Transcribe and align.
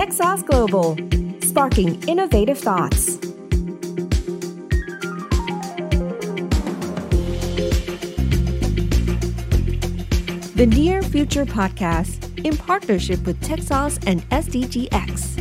TechSauce 0.00 0.46
Global, 0.46 0.96
sparking 1.46 2.02
innovative 2.08 2.56
thoughts. 2.58 3.16
The 10.56 10.66
Near 10.66 11.02
Future 11.02 11.44
Podcast 11.44 12.46
in 12.46 12.56
partnership 12.56 13.26
with 13.26 13.38
TechSauce 13.42 14.02
and 14.06 14.22
SDGX. 14.30 15.36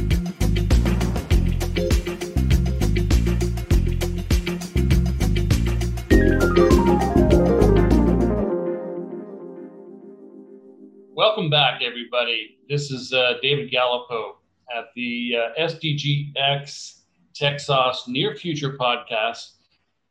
Welcome 11.15 11.49
back, 11.49 11.81
everybody. 11.81 12.57
This 12.67 12.91
is 12.91 13.13
uh, 13.13 13.35
David 13.41 13.71
Galipeau 13.71 14.38
at 14.79 14.93
the 14.95 15.35
uh, 15.35 15.61
SDGX 15.61 16.99
TechSauce 17.33 18.07
Near 18.07 18.35
Future 18.35 18.77
podcast, 18.77 19.51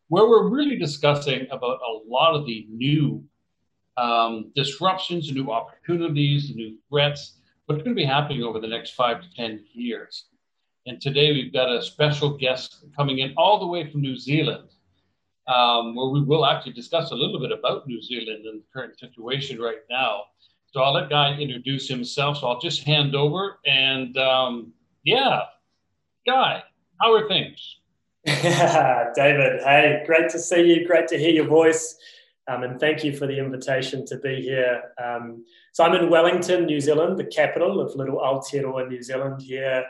where 0.09 0.29
we're 0.29 0.49
really 0.49 0.77
discussing 0.77 1.47
about 1.51 1.81
a 1.81 2.01
lot 2.07 2.35
of 2.35 2.47
the 2.47 2.67
new 2.71 3.25
um, 3.97 4.53
disruptions, 4.55 5.33
new 5.33 5.51
opportunities, 5.51 6.55
new 6.55 6.77
threats, 6.89 7.39
what's 7.67 7.83
going 7.83 7.97
to 7.97 8.01
be 8.01 8.05
happening 8.05 8.43
over 8.43 8.61
the 8.61 8.67
next 8.67 8.91
five 8.91 9.23
to 9.23 9.35
10 9.35 9.65
years. 9.73 10.27
And 10.87 11.01
today 11.01 11.33
we've 11.33 11.53
got 11.53 11.71
a 11.71 11.83
special 11.83 12.37
guest 12.37 12.85
coming 12.97 13.19
in 13.19 13.35
all 13.37 13.59
the 13.59 13.67
way 13.67 13.91
from 13.91 14.01
New 14.01 14.17
Zealand, 14.17 14.69
um, 15.47 15.95
where 15.95 16.09
we 16.09 16.23
will 16.23 16.47
actually 16.47 16.73
discuss 16.73 17.11
a 17.11 17.15
little 17.15 17.41
bit 17.41 17.53
about 17.53 17.87
New 17.87 18.01
Zealand 18.01 18.47
and 18.47 18.61
the 18.61 18.65
current 18.73 18.99
situation 18.99 19.61
right 19.61 19.83
now. 19.91 20.23
So 20.71 20.81
I'll 20.83 20.93
let 20.93 21.09
Guy 21.09 21.37
introduce 21.39 21.89
himself. 21.89 22.39
So 22.39 22.49
I'll 22.49 22.61
just 22.61 22.83
hand 22.85 23.15
over 23.15 23.59
and 23.67 24.17
um, 24.19 24.73
yeah, 25.05 25.43
Guy, 26.27 26.63
how 27.01 27.15
are 27.15 27.27
things? 27.29 27.77
David, 28.27 29.63
hey, 29.63 30.03
great 30.07 30.29
to 30.31 30.39
see 30.39 30.63
you. 30.63 30.87
Great 30.87 31.09
to 31.09 31.19
hear 31.19 31.31
your 31.31 31.47
voice. 31.47 31.97
Um, 32.49 32.63
and 32.63 32.81
thank 32.81 33.05
you 33.05 33.15
for 33.17 33.27
the 33.27 33.39
invitation 33.39 34.05
to 34.07 34.19
be 34.19 34.41
here. 34.41 34.83
Um, 35.03 35.45
so 35.73 35.85
I'm 35.85 35.95
in 35.95 36.11
Wellington, 36.11 36.65
New 36.65 36.81
Zealand, 36.81 37.19
the 37.19 37.25
capital 37.25 37.81
of 37.81 37.95
little 37.95 38.19
Aotearoa, 38.19 38.89
New 38.89 39.03
Zealand 39.03 39.43
here. 39.43 39.85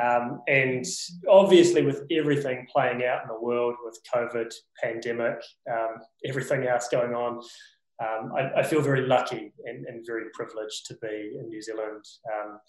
Um, 0.00 0.42
and 0.46 0.84
obviously, 1.28 1.82
with 1.82 2.04
everything 2.10 2.68
playing 2.72 3.04
out 3.04 3.22
in 3.22 3.28
the 3.28 3.40
world 3.40 3.74
with 3.84 3.98
COVID, 4.14 4.52
pandemic, 4.80 5.42
um, 5.70 5.96
everything 6.24 6.66
else 6.66 6.88
going 6.88 7.14
on, 7.14 7.42
um, 8.00 8.32
I, 8.36 8.60
I, 8.60 8.62
feel 8.62 8.80
very 8.80 9.06
lucky 9.06 9.52
and, 9.64 9.84
and, 9.86 10.06
very 10.06 10.26
privileged 10.32 10.86
to 10.86 10.94
be 11.02 11.36
in 11.38 11.48
New 11.48 11.60
Zealand. 11.60 12.04
Um, 12.32 12.60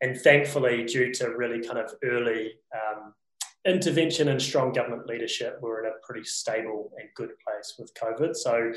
and 0.00 0.18
thankfully, 0.18 0.84
due 0.84 1.12
to 1.14 1.36
really 1.36 1.62
kind 1.62 1.78
of 1.78 1.92
early 2.02 2.52
um, 2.74 3.12
intervention 3.66 4.28
and 4.28 4.40
strong 4.40 4.72
government 4.72 5.06
leadership, 5.06 5.58
we're 5.60 5.84
in 5.84 5.90
a 5.90 6.06
pretty 6.06 6.24
stable 6.24 6.90
and 6.98 7.08
good 7.14 7.30
place 7.46 7.74
with 7.78 7.92
COVID. 7.94 8.34
So 8.34 8.72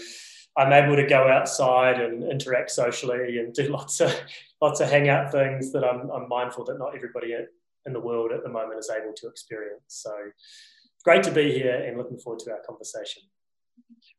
I'm 0.57 0.73
able 0.73 0.95
to 0.95 1.05
go 1.05 1.27
outside 1.27 1.99
and 1.99 2.23
interact 2.23 2.71
socially 2.71 3.39
and 3.39 3.53
do 3.53 3.67
lots 3.69 3.99
of 4.01 4.13
lots 4.61 4.79
of 4.79 4.89
hangout 4.89 5.31
things 5.31 5.71
that 5.71 5.83
I'm, 5.83 6.09
I'm 6.09 6.27
mindful 6.29 6.65
that 6.65 6.77
not 6.77 6.95
everybody 6.95 7.33
in 7.85 7.93
the 7.93 7.99
world 7.99 8.31
at 8.31 8.43
the 8.43 8.49
moment 8.49 8.79
is 8.79 8.89
able 8.89 9.13
to 9.13 9.27
experience. 9.27 9.83
So 9.87 10.13
great 11.03 11.23
to 11.23 11.31
be 11.31 11.51
here 11.51 11.75
and 11.75 11.97
looking 11.97 12.17
forward 12.17 12.39
to 12.39 12.51
our 12.51 12.61
conversation. 12.67 13.23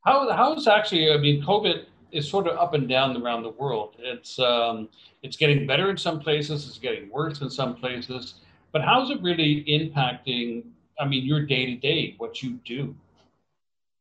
How 0.05 0.31
how's 0.33 0.69
actually? 0.69 1.11
I 1.11 1.17
mean, 1.17 1.43
COVID 1.43 1.87
is 2.13 2.29
sort 2.29 2.47
of 2.47 2.57
up 2.57 2.75
and 2.75 2.89
down 2.89 3.17
around 3.21 3.43
the 3.43 3.51
world. 3.51 3.97
It's 3.99 4.39
um, 4.39 4.89
it's 5.23 5.37
getting 5.37 5.67
better 5.67 5.91
in 5.91 5.97
some 5.97 6.21
places. 6.21 6.69
It's 6.69 6.79
getting 6.79 7.11
worse 7.11 7.41
in 7.41 7.51
some 7.51 7.75
places. 7.75 8.35
But 8.73 8.83
how's 8.83 9.11
it 9.11 9.21
really 9.23 9.65
impacting? 9.69 10.65
I 10.99 11.07
mean, 11.07 11.25
your 11.25 11.45
day 11.45 11.67
to 11.67 11.77
day, 11.77 12.15
what 12.19 12.43
you 12.43 12.59
do. 12.65 12.95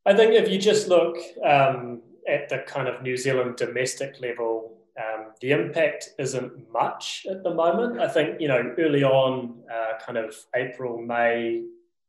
I 0.05 0.15
think 0.15 0.33
if 0.33 0.49
you 0.49 0.59
just 0.59 0.87
look 0.87 1.17
um, 1.43 2.01
at 2.27 2.49
the 2.49 2.59
kind 2.59 2.87
of 2.87 3.01
New 3.01 3.17
Zealand 3.17 3.55
domestic 3.55 4.21
level, 4.21 4.77
um, 4.99 5.31
the 5.41 5.51
impact 5.51 6.09
isn't 6.19 6.71
much 6.71 7.25
at 7.29 7.43
the 7.43 7.53
moment. 7.53 7.99
I 7.99 8.07
think, 8.07 8.39
you 8.39 8.47
know, 8.47 8.73
early 8.77 9.03
on, 9.03 9.63
uh, 9.71 9.99
kind 10.05 10.17
of 10.17 10.35
April, 10.55 11.01
May, 11.01 11.63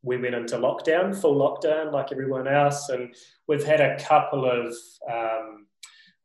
we 0.06 0.16
went 0.16 0.36
into 0.36 0.56
lockdown, 0.56 1.20
full 1.20 1.34
lockdown, 1.34 1.92
like 1.92 2.12
everyone 2.12 2.46
else. 2.46 2.88
And 2.88 3.14
we've 3.48 3.64
had 3.64 3.80
a 3.80 3.98
couple 3.98 4.48
of, 4.48 4.68
um, 5.12 5.66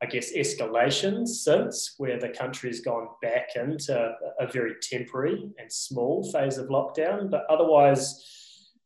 I 0.02 0.06
guess, 0.06 0.31
escalations 0.34 1.30
since 1.30 1.96
where 1.97 2.20
the 2.20 2.30
country's 2.30 2.81
gone 2.81 3.08
back 3.24 3.56
into 3.56 4.14
a 4.40 4.47
very 4.47 4.75
temporary 4.81 5.50
and 5.58 5.74
small 5.74 6.31
phase 6.31 6.59
of 6.59 6.68
lockdown. 6.68 7.31
But 7.31 7.46
otherwise, 7.50 8.24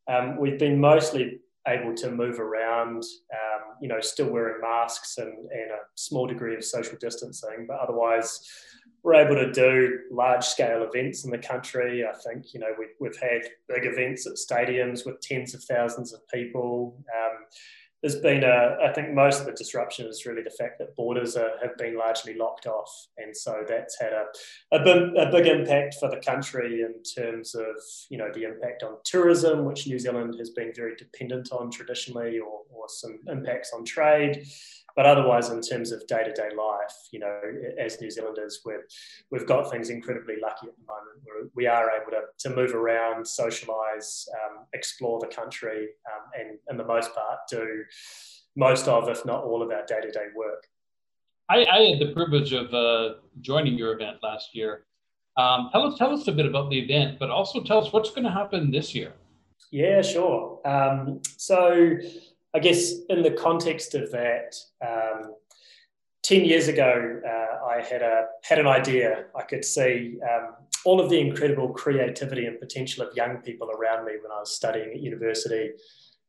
um, 0.07 0.37
we've 0.39 0.57
been 0.57 0.79
mostly 0.79 1.41
able 1.67 1.93
to 1.95 2.11
move 2.11 2.39
around, 2.39 3.03
um, 3.33 3.75
you 3.81 3.87
know, 3.87 3.99
still 3.99 4.29
wearing 4.29 4.61
masks 4.61 5.17
and, 5.17 5.33
and 5.51 5.71
a 5.71 5.79
small 5.95 6.27
degree 6.27 6.55
of 6.55 6.63
social 6.63 6.97
distancing, 6.99 7.65
but 7.67 7.79
otherwise, 7.79 8.41
we're 9.03 9.13
able 9.13 9.35
to 9.35 9.51
do 9.51 9.99
large 10.11 10.43
scale 10.43 10.81
events 10.83 11.25
in 11.25 11.31
the 11.31 11.37
country. 11.37 12.03
I 12.03 12.13
think, 12.27 12.55
you 12.55 12.59
know, 12.59 12.73
we've, 12.77 12.95
we've 12.99 13.21
had 13.21 13.41
big 13.69 13.85
events 13.85 14.25
at 14.25 14.33
stadiums 14.33 15.05
with 15.05 15.21
tens 15.21 15.53
of 15.53 15.63
thousands 15.63 16.11
of 16.11 16.27
people. 16.33 16.97
Um, 17.15 17.45
there's 18.05 18.21
been 18.21 18.43
a, 18.43 18.77
I 18.83 18.93
think 18.93 19.15
most 19.15 19.39
of 19.39 19.47
the 19.47 19.51
disruption 19.53 20.05
is 20.05 20.27
really 20.27 20.43
the 20.43 20.51
fact 20.51 20.77
that 20.77 20.95
borders 20.95 21.35
are, 21.35 21.53
have 21.59 21.75
been 21.75 21.97
largely 21.97 22.37
locked 22.37 22.67
off. 22.67 22.91
And 23.17 23.35
so 23.35 23.63
that's 23.67 23.99
had 23.99 24.13
a, 24.13 24.83
big, 24.83 25.17
a 25.17 25.31
big 25.31 25.47
impact 25.47 25.95
for 25.99 26.11
the 26.11 26.17
country 26.17 26.83
in 26.83 27.01
terms 27.01 27.55
of, 27.55 27.65
you 28.11 28.19
know, 28.19 28.29
the 28.31 28.43
impact 28.43 28.83
on 28.83 28.97
tourism, 29.05 29.65
which 29.65 29.87
New 29.87 29.97
Zealand 29.97 30.35
has 30.37 30.51
been 30.51 30.71
very 30.75 30.95
dependent 30.95 31.51
on 31.51 31.71
traditionally, 31.71 32.37
or, 32.37 32.61
or 32.69 32.85
some 32.89 33.17
impacts 33.27 33.73
on 33.73 33.83
trade. 33.83 34.45
But 34.95 35.05
otherwise, 35.05 35.49
in 35.49 35.61
terms 35.61 35.91
of 35.91 36.07
day 36.07 36.23
to 36.23 36.31
day 36.31 36.49
life, 36.57 36.95
you 37.11 37.19
know, 37.19 37.39
as 37.77 37.99
New 37.99 38.09
Zealanders, 38.09 38.61
we've, 38.65 38.77
we've 39.29 39.45
got 39.45 39.69
things 39.69 39.89
incredibly 39.89 40.35
lucky 40.41 40.67
at 40.67 40.75
the 40.77 40.85
moment. 40.87 41.21
We're, 41.25 41.49
we 41.53 41.67
are 41.67 41.91
able 41.91 42.11
to, 42.11 42.21
to 42.39 42.55
move 42.55 42.73
around, 42.73 43.25
socialise, 43.25 44.27
um, 44.29 44.65
explore 44.73 45.19
the 45.19 45.27
country, 45.27 45.89
um, 46.13 46.39
and, 46.39 46.57
in 46.69 46.77
the 46.77 46.85
most 46.85 47.13
part, 47.13 47.39
do 47.49 47.83
most 48.55 48.87
of, 48.87 49.09
if 49.09 49.25
not 49.25 49.43
all, 49.43 49.61
of 49.61 49.69
our 49.69 49.85
day 49.85 49.99
to 49.99 50.11
day 50.11 50.27
work. 50.35 50.65
I, 51.49 51.65
I, 51.65 51.89
had 51.89 51.99
the 51.99 52.13
privilege 52.13 52.53
of 52.53 52.73
uh, 52.73 53.15
joining 53.41 53.77
your 53.77 53.93
event 53.93 54.17
last 54.23 54.55
year. 54.55 54.85
Um, 55.37 55.69
tell 55.73 55.85
us, 55.85 55.97
tell 55.97 56.13
us 56.13 56.27
a 56.29 56.31
bit 56.31 56.45
about 56.45 56.69
the 56.69 56.79
event, 56.79 57.19
but 57.19 57.29
also 57.29 57.61
tell 57.61 57.85
us 57.85 57.91
what's 57.91 58.09
going 58.11 58.23
to 58.23 58.31
happen 58.31 58.71
this 58.71 58.95
year. 58.95 59.13
Yeah, 59.71 60.01
sure. 60.01 60.65
Um, 60.65 61.21
so 61.37 61.97
I 62.55 62.59
guess 62.59 62.93
in 63.09 63.21
the 63.21 63.31
context 63.31 63.95
of 63.95 64.09
that, 64.11 64.55
um, 64.81 65.33
10 66.23 66.45
years 66.45 66.69
ago, 66.69 67.19
uh, 67.27 67.65
I 67.65 67.81
had, 67.81 68.01
a, 68.01 68.27
had 68.43 68.59
an 68.59 68.65
idea. 68.65 69.25
I 69.37 69.41
could 69.41 69.65
see 69.65 70.17
um, 70.23 70.53
all 70.85 71.01
of 71.01 71.09
the 71.09 71.19
incredible 71.19 71.73
creativity 71.73 72.45
and 72.45 72.57
potential 72.57 73.05
of 73.05 73.13
young 73.13 73.37
people 73.39 73.69
around 73.71 74.05
me 74.05 74.13
when 74.21 74.31
I 74.31 74.39
was 74.39 74.55
studying 74.55 74.91
at 74.91 75.01
university, 75.01 75.71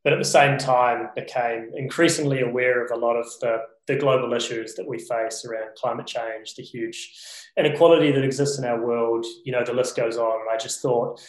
but 0.03 0.13
at 0.13 0.19
the 0.19 0.25
same 0.25 0.59
time 0.59 1.11
became 1.15 1.71
increasingly 1.77 2.41
aware 2.41 2.85
of 2.85 2.91
a 2.91 2.97
lot 2.97 3.15
of 3.15 3.27
the, 3.41 3.59
the 3.87 3.95
global 3.95 4.35
issues 4.35 4.75
that 4.75 4.89
we 4.89 4.99
face 4.99 5.45
around 5.45 5.77
climate 5.77 6.09
change, 6.09 6.57
the 6.57 6.63
huge 6.65 7.15
inequality 7.57 8.11
that 8.11 8.25
exists 8.25 8.59
in 8.59 8.65
our 8.65 8.85
world. 8.85 9.25
You 9.45 9.53
know, 9.53 9.65
the 9.65 9.73
list 9.73 9.95
goes 9.95 10.17
on. 10.17 10.41
And 10.41 10.51
I 10.53 10.57
just 10.57 10.83
thought, 10.83 11.21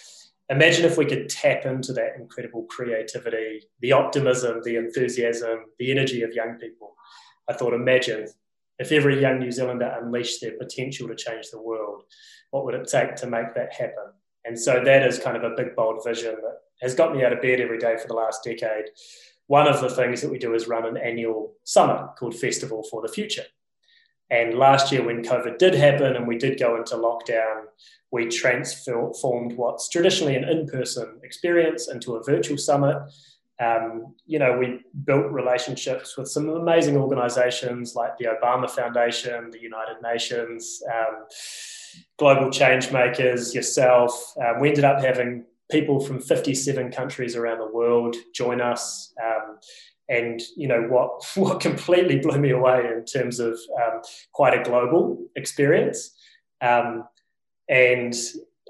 imagine 0.50 0.85
if 0.85 0.97
we 0.97 1.06
could 1.06 1.30
tap 1.30 1.66
into 1.66 1.94
that 1.94 2.16
incredible 2.18 2.63
creativity, 2.63 3.63
the 3.81 3.91
optimism, 3.91 4.62
the 4.63 4.78
enthusiasm, 4.78 5.66
the 5.80 5.91
energy 5.91 6.22
of 6.24 6.34
young 6.34 6.56
people. 6.56 6.96
I 7.50 7.53
thought, 7.53 7.74
imagine 7.74 8.28
if 8.80 8.91
every 8.91 9.19
young 9.19 9.40
New 9.40 9.52
Zealander 9.52 9.97
unleashed 10.02 10.41
their 10.41 10.58
potential 10.58 11.08
to 11.08 11.16
change 11.16 11.50
the 11.50 11.62
world, 11.62 12.03
what 12.52 12.66
would 12.66 12.76
it 12.76 12.88
take 12.88 13.16
to 13.16 13.28
make 13.28 13.53
that 13.55 13.73
happen? 13.73 14.14
And 14.46 14.58
so 14.58 14.82
that 14.84 15.03
is 15.03 15.20
kind 15.20 15.35
of 15.35 15.44
a 15.44 15.55
big, 15.55 15.76
bold 15.76 16.03
vision 16.05 16.35
that 16.35 16.59
has 16.82 16.96
got 16.96 17.16
me 17.16 17.23
out 17.23 17.34
of 17.34 17.41
bed 17.41 17.59
every 17.59 17.79
day 17.79 17.97
for 17.97 18.08
the 18.08 18.14
last 18.14 18.44
decade. 18.44 18.85
One 19.47 19.67
of 19.67 19.82
the 19.82 19.90
things 19.90 20.22
that 20.22 20.32
we 20.32 20.38
do 20.38 20.53
is 20.53 20.67
run 20.67 20.85
an 20.85 20.97
annual 20.97 21.53
summit 21.64 22.16
called 22.17 22.35
Festival 22.35 22.84
for 22.90 23.02
the 23.02 23.11
Future. 23.11 23.46
And 24.29 24.58
last 24.58 24.91
year, 24.91 25.03
when 25.06 25.24
COVID 25.24 25.58
did 25.58 25.74
happen 25.74 26.16
and 26.16 26.28
we 26.28 26.38
did 26.38 26.59
go 26.59 26.76
into 26.76 26.96
lockdown, 26.96 27.64
we 28.12 28.28
transformed 28.28 29.53
what's 29.53 29.90
traditionally 29.90 30.35
an 30.35 30.44
in 30.46 30.68
person 30.68 31.20
experience 31.24 31.90
into 31.90 32.16
a 32.16 32.24
virtual 32.24 32.58
summit. 32.58 32.97
Um, 33.59 34.16
you 34.26 34.38
know, 34.38 34.58
we 34.58 34.82
built 35.03 35.32
relationships 35.32 36.16
with 36.18 36.28
some 36.28 36.50
amazing 36.50 36.96
organizations 36.96 37.96
like 37.96 38.18
the 38.18 38.26
Obama 38.26 38.70
Foundation, 38.70 39.50
the 39.50 39.62
United 39.62 40.02
Nations, 40.02 40.82
um, 40.94 41.26
Global 42.18 42.52
Change 42.52 42.91
Makers, 42.91 43.56
yourself. 43.56 44.34
Um, 44.40 44.59
we 44.62 44.70
ended 44.70 44.84
up 44.84 45.03
having 45.03 45.46
people 45.72 46.00
from 46.00 46.22
57 46.22 46.91
countries 46.91 47.35
around 47.35 47.59
the 47.59 47.68
world 47.68 48.16
join 48.34 48.62
us. 48.62 49.14
Um, 49.23 49.58
and 50.09 50.42
you 50.56 50.68
know 50.68 50.84
what 50.84 51.24
what 51.36 51.59
completely 51.59 52.20
blew 52.20 52.38
me 52.40 52.52
away 52.52 52.82
in 52.96 53.06
terms 53.06 53.40
of 53.40 53.59
um, 53.82 54.02
quite 54.34 54.54
a 54.59 54.64
global 54.64 55.18
experience 55.36 56.12
um, 56.62 57.04
and 57.70 58.16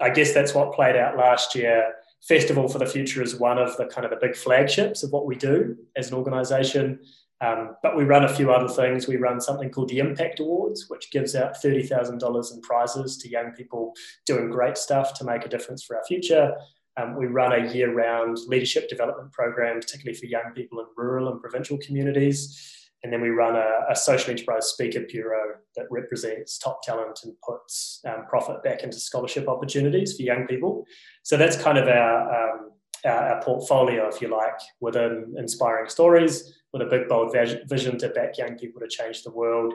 I 0.01 0.09
guess 0.09 0.33
that's 0.33 0.53
what 0.53 0.73
played 0.73 0.95
out 0.95 1.17
last 1.17 1.55
year. 1.55 1.93
Festival 2.27 2.67
for 2.67 2.79
the 2.79 2.85
Future 2.85 3.21
is 3.21 3.35
one 3.35 3.57
of 3.57 3.77
the 3.77 3.85
kind 3.85 4.05
of 4.05 4.11
the 4.11 4.17
big 4.17 4.35
flagships 4.35 5.03
of 5.03 5.11
what 5.11 5.25
we 5.25 5.35
do 5.35 5.77
as 5.95 6.09
an 6.09 6.15
organisation. 6.15 6.99
Um, 7.39 7.75
but 7.83 7.95
we 7.95 8.03
run 8.03 8.23
a 8.23 8.33
few 8.33 8.51
other 8.51 8.67
things. 8.67 9.07
We 9.07 9.17
run 9.17 9.39
something 9.39 9.69
called 9.69 9.89
the 9.89 9.99
Impact 9.99 10.39
Awards, 10.39 10.85
which 10.89 11.11
gives 11.11 11.35
out 11.35 11.61
$30,000 11.63 12.53
in 12.53 12.61
prizes 12.61 13.17
to 13.17 13.29
young 13.29 13.51
people 13.51 13.93
doing 14.25 14.49
great 14.49 14.77
stuff 14.77 15.13
to 15.19 15.23
make 15.23 15.45
a 15.45 15.49
difference 15.49 15.83
for 15.83 15.95
our 15.95 16.03
future. 16.05 16.55
Um, 16.97 17.15
we 17.15 17.27
run 17.27 17.53
a 17.53 17.71
year 17.71 17.93
round 17.93 18.39
leadership 18.47 18.89
development 18.89 19.31
program, 19.31 19.79
particularly 19.79 20.17
for 20.17 20.25
young 20.25 20.51
people 20.55 20.79
in 20.79 20.85
rural 20.95 21.29
and 21.29 21.39
provincial 21.39 21.77
communities. 21.77 22.73
And 23.03 23.13
then 23.13 23.21
we 23.21 23.29
run 23.29 23.55
a, 23.55 23.91
a 23.91 23.95
social 23.95 24.31
enterprise 24.31 24.65
speaker 24.67 25.01
bureau 25.01 25.57
that 25.75 25.85
represents 25.91 26.57
top 26.57 26.81
talent 26.81 27.19
and 27.23 27.33
puts 27.47 28.01
um, 28.07 28.25
profit 28.27 28.63
back 28.63 28.83
into 28.83 28.99
scholarship 28.99 29.47
opportunities 29.47 30.15
for 30.17 30.23
young 30.23 30.47
people. 30.47 30.85
So 31.21 31.37
that's 31.37 31.55
kind 31.55 31.77
of 31.77 31.87
our, 31.87 32.55
um, 32.55 32.71
our, 33.05 33.35
our, 33.35 33.41
portfolio, 33.43 34.07
if 34.07 34.19
you 34.19 34.29
like, 34.29 34.59
within 34.79 35.35
inspiring 35.37 35.89
stories 35.89 36.59
with 36.73 36.81
a 36.81 36.85
big, 36.85 37.07
bold 37.07 37.31
vision 37.33 37.99
to 37.99 38.09
back 38.09 38.37
young 38.37 38.57
people 38.57 38.81
to 38.81 38.87
change 38.87 39.23
the 39.23 39.31
world. 39.31 39.73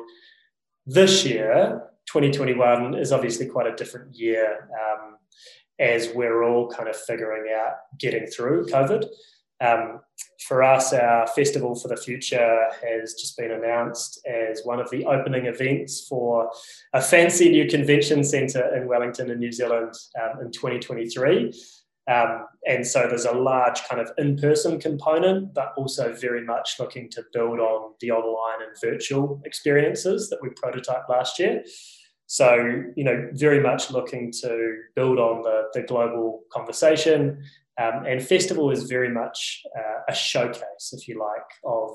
This 0.84 1.24
year, 1.24 1.80
2021, 2.06 2.94
is 2.94 3.12
obviously 3.12 3.46
quite 3.46 3.68
a 3.68 3.76
different 3.76 4.14
year 4.16 4.68
um, 4.72 5.16
as 5.78 6.10
we're 6.14 6.44
all 6.44 6.68
kind 6.68 6.88
of 6.88 6.96
figuring 6.96 7.52
out 7.54 7.74
getting 7.98 8.26
through 8.26 8.66
COVID. 8.66 9.06
Um, 9.60 10.00
for 10.48 10.62
us, 10.62 10.92
our 10.92 11.26
Festival 11.28 11.76
for 11.76 11.88
the 11.88 11.96
Future 11.96 12.66
has 12.82 13.14
just 13.14 13.36
been 13.36 13.52
announced 13.52 14.20
as 14.26 14.62
one 14.64 14.80
of 14.80 14.90
the 14.90 15.04
opening 15.06 15.46
events 15.46 16.06
for 16.08 16.50
a 16.92 17.00
fancy 17.00 17.48
new 17.48 17.68
convention 17.68 18.24
centre 18.24 18.74
in 18.74 18.88
Wellington, 18.88 19.30
in 19.30 19.38
New 19.38 19.52
Zealand, 19.52 19.94
um, 20.20 20.40
in 20.40 20.50
2023. 20.50 21.52
Um, 22.10 22.46
and 22.66 22.84
so 22.84 23.06
there's 23.06 23.24
a 23.24 23.32
large 23.32 23.84
kind 23.84 24.00
of 24.00 24.10
in 24.18 24.36
person 24.36 24.80
component, 24.80 25.54
but 25.54 25.72
also 25.76 26.12
very 26.12 26.44
much 26.44 26.76
looking 26.80 27.08
to 27.10 27.22
build 27.32 27.60
on 27.60 27.94
the 28.00 28.10
online 28.10 28.66
and 28.66 28.76
virtual 28.80 29.40
experiences 29.44 30.28
that 30.30 30.40
we 30.42 30.48
prototyped 30.48 31.08
last 31.08 31.38
year. 31.38 31.62
So, 32.32 32.82
you 32.96 33.04
know, 33.04 33.28
very 33.34 33.60
much 33.60 33.90
looking 33.90 34.32
to 34.40 34.78
build 34.96 35.18
on 35.18 35.42
the, 35.42 35.64
the 35.74 35.82
global 35.82 36.44
conversation. 36.50 37.44
Um, 37.78 38.06
and 38.06 38.26
Festival 38.26 38.70
is 38.70 38.84
very 38.84 39.10
much 39.10 39.62
uh, 39.76 40.00
a 40.08 40.14
showcase, 40.14 40.94
if 40.94 41.06
you 41.06 41.20
like, 41.20 41.50
of 41.62 41.90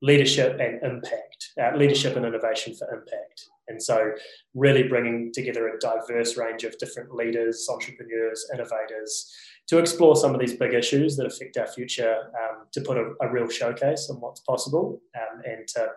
leadership 0.00 0.58
and 0.60 0.82
impact, 0.82 1.50
uh, 1.62 1.76
leadership 1.76 2.16
and 2.16 2.24
innovation 2.24 2.74
for 2.74 2.88
impact. 2.88 3.50
And 3.68 3.82
so, 3.82 4.12
really 4.54 4.84
bringing 4.84 5.30
together 5.34 5.68
a 5.68 5.78
diverse 5.78 6.38
range 6.38 6.64
of 6.64 6.78
different 6.78 7.14
leaders, 7.14 7.68
entrepreneurs, 7.70 8.48
innovators 8.54 9.30
to 9.68 9.78
explore 9.78 10.14
some 10.14 10.32
of 10.32 10.40
these 10.40 10.54
big 10.54 10.74
issues 10.74 11.16
that 11.16 11.26
affect 11.26 11.56
our 11.56 11.66
future, 11.66 12.30
um, 12.34 12.66
to 12.72 12.80
put 12.80 12.96
a, 12.96 13.12
a, 13.20 13.30
real 13.30 13.48
showcase 13.48 14.08
on 14.10 14.20
what's 14.20 14.40
possible 14.40 15.00
um, 15.16 15.42
and 15.44 15.66
to 15.66 15.88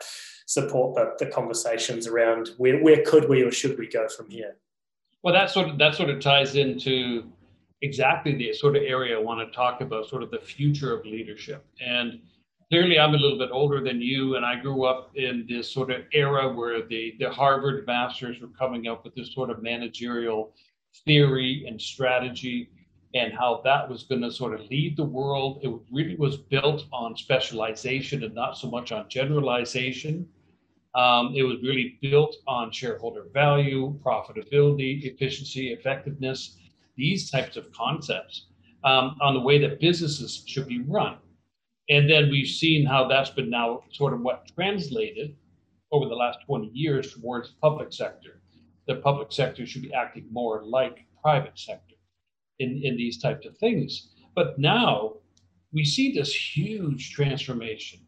support 0.48 0.96
the, 0.96 1.24
the 1.24 1.32
conversations 1.32 2.08
around 2.08 2.50
where, 2.58 2.82
where 2.82 3.04
could 3.06 3.30
we 3.30 3.44
or 3.44 3.52
should 3.52 3.78
we 3.78 3.88
go 3.88 4.08
from 4.08 4.30
here. 4.30 4.56
Well, 5.22 5.34
that 5.34 5.52
sort 5.52 5.70
of 5.70 5.78
that 5.78 5.96
sort 5.96 6.10
of 6.10 6.20
ties 6.20 6.56
into 6.56 7.26
exactly 7.82 8.36
the 8.36 8.54
sort 8.54 8.76
of 8.76 8.84
area 8.84 9.18
I 9.18 9.22
want 9.22 9.48
to 9.48 9.56
talk 9.56 9.82
about, 9.82 10.08
sort 10.08 10.24
of 10.24 10.32
the 10.32 10.40
future 10.40 10.98
of 10.98 11.06
leadership. 11.06 11.66
And 11.80 12.20
clearly 12.70 13.00
I'm 13.00 13.14
a 13.14 13.18
little 13.18 13.38
bit 13.38 13.50
older 13.52 13.84
than 13.84 14.02
you, 14.02 14.36
and 14.36 14.46
I 14.46 14.56
grew 14.56 14.86
up 14.86 15.12
in 15.16 15.46
this 15.48 15.72
sort 15.72 15.92
of 15.92 16.02
era 16.14 16.52
where 16.52 16.82
the, 16.88 17.16
the 17.20 17.30
Harvard 17.30 17.86
masters 17.86 18.40
were 18.42 18.48
coming 18.48 18.88
up 18.88 19.04
with 19.04 19.14
this 19.16 19.34
sort 19.34 19.50
of 19.50 19.62
managerial 19.62 20.54
theory 21.06 21.66
and 21.68 21.80
strategy 21.80 22.70
and 23.16 23.34
how 23.34 23.62
that 23.64 23.90
was 23.90 24.04
going 24.04 24.22
to 24.22 24.32
sort 24.32 24.54
of 24.54 24.62
lead 24.70 24.96
the 24.96 25.04
world. 25.04 25.60
It 25.64 25.72
really 25.92 26.16
was 26.16 26.38
built 26.38 26.86
on 26.92 27.16
specialization 27.16 28.24
and 28.24 28.36
not 28.36 28.58
so 28.58 28.70
much 28.70 28.92
on 28.92 29.10
generalization. 29.10 30.28
Um, 30.96 31.34
it 31.36 31.44
was 31.44 31.58
really 31.62 31.98
built 32.02 32.36
on 32.48 32.72
shareholder 32.72 33.26
value, 33.34 33.98
profitability, 34.04 35.04
efficiency, 35.04 35.72
effectiveness, 35.72 36.58
these 36.96 37.30
types 37.32 37.58
of 37.58 37.72
concepts 37.72 38.48
um, 38.84 39.16
on 39.22 39.34
the 39.34 39.40
way 39.40 39.60
that 39.60 39.80
businesses 39.80 40.44
should 40.46 40.68
be 40.68 40.82
run. 40.82 41.18
And 41.90 42.10
then 42.10 42.30
we've 42.30 42.48
seen 42.48 42.86
how 42.86 43.08
that's 43.08 43.32
been 43.32 43.50
now 43.50 43.84
sort 43.92 44.14
of 44.14 44.22
what 44.22 44.52
translated 44.54 45.36
over 45.92 46.08
the 46.08 46.16
last 46.16 46.40
20 46.46 46.70
years 46.74 47.14
towards 47.14 47.50
public 47.62 47.92
sector. 47.92 48.42
The 48.88 48.98
public 48.98 49.32
sector 49.32 49.66
should 49.66 49.82
be 49.82 49.94
acting 49.94 50.28
more 50.32 50.64
like 50.64 51.06
private 51.24 51.58
sector 51.58 51.89
in, 52.60 52.82
in 52.84 52.96
these 52.98 53.18
types 53.18 53.46
of 53.46 53.58
things. 53.58 54.10
But 54.36 54.60
now 54.60 55.16
we 55.74 55.84
see 55.84 56.12
this 56.12 56.34
huge 56.34 57.12
transformation, 57.12 58.00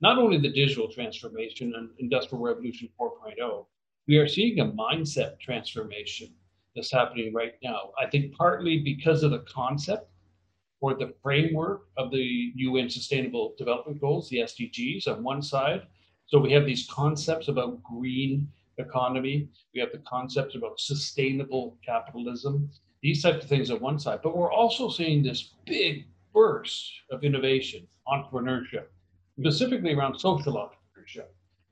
not 0.00 0.18
only 0.18 0.38
the 0.38 0.52
digital 0.52 0.88
transformation 0.88 1.74
and 1.76 1.90
industrial 1.98 2.44
revolution 2.44 2.88
4.0, 3.00 3.66
we 4.06 4.18
are 4.18 4.28
seeing 4.28 4.60
a 4.60 4.66
mindset 4.66 5.40
transformation 5.40 6.28
that's 6.74 6.92
happening 6.92 7.32
right 7.32 7.54
now. 7.62 7.90
I 8.00 8.06
think 8.08 8.34
partly 8.34 8.80
because 8.80 9.22
of 9.22 9.30
the 9.30 9.44
concept 9.48 10.10
or 10.80 10.94
the 10.94 11.14
framework 11.22 11.88
of 11.96 12.10
the 12.10 12.52
UN 12.56 12.90
Sustainable 12.90 13.54
Development 13.56 14.00
Goals, 14.00 14.28
the 14.28 14.38
SDGs, 14.38 15.08
on 15.08 15.22
one 15.22 15.40
side. 15.40 15.82
So 16.26 16.38
we 16.38 16.52
have 16.52 16.66
these 16.66 16.88
concepts 16.90 17.48
about 17.48 17.82
green 17.82 18.48
economy, 18.78 19.48
we 19.72 19.80
have 19.80 19.92
the 19.92 20.02
concepts 20.06 20.56
about 20.56 20.80
sustainable 20.80 21.78
capitalism, 21.84 22.68
these 23.04 23.22
types 23.22 23.44
of 23.44 23.50
things 23.50 23.70
on 23.70 23.78
one 23.80 23.98
side. 23.98 24.20
But 24.22 24.34
we're 24.34 24.50
also 24.50 24.88
seeing 24.88 25.22
this 25.22 25.52
big 25.66 26.06
burst 26.32 26.90
of 27.10 27.22
innovation, 27.22 27.86
entrepreneurship, 28.08 28.86
specifically 29.38 29.92
around 29.92 30.18
social 30.18 30.54
entrepreneurship. 30.54 31.26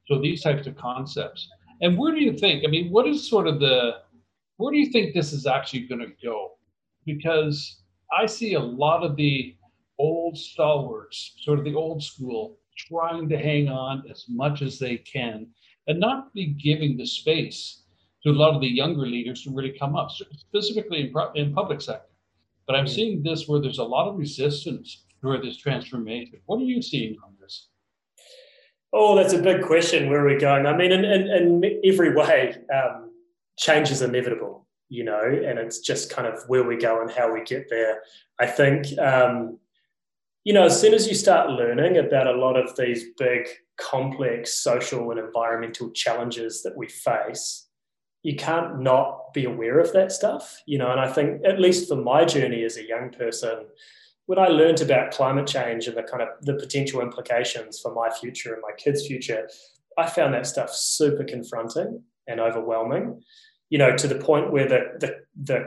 So 0.07 0.21
these 0.21 0.43
types 0.43 0.67
of 0.67 0.77
concepts. 0.77 1.49
And 1.81 1.97
where 1.97 2.13
do 2.13 2.21
you 2.21 2.37
think? 2.37 2.65
I 2.67 2.71
mean, 2.71 2.93
what 2.93 3.09
is 3.09 3.29
sort 3.29 3.49
of 3.49 3.61
the 3.61 4.03
where 4.59 4.73
do 4.73 4.79
you 4.79 4.93
think 4.93 5.15
this 5.15 5.33
is 5.33 5.47
actually 5.47 5.89
going 5.89 6.03
to 6.03 6.13
go? 6.23 6.53
Because 7.07 7.81
I 8.17 8.27
see 8.27 8.53
a 8.55 8.61
lot 8.61 9.03
of 9.03 9.17
the 9.17 9.57
old 9.99 10.37
stalwarts, 10.37 11.37
sort 11.41 11.59
of 11.59 11.65
the 11.65 11.75
old 11.75 12.03
school, 12.03 12.59
trying 12.77 13.27
to 13.31 13.39
hang 13.39 13.71
on 13.71 14.05
as 14.11 14.27
much 14.29 14.61
as 14.61 14.79
they 14.79 14.99
can 14.99 15.47
and 15.87 15.99
not 15.99 16.33
be 16.35 16.49
giving 16.49 16.99
the 16.99 17.07
space 17.07 17.82
to 18.25 18.31
a 18.31 18.33
lot 18.33 18.55
of 18.55 18.61
the 18.61 18.69
younger 18.69 19.07
leaders 19.07 19.43
to 19.43 19.51
really 19.51 19.73
come 19.73 19.97
up, 19.97 20.11
specifically 20.11 21.01
in, 21.01 21.13
in 21.35 21.53
public 21.53 21.81
sector. 21.81 22.09
But 22.67 22.77
I'm 22.77 22.87
seeing 22.87 23.23
this 23.23 23.49
where 23.49 23.61
there's 23.61 23.79
a 23.79 23.85
lot 23.85 24.09
of 24.09 24.17
resistance 24.17 25.05
for 25.21 25.41
this 25.41 25.57
transformation. 25.57 26.41
What 26.47 26.61
are 26.61 26.65
you 26.65 26.81
seeing 26.81 27.17
on 27.25 27.35
this? 27.41 27.69
Oh, 28.93 29.17
that's 29.17 29.33
a 29.33 29.43
big 29.43 29.63
question. 29.63 30.11
Where 30.11 30.25
are 30.25 30.29
we 30.29 30.39
going? 30.39 30.67
I 30.67 30.77
mean, 30.77 30.93
in, 30.93 31.05
in, 31.05 31.63
in 31.63 31.81
every 31.85 32.15
way, 32.15 32.57
um, 32.73 33.11
change 33.59 33.91
is 33.91 34.03
inevitable 34.03 34.63
you 34.93 35.05
know, 35.05 35.23
and 35.23 35.59
it's 35.59 35.79
just 35.79 36.11
kind 36.11 36.29
of 36.29 36.43
where 36.49 36.65
we 36.65 36.77
go 36.77 37.01
and 37.01 37.11
how 37.11 37.33
we 37.33 37.43
get 37.45 37.71
there. 37.71 38.03
I 38.39 38.47
think, 38.47 38.87
um, 38.99 39.59
you 40.45 40.53
know, 40.53 40.67
as 40.67 40.79
soon 40.79 40.93
as 40.93 41.09
you 41.09 41.15
start 41.15 41.49
learning 41.49 41.97
about 41.97 42.27
a 42.27 42.37
lot 42.37 42.59
of 42.59 42.77
these 42.77 43.07
big, 43.17 43.49
complex 43.81 44.63
social 44.63 45.11
and 45.11 45.19
environmental 45.19 45.91
challenges 45.93 46.63
that 46.63 46.77
we 46.77 46.89
face, 46.89 47.69
you 48.23 48.37
can't 48.37 48.81
not 48.81 49.33
be 49.35 49.45
aware 49.45 49.79
of 49.79 49.93
that 49.93 50.13
stuff, 50.13 50.63
you 50.67 50.79
know. 50.79 50.91
And 50.91 51.01
I 51.01 51.11
think, 51.13 51.43
at 51.45 51.61
least 51.61 51.89
for 51.89 51.97
my 51.97 52.25
journey 52.25 52.65
as 52.65 52.77
a 52.77 52.87
young 52.87 53.11
person, 53.11 53.67
when 54.27 54.39
I 54.39 54.49
learned 54.49 54.81
about 54.81 55.11
climate 55.11 55.47
change 55.47 55.89
and 55.89 55.97
the 55.97 56.03
kind 56.03 56.23
of 56.23 56.29
the 56.43 56.55
potential 56.55 57.01
implications 57.01 57.81
for 57.81 57.93
my 57.95 58.11
future 58.11 58.53
and 58.53 58.63
my 58.63 58.73
kids' 58.77 59.07
future, 59.07 59.49
I 59.99 60.09
found 60.09 60.35
that 60.35 60.47
stuff 60.47 60.73
super 60.73 61.25
confronting 61.25 62.03
and 62.29 62.41
overwhelming 62.41 63.23
you 63.73 63.79
know, 63.79 63.97
to 63.97 64.07
the 64.07 64.17
point 64.17 64.53
where 64.53 64.69
the, 64.69 64.81
the, 65.01 65.17
the 65.45 65.65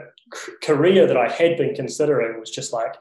career 0.62 1.08
that 1.08 1.16
I 1.16 1.28
had 1.28 1.56
been 1.56 1.74
considering 1.74 2.38
was 2.38 2.50
just 2.50 2.72
like, 2.72 2.94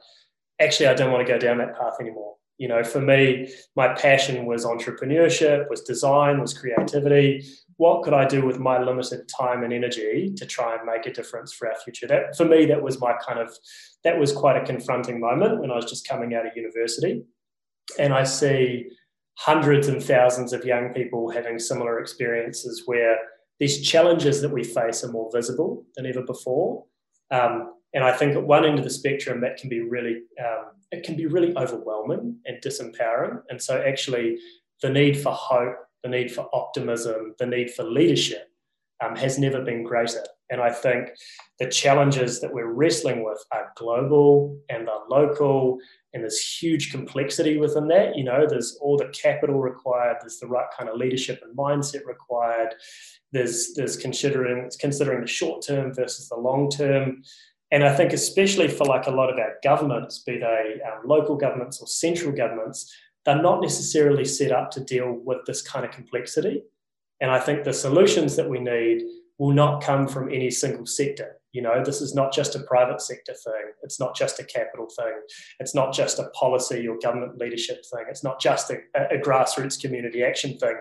actually, 0.60 0.88
I 0.88 0.96
don't 0.96 1.12
want 1.12 1.28
to 1.28 1.32
go 1.32 1.38
down 1.38 1.60
that 1.60 1.78
path 1.78 1.98
anymore. 2.02 2.38
You 2.58 2.70
know, 2.70 2.84
for 2.84 3.02
me, 3.02 3.54
my 3.76 3.90
passion 3.94 4.46
was 4.46 4.66
entrepreneurship, 4.66 5.70
was 5.70 5.82
design, 5.82 6.40
was 6.40 6.54
creativity. 6.54 7.46
What 7.78 8.04
could 8.04 8.14
I 8.14 8.26
do 8.26 8.46
with 8.46 8.60
my 8.60 8.82
limited 8.82 9.28
time 9.28 9.64
and 9.64 9.74
energy 9.74 10.34
to 10.38 10.46
try 10.46 10.76
and 10.76 10.86
make 10.86 11.06
a 11.06 11.14
difference 11.14 11.52
for 11.52 11.68
our 11.68 11.76
future? 11.76 12.08
That 12.08 12.38
for 12.38 12.46
me, 12.46 12.66
that 12.68 12.82
was 12.82 13.02
my 13.02 13.14
kind 13.26 13.40
of 13.40 13.54
that 14.06 14.18
was 14.18 14.32
quite 14.32 14.56
a 14.56 14.66
confronting 14.66 15.20
moment 15.20 15.60
when 15.60 15.72
I 15.72 15.76
was 15.76 15.86
just 15.86 16.08
coming 16.08 16.34
out 16.34 16.46
of 16.46 16.56
university. 16.56 17.24
And 18.00 18.14
I 18.14 18.24
see 18.24 18.88
hundreds 19.38 19.88
and 19.90 20.02
thousands 20.02 20.54
of 20.54 20.64
young 20.64 20.94
people 20.94 21.30
having 21.30 21.60
similar 21.60 22.00
experiences 22.00 22.84
where 22.86 23.18
these 23.60 23.86
challenges 23.86 24.42
that 24.42 24.52
we 24.52 24.64
face 24.64 25.04
are 25.04 25.12
more 25.12 25.30
visible 25.34 25.86
than 25.96 26.06
ever 26.06 26.22
before. 26.22 26.86
Um, 27.32 27.74
and 27.96 28.04
I 28.04 28.12
think 28.12 28.36
at 28.36 28.44
one 28.44 28.66
end 28.66 28.78
of 28.78 28.84
the 28.84 28.92
spectrum, 28.92 29.42
that 29.42 29.58
can 29.58 29.70
be 29.70 29.80
really, 29.80 30.22
um, 30.40 30.74
it 30.92 31.04
can 31.04 31.16
be 31.16 31.26
really 31.26 31.56
overwhelming 31.58 32.38
and 32.46 32.62
disempowering. 32.62 33.42
And 33.50 33.60
so 33.60 33.82
actually 33.82 34.38
the 34.82 34.90
need 34.90 35.18
for 35.18 35.32
hope, 35.32 35.78
the 36.04 36.10
need 36.10 36.32
for 36.32 36.50
optimism, 36.54 37.34
the 37.40 37.46
need 37.46 37.72
for 37.72 37.84
leadership 37.84 38.52
um, 39.04 39.16
has 39.16 39.40
never 39.40 39.62
been 39.62 39.84
greater. 39.84 40.24
And 40.52 40.62
I 40.62 40.72
think 40.72 41.10
the 41.58 41.68
challenges 41.68 42.40
that 42.42 42.54
we're 42.54 42.72
wrestling 42.72 43.24
with 43.24 43.44
are 43.52 43.72
global 43.76 44.60
and 44.70 44.88
are 44.88 45.02
local, 45.10 45.80
and 46.14 46.22
there's 46.22 46.40
huge 46.40 46.92
complexity 46.92 47.58
within 47.58 47.88
that. 47.88 48.16
You 48.16 48.26
know, 48.26 48.46
there's 48.48 48.78
all 48.80 48.98
the 48.98 49.08
capital 49.08 49.60
required, 49.60 50.18
there's 50.22 50.40
the 50.40 50.48
right 50.48 50.68
kind 50.78 50.90
of 50.90 50.98
leadership 50.98 51.42
and 51.44 51.58
mindset 51.58 52.06
required. 52.06 52.76
There's 53.32 53.74
there's 53.74 53.98
considering 53.98 54.70
considering 54.80 55.22
the 55.22 55.28
short 55.28 55.66
term 55.66 55.94
versus 55.94 56.30
the 56.30 56.38
long 56.38 56.70
term. 56.70 57.24
And 57.76 57.84
I 57.84 57.94
think, 57.94 58.14
especially 58.14 58.70
for 58.70 58.86
like 58.86 59.08
a 59.08 59.12
lot 59.12 59.30
of 59.30 59.38
our 59.38 59.56
governments, 59.62 60.20
be 60.20 60.38
they 60.38 60.80
um, 60.88 61.06
local 61.06 61.36
governments 61.36 61.82
or 61.82 61.88
central 61.88 62.32
governments, 62.32 62.96
they're 63.26 63.42
not 63.42 63.62
necessarily 63.62 64.24
set 64.24 64.54
up 64.54 64.72
to 64.72 64.80
deal 64.80 65.12
with 65.12 65.40
this 65.46 65.62
kind 65.62 65.84
of 65.84 65.92
complexity. 65.92 66.64
And 67.20 67.30
I 67.30 67.38
think 67.38 67.66
the 67.66 67.74
solutions 67.74 68.38
that 68.38 68.50
we 68.50 68.60
need 68.60 69.04
will 69.40 69.52
not 69.52 69.84
come 69.84 70.08
from 70.08 70.30
any 70.30 70.52
single 70.52 70.86
sector. 70.86 71.36
You 71.52 71.64
know, 71.64 71.84
this 71.84 72.00
is 72.00 72.16
not 72.16 72.32
just 72.32 72.56
a 72.56 72.62
private 72.62 73.02
sector 73.02 73.34
thing. 73.34 73.74
It's 73.84 74.00
not 74.00 74.16
just 74.16 74.40
a 74.40 74.46
capital 74.46 74.88
thing. 74.88 75.20
It's 75.60 75.76
not 75.76 75.94
just 75.94 76.18
a 76.18 76.30
policy 76.30 76.88
or 76.88 76.98
government 77.00 77.40
leadership 77.40 77.84
thing. 77.94 78.06
It's 78.08 78.24
not 78.24 78.40
just 78.40 78.72
a, 78.72 78.78
a 78.96 79.18
grassroots 79.18 79.82
community 79.82 80.24
action 80.24 80.58
thing. 80.58 80.78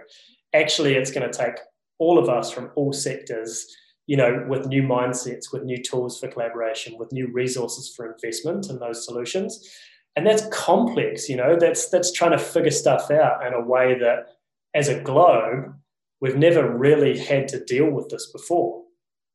Actually, 0.53 0.95
it's 0.95 1.11
going 1.11 1.29
to 1.29 1.37
take 1.37 1.57
all 1.99 2.21
of 2.21 2.29
us 2.29 2.53
from 2.53 2.71
all 2.77 2.93
sectors, 2.93 3.67
you 4.07 4.17
know, 4.17 4.45
with 4.49 4.67
new 4.67 4.83
mindsets, 4.83 5.53
with 5.53 5.65
new 5.65 5.83
tools 5.83 6.19
for 6.19 6.29
collaboration, 6.29 6.99
with 6.99 7.13
new 7.13 7.31
resources 7.33 7.93
for 7.95 8.13
investment 8.13 8.69
in 8.69 8.79
those 8.79 9.05
solutions. 9.05 9.69
And 10.17 10.27
that's 10.27 10.47
complex, 10.53 11.29
you 11.29 11.37
know, 11.37 11.57
that's 11.59 11.89
that's 11.89 12.13
trying 12.13 12.33
to 12.33 12.39
figure 12.39 12.71
stuff 12.71 13.11
out 13.11 13.45
in 13.47 13.53
a 13.53 13.61
way 13.61 13.99
that 13.99 14.27
as 14.75 14.89
a 14.89 15.01
globe, 15.01 15.75
we've 16.21 16.37
never 16.37 16.77
really 16.77 17.19
had 17.19 17.49
to 17.49 17.65
deal 17.65 17.91
with 17.91 18.09
this 18.11 18.31
before, 18.31 18.83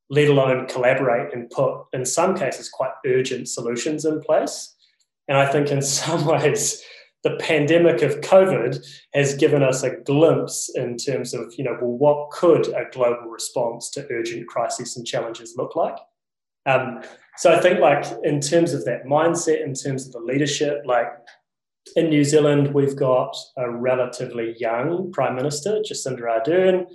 let 0.09 0.29
alone 0.29 0.67
collaborate 0.67 1.33
and 1.33 1.49
put, 1.49 1.85
in 1.93 2.05
some 2.05 2.37
cases, 2.37 2.69
quite 2.69 2.91
urgent 3.05 3.47
solutions 3.47 4.05
in 4.05 4.21
place. 4.21 4.75
And 5.27 5.37
I 5.37 5.51
think 5.51 5.69
in 5.69 5.81
some 5.83 6.25
ways, 6.25 6.83
the 7.23 7.35
pandemic 7.37 8.01
of 8.01 8.21
COVID 8.21 8.85
has 9.13 9.35
given 9.35 9.61
us 9.61 9.83
a 9.83 9.97
glimpse 9.97 10.69
in 10.75 10.97
terms 10.97 11.33
of, 11.33 11.53
you 11.57 11.63
know, 11.63 11.77
well, 11.81 11.97
what 11.97 12.31
could 12.31 12.67
a 12.69 12.85
global 12.91 13.29
response 13.29 13.89
to 13.91 14.07
urgent 14.09 14.47
crises 14.47 14.95
and 14.95 15.05
challenges 15.05 15.55
look 15.57 15.75
like? 15.75 15.97
Um, 16.65 17.01
so 17.37 17.53
I 17.53 17.59
think, 17.59 17.79
like, 17.79 18.05
in 18.23 18.39
terms 18.39 18.73
of 18.73 18.85
that 18.85 19.05
mindset, 19.05 19.63
in 19.63 19.73
terms 19.73 20.05
of 20.05 20.13
the 20.13 20.19
leadership, 20.19 20.83
like, 20.85 21.07
in 21.95 22.09
New 22.09 22.23
Zealand, 22.23 22.73
we've 22.73 22.95
got 22.95 23.35
a 23.57 23.69
relatively 23.69 24.55
young 24.59 25.11
Prime 25.11 25.35
Minister, 25.35 25.81
Jacinda 25.81 26.21
Ardern, 26.21 26.85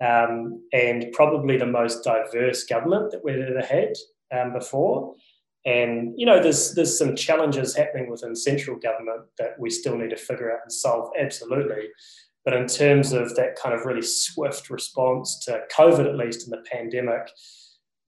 um, 0.00 0.62
and 0.72 1.10
probably 1.12 1.56
the 1.56 1.66
most 1.66 2.04
diverse 2.04 2.64
government 2.64 3.10
that 3.10 3.24
we've 3.24 3.38
ever 3.38 3.62
had 3.62 3.94
um, 4.30 4.52
before. 4.52 5.14
And 5.66 6.14
you 6.16 6.24
know, 6.24 6.40
there's 6.40 6.74
there's 6.74 6.96
some 6.96 7.16
challenges 7.16 7.76
happening 7.76 8.08
within 8.08 8.36
central 8.36 8.78
government 8.78 9.22
that 9.38 9.58
we 9.58 9.68
still 9.68 9.98
need 9.98 10.10
to 10.10 10.16
figure 10.16 10.52
out 10.52 10.60
and 10.62 10.72
solve. 10.72 11.10
Absolutely, 11.20 11.88
but 12.44 12.54
in 12.54 12.68
terms 12.68 13.12
of 13.12 13.34
that 13.34 13.56
kind 13.56 13.74
of 13.74 13.84
really 13.84 14.02
swift 14.02 14.70
response 14.70 15.44
to 15.46 15.62
COVID, 15.76 16.06
at 16.06 16.16
least 16.16 16.46
in 16.46 16.52
the 16.52 16.64
pandemic, 16.70 17.28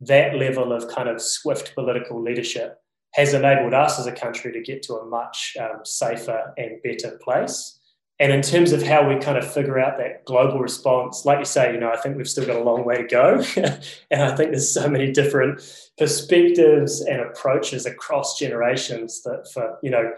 that 0.01 0.37
level 0.37 0.73
of 0.73 0.89
kind 0.89 1.09
of 1.09 1.21
swift 1.21 1.75
political 1.75 2.23
leadership 2.23 2.79
has 3.15 3.35
enabled 3.35 3.75
us 3.75 3.99
as 3.99 4.07
a 4.07 4.13
country 4.13 4.53
to 4.53 4.61
get 4.61 4.83
to 4.85 4.95
a 4.95 5.07
much 5.07 5.57
um, 5.61 5.81
safer 5.85 6.53
and 6.57 6.81
better 6.85 7.19
place. 7.23 7.78
And 8.21 8.33
in 8.33 8.43
terms 8.43 8.73
of 8.73 8.83
how 8.83 9.09
we 9.09 9.17
kind 9.21 9.39
of 9.39 9.51
figure 9.51 9.79
out 9.79 9.97
that 9.99 10.25
global 10.25 10.59
response, 10.59 11.25
like 11.25 11.39
you 11.39 11.45
say, 11.45 11.73
you 11.73 11.79
know, 11.79 11.93
I 11.93 11.97
think 11.97 12.17
we've 12.17 12.29
still 12.29 12.47
got 12.47 12.57
a 12.57 12.65
long 12.65 12.85
way 12.85 12.97
to 12.97 13.05
go. 13.05 13.45
and 14.11 14.23
I 14.23 14.35
think 14.35 14.51
there's 14.51 14.73
so 14.73 14.89
many 14.89 15.13
different 15.13 15.61
perspectives 15.97 17.01
and 17.01 17.21
approaches 17.21 17.87
across 17.87 18.37
generations 18.37 19.23
that 19.23 19.49
for, 19.55 19.79
you 19.85 19.91
know, 19.91 20.13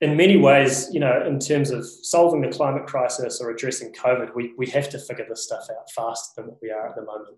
in 0.00 0.16
many 0.16 0.38
ways, 0.38 0.88
you 0.92 1.00
know, 1.00 1.22
in 1.26 1.38
terms 1.38 1.70
of 1.70 1.86
solving 1.86 2.40
the 2.40 2.48
climate 2.48 2.86
crisis 2.86 3.40
or 3.40 3.50
addressing 3.50 3.92
COVID, 3.92 4.34
we, 4.34 4.54
we 4.56 4.66
have 4.68 4.88
to 4.90 4.98
figure 4.98 5.26
this 5.28 5.44
stuff 5.44 5.66
out 5.70 5.90
faster 5.90 6.40
than 6.40 6.50
what 6.50 6.58
we 6.62 6.70
are 6.70 6.88
at 6.88 6.96
the 6.96 7.02
moment. 7.02 7.36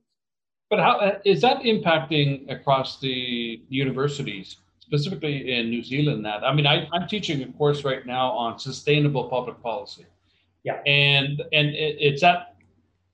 But 0.70 0.80
how 0.80 0.98
uh, 0.98 1.18
is 1.24 1.40
that 1.40 1.62
impacting 1.62 2.50
across 2.50 3.00
the 3.00 3.62
universities, 3.68 4.56
specifically 4.88 5.52
in 5.54 5.68
New 5.68 5.82
Zealand? 5.82 6.24
That 6.24 6.42
I 6.42 6.52
mean, 6.52 6.66
I, 6.66 6.88
I'm 6.92 7.06
teaching 7.06 7.42
a 7.42 7.52
course 7.52 7.84
right 7.84 8.04
now 8.06 8.30
on 8.32 8.58
sustainable 8.58 9.28
public 9.28 9.62
policy. 9.62 10.06
Yeah. 10.64 10.80
And 10.86 11.42
and 11.52 11.68
it, 11.68 11.96
it's 12.00 12.22
at 12.22 12.56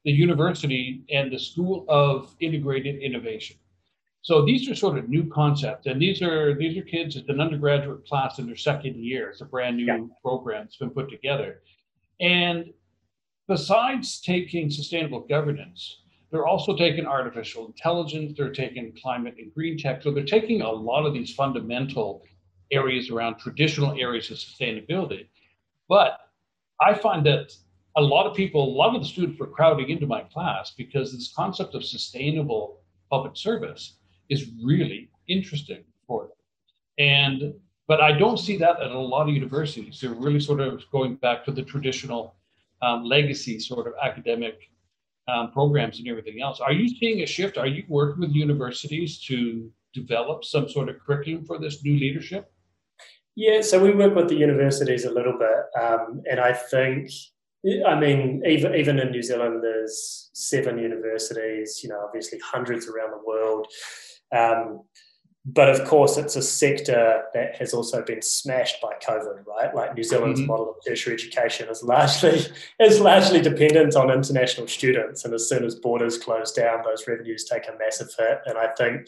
the 0.04 0.12
university 0.12 1.02
and 1.11 1.33
the 1.33 1.38
School 1.38 1.85
of 1.88 2.35
Integrated 2.40 3.02
Innovation. 3.02 3.57
So 4.23 4.45
these 4.45 4.71
are 4.71 4.75
sort 4.75 4.97
of 4.97 5.09
new 5.11 5.26
concepts, 5.26 5.87
and 5.87 6.00
these 6.00 6.23
are 6.23 6.54
these 6.54 6.78
are 6.78 6.83
kids. 6.83 7.16
It's 7.16 7.28
an 7.28 7.40
undergraduate 7.40 8.07
class 8.07 8.38
in 8.38 8.47
their 8.47 8.57
second 8.57 8.97
year. 8.97 9.28
It's 9.31 9.43
a 9.43 9.45
brand 9.45 9.76
new 9.76 9.87
yeah. 9.87 9.99
program 10.23 10.64
that's 10.64 10.76
been 10.76 10.90
put 10.90 11.11
together, 11.11 11.61
and 12.21 12.73
besides 13.49 14.23
taking 14.23 14.71
sustainable 14.71 15.21
governance, 15.21 16.03
they're 16.35 16.49
also 16.49 16.76
taking 16.76 17.07
artificial 17.07 17.64
intelligence, 17.64 18.33
they're 18.37 18.50
taking 18.50 18.93
climate 19.00 19.37
and 19.38 19.55
green 19.55 19.79
tech. 19.79 20.03
So 20.03 20.11
they're 20.11 20.25
taking 20.25 20.62
a 20.62 20.69
lot 20.69 21.07
of 21.07 21.14
these 21.14 21.33
fundamental 21.33 22.25
areas 22.73 23.09
around 23.09 23.38
traditional 23.38 23.93
areas 23.93 24.33
of 24.33 24.38
sustainability. 24.38 25.29
But 25.88 26.19
I 26.81 26.93
find 26.95 27.25
that 27.26 27.53
a 27.97 28.03
lot 28.03 28.26
of 28.26 28.35
people, 28.35 28.64
a 28.64 28.75
lot 28.76 28.97
of 28.97 29.03
the 29.03 29.07
students 29.07 29.38
were 29.38 29.47
crowding 29.47 29.91
into 29.91 30.09
my 30.09 30.23
class 30.23 30.73
because 30.76 31.12
this 31.12 31.33
concept 31.33 31.76
of 31.76 31.85
sustainable 31.85 32.81
public 33.11 33.37
service 33.37 33.99
is 34.29 34.50
really 34.61 35.11
interesting 35.29 35.85
for 36.09 36.23
them. 36.23 36.37
And 36.99 37.55
but 37.87 38.00
I 38.00 38.11
don't 38.11 38.38
see 38.38 38.57
that 38.57 38.81
at 38.81 38.91
a 38.91 38.99
lot 38.99 39.29
of 39.29 39.35
universities. 39.35 40.00
They're 40.00 40.11
really 40.11 40.41
sort 40.41 40.61
of 40.61 40.83
going 40.91 41.14
back 41.14 41.45
to 41.45 41.53
the 41.53 41.62
traditional 41.62 42.35
um, 42.83 43.05
legacy 43.05 43.61
sort 43.61 43.87
of 43.87 43.93
academic 44.03 44.71
um, 45.28 45.50
programs 45.52 45.99
and 45.99 46.09
everything 46.09 46.40
else. 46.43 46.61
Are 46.61 46.73
you 46.73 46.88
seeing 46.88 47.21
a 47.21 47.26
shift? 47.26 47.59
Are 47.59 47.66
you 47.66 47.85
working 47.88 48.21
with 48.21 48.35
universities 48.35 49.19
to 49.26 49.71
develop 49.93 50.45
some 50.45 50.69
sort 50.69 50.88
of 50.88 50.97
curriculum 51.00 51.45
for 51.45 51.59
this 51.59 51.83
new 51.85 51.99
leadership? 51.99 52.50
Yeah, 53.37 53.62
so 53.62 53.83
we 53.83 53.93
work 53.93 54.14
with 54.14 54.28
the 54.28 54.37
universities 54.37 55.04
a 55.04 55.11
little 55.11 55.37
bit, 55.37 55.83
um, 55.83 56.23
and 56.31 56.38
I 56.38 56.52
think, 56.52 57.11
I 57.85 57.99
mean, 57.99 58.43
even 58.47 58.75
even 58.76 59.00
in 59.00 59.11
New 59.11 59.23
Zealand, 59.23 59.61
there's 59.61 60.31
seven 60.35 60.78
universities. 60.78 61.81
You 61.83 61.88
know, 61.88 62.00
obviously 62.07 62.38
hundreds 62.38 62.87
around 62.87 63.11
the 63.11 63.26
world. 63.26 63.66
Um, 64.33 64.83
but 65.46 65.68
of 65.68 65.86
course, 65.86 66.16
it's 66.16 66.36
a 66.36 66.42
sector 66.42 67.22
that 67.34 67.56
has 67.56 67.74
also 67.74 68.02
been 68.02 68.22
smashed 68.22 68.80
by 68.80 68.94
COVID, 69.06 69.46
right? 69.46 69.74
Like 69.74 69.94
New 69.94 70.02
Zealand's 70.02 70.40
mm-hmm. 70.40 70.46
model 70.46 70.70
of 70.70 70.76
tertiary 70.86 71.14
education 71.14 71.68
is 71.68 71.82
largely 71.82 72.40
is 72.80 72.98
largely 72.98 73.42
dependent 73.42 73.94
on 73.94 74.10
international 74.10 74.66
students, 74.68 75.24
and 75.24 75.34
as 75.34 75.46
soon 75.46 75.64
as 75.64 75.74
borders 75.74 76.16
close 76.16 76.50
down, 76.50 76.82
those 76.82 77.06
revenues 77.06 77.44
take 77.44 77.68
a 77.68 77.76
massive 77.78 78.08
hit. 78.18 78.40
And 78.46 78.56
I 78.56 78.68
think, 78.68 79.06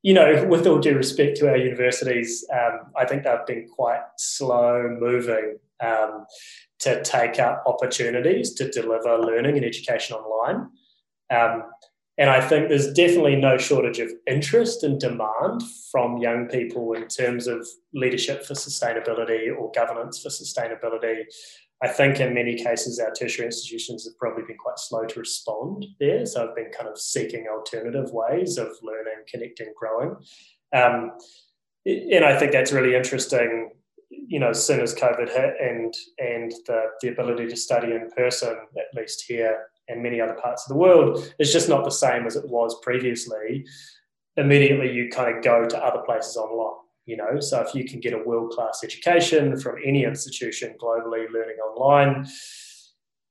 you 0.00 0.14
know, 0.14 0.46
with 0.46 0.66
all 0.66 0.78
due 0.78 0.96
respect 0.96 1.36
to 1.38 1.50
our 1.50 1.58
universities, 1.58 2.46
um, 2.50 2.90
I 2.96 3.04
think 3.04 3.24
they've 3.24 3.46
been 3.46 3.68
quite 3.68 4.00
slow 4.16 4.96
moving 4.98 5.58
um, 5.80 6.24
to 6.78 7.02
take 7.02 7.38
up 7.38 7.64
opportunities 7.66 8.54
to 8.54 8.70
deliver 8.70 9.18
learning 9.18 9.58
and 9.58 9.66
education 9.66 10.16
online. 10.16 10.70
Um, 11.30 11.64
and 12.18 12.30
I 12.30 12.40
think 12.40 12.68
there's 12.68 12.92
definitely 12.92 13.36
no 13.36 13.56
shortage 13.58 14.00
of 14.00 14.10
interest 14.26 14.82
and 14.82 14.98
demand 14.98 15.62
from 15.92 16.18
young 16.18 16.46
people 16.46 16.92
in 16.94 17.06
terms 17.06 17.46
of 17.46 17.66
leadership 17.94 18.44
for 18.44 18.54
sustainability 18.54 19.56
or 19.56 19.70
governance 19.72 20.20
for 20.20 20.28
sustainability. 20.28 21.22
I 21.80 21.86
think 21.86 22.18
in 22.18 22.34
many 22.34 22.56
cases, 22.56 22.98
our 22.98 23.12
tertiary 23.12 23.46
institutions 23.46 24.04
have 24.04 24.18
probably 24.18 24.42
been 24.48 24.56
quite 24.56 24.80
slow 24.80 25.04
to 25.04 25.20
respond 25.20 25.86
there. 26.00 26.26
So 26.26 26.48
I've 26.48 26.56
been 26.56 26.72
kind 26.76 26.88
of 26.88 26.98
seeking 26.98 27.46
alternative 27.46 28.10
ways 28.12 28.58
of 28.58 28.72
learning, 28.82 29.24
connecting, 29.28 29.72
growing. 29.78 30.16
Um, 30.74 31.12
and 31.86 32.24
I 32.24 32.36
think 32.36 32.50
that's 32.50 32.72
really 32.72 32.96
interesting 32.96 33.70
you 34.10 34.40
know, 34.40 34.50
as 34.50 34.66
soon 34.66 34.80
as 34.80 34.94
COVID 34.94 35.28
hit 35.28 35.54
and 35.60 35.94
and 36.18 36.50
the, 36.66 36.84
the 37.02 37.08
ability 37.08 37.46
to 37.48 37.56
study 37.56 37.92
in 37.92 38.10
person, 38.10 38.56
at 38.76 38.98
least 38.98 39.24
here 39.28 39.68
and 39.88 40.02
many 40.02 40.20
other 40.20 40.34
parts 40.34 40.64
of 40.64 40.68
the 40.68 40.78
world, 40.78 41.32
is 41.38 41.52
just 41.52 41.68
not 41.68 41.84
the 41.84 41.90
same 41.90 42.26
as 42.26 42.36
it 42.36 42.48
was 42.48 42.78
previously. 42.80 43.66
Immediately, 44.36 44.92
you 44.92 45.08
kind 45.08 45.36
of 45.36 45.42
go 45.42 45.66
to 45.66 45.84
other 45.84 46.02
places 46.04 46.36
online. 46.36 46.76
You 47.06 47.16
know, 47.16 47.40
so 47.40 47.60
if 47.62 47.74
you 47.74 47.86
can 47.86 48.00
get 48.00 48.12
a 48.12 48.18
world 48.18 48.52
class 48.52 48.84
education 48.84 49.58
from 49.58 49.76
any 49.82 50.04
institution 50.04 50.74
globally, 50.78 51.30
learning 51.32 51.56
online, 51.56 52.26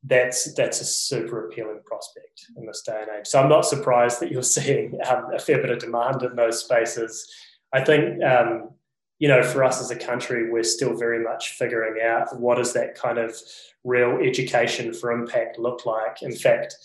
that's 0.04 0.54
that's 0.54 0.82
a 0.82 0.86
super 0.86 1.48
appealing 1.48 1.82
prospect 1.86 2.46
in 2.56 2.66
this 2.66 2.82
day 2.82 3.04
and 3.04 3.20
age. 3.20 3.28
So 3.28 3.42
I'm 3.42 3.50
not 3.50 3.66
surprised 3.66 4.20
that 4.20 4.32
you're 4.32 4.42
seeing 4.58 4.98
um, 5.08 5.34
a 5.34 5.40
fair 5.40 5.62
bit 5.62 5.70
of 5.70 5.80
demand 5.80 6.24
in 6.24 6.36
those 6.36 6.64
spaces. 6.64 7.32
I 7.74 7.84
think 7.84 8.24
um, 8.24 8.72
you 9.20 9.28
know, 9.28 9.42
for 9.44 9.64
us 9.64 9.82
as 9.82 9.90
a 9.90 9.96
country, 9.96 10.50
we're 10.52 10.64
still 10.64 10.96
very 10.96 11.24
much 11.24 11.52
figuring 11.52 12.02
out 12.04 12.40
what 12.40 12.58
does 12.58 12.74
that 12.74 12.96
kind 12.96 13.18
of 13.18 13.36
real 13.84 14.20
education 14.22 14.94
for 14.94 15.12
impact 15.12 15.58
look 15.58 15.86
like. 15.86 16.22
In 16.22 16.36
fact, 16.36 16.76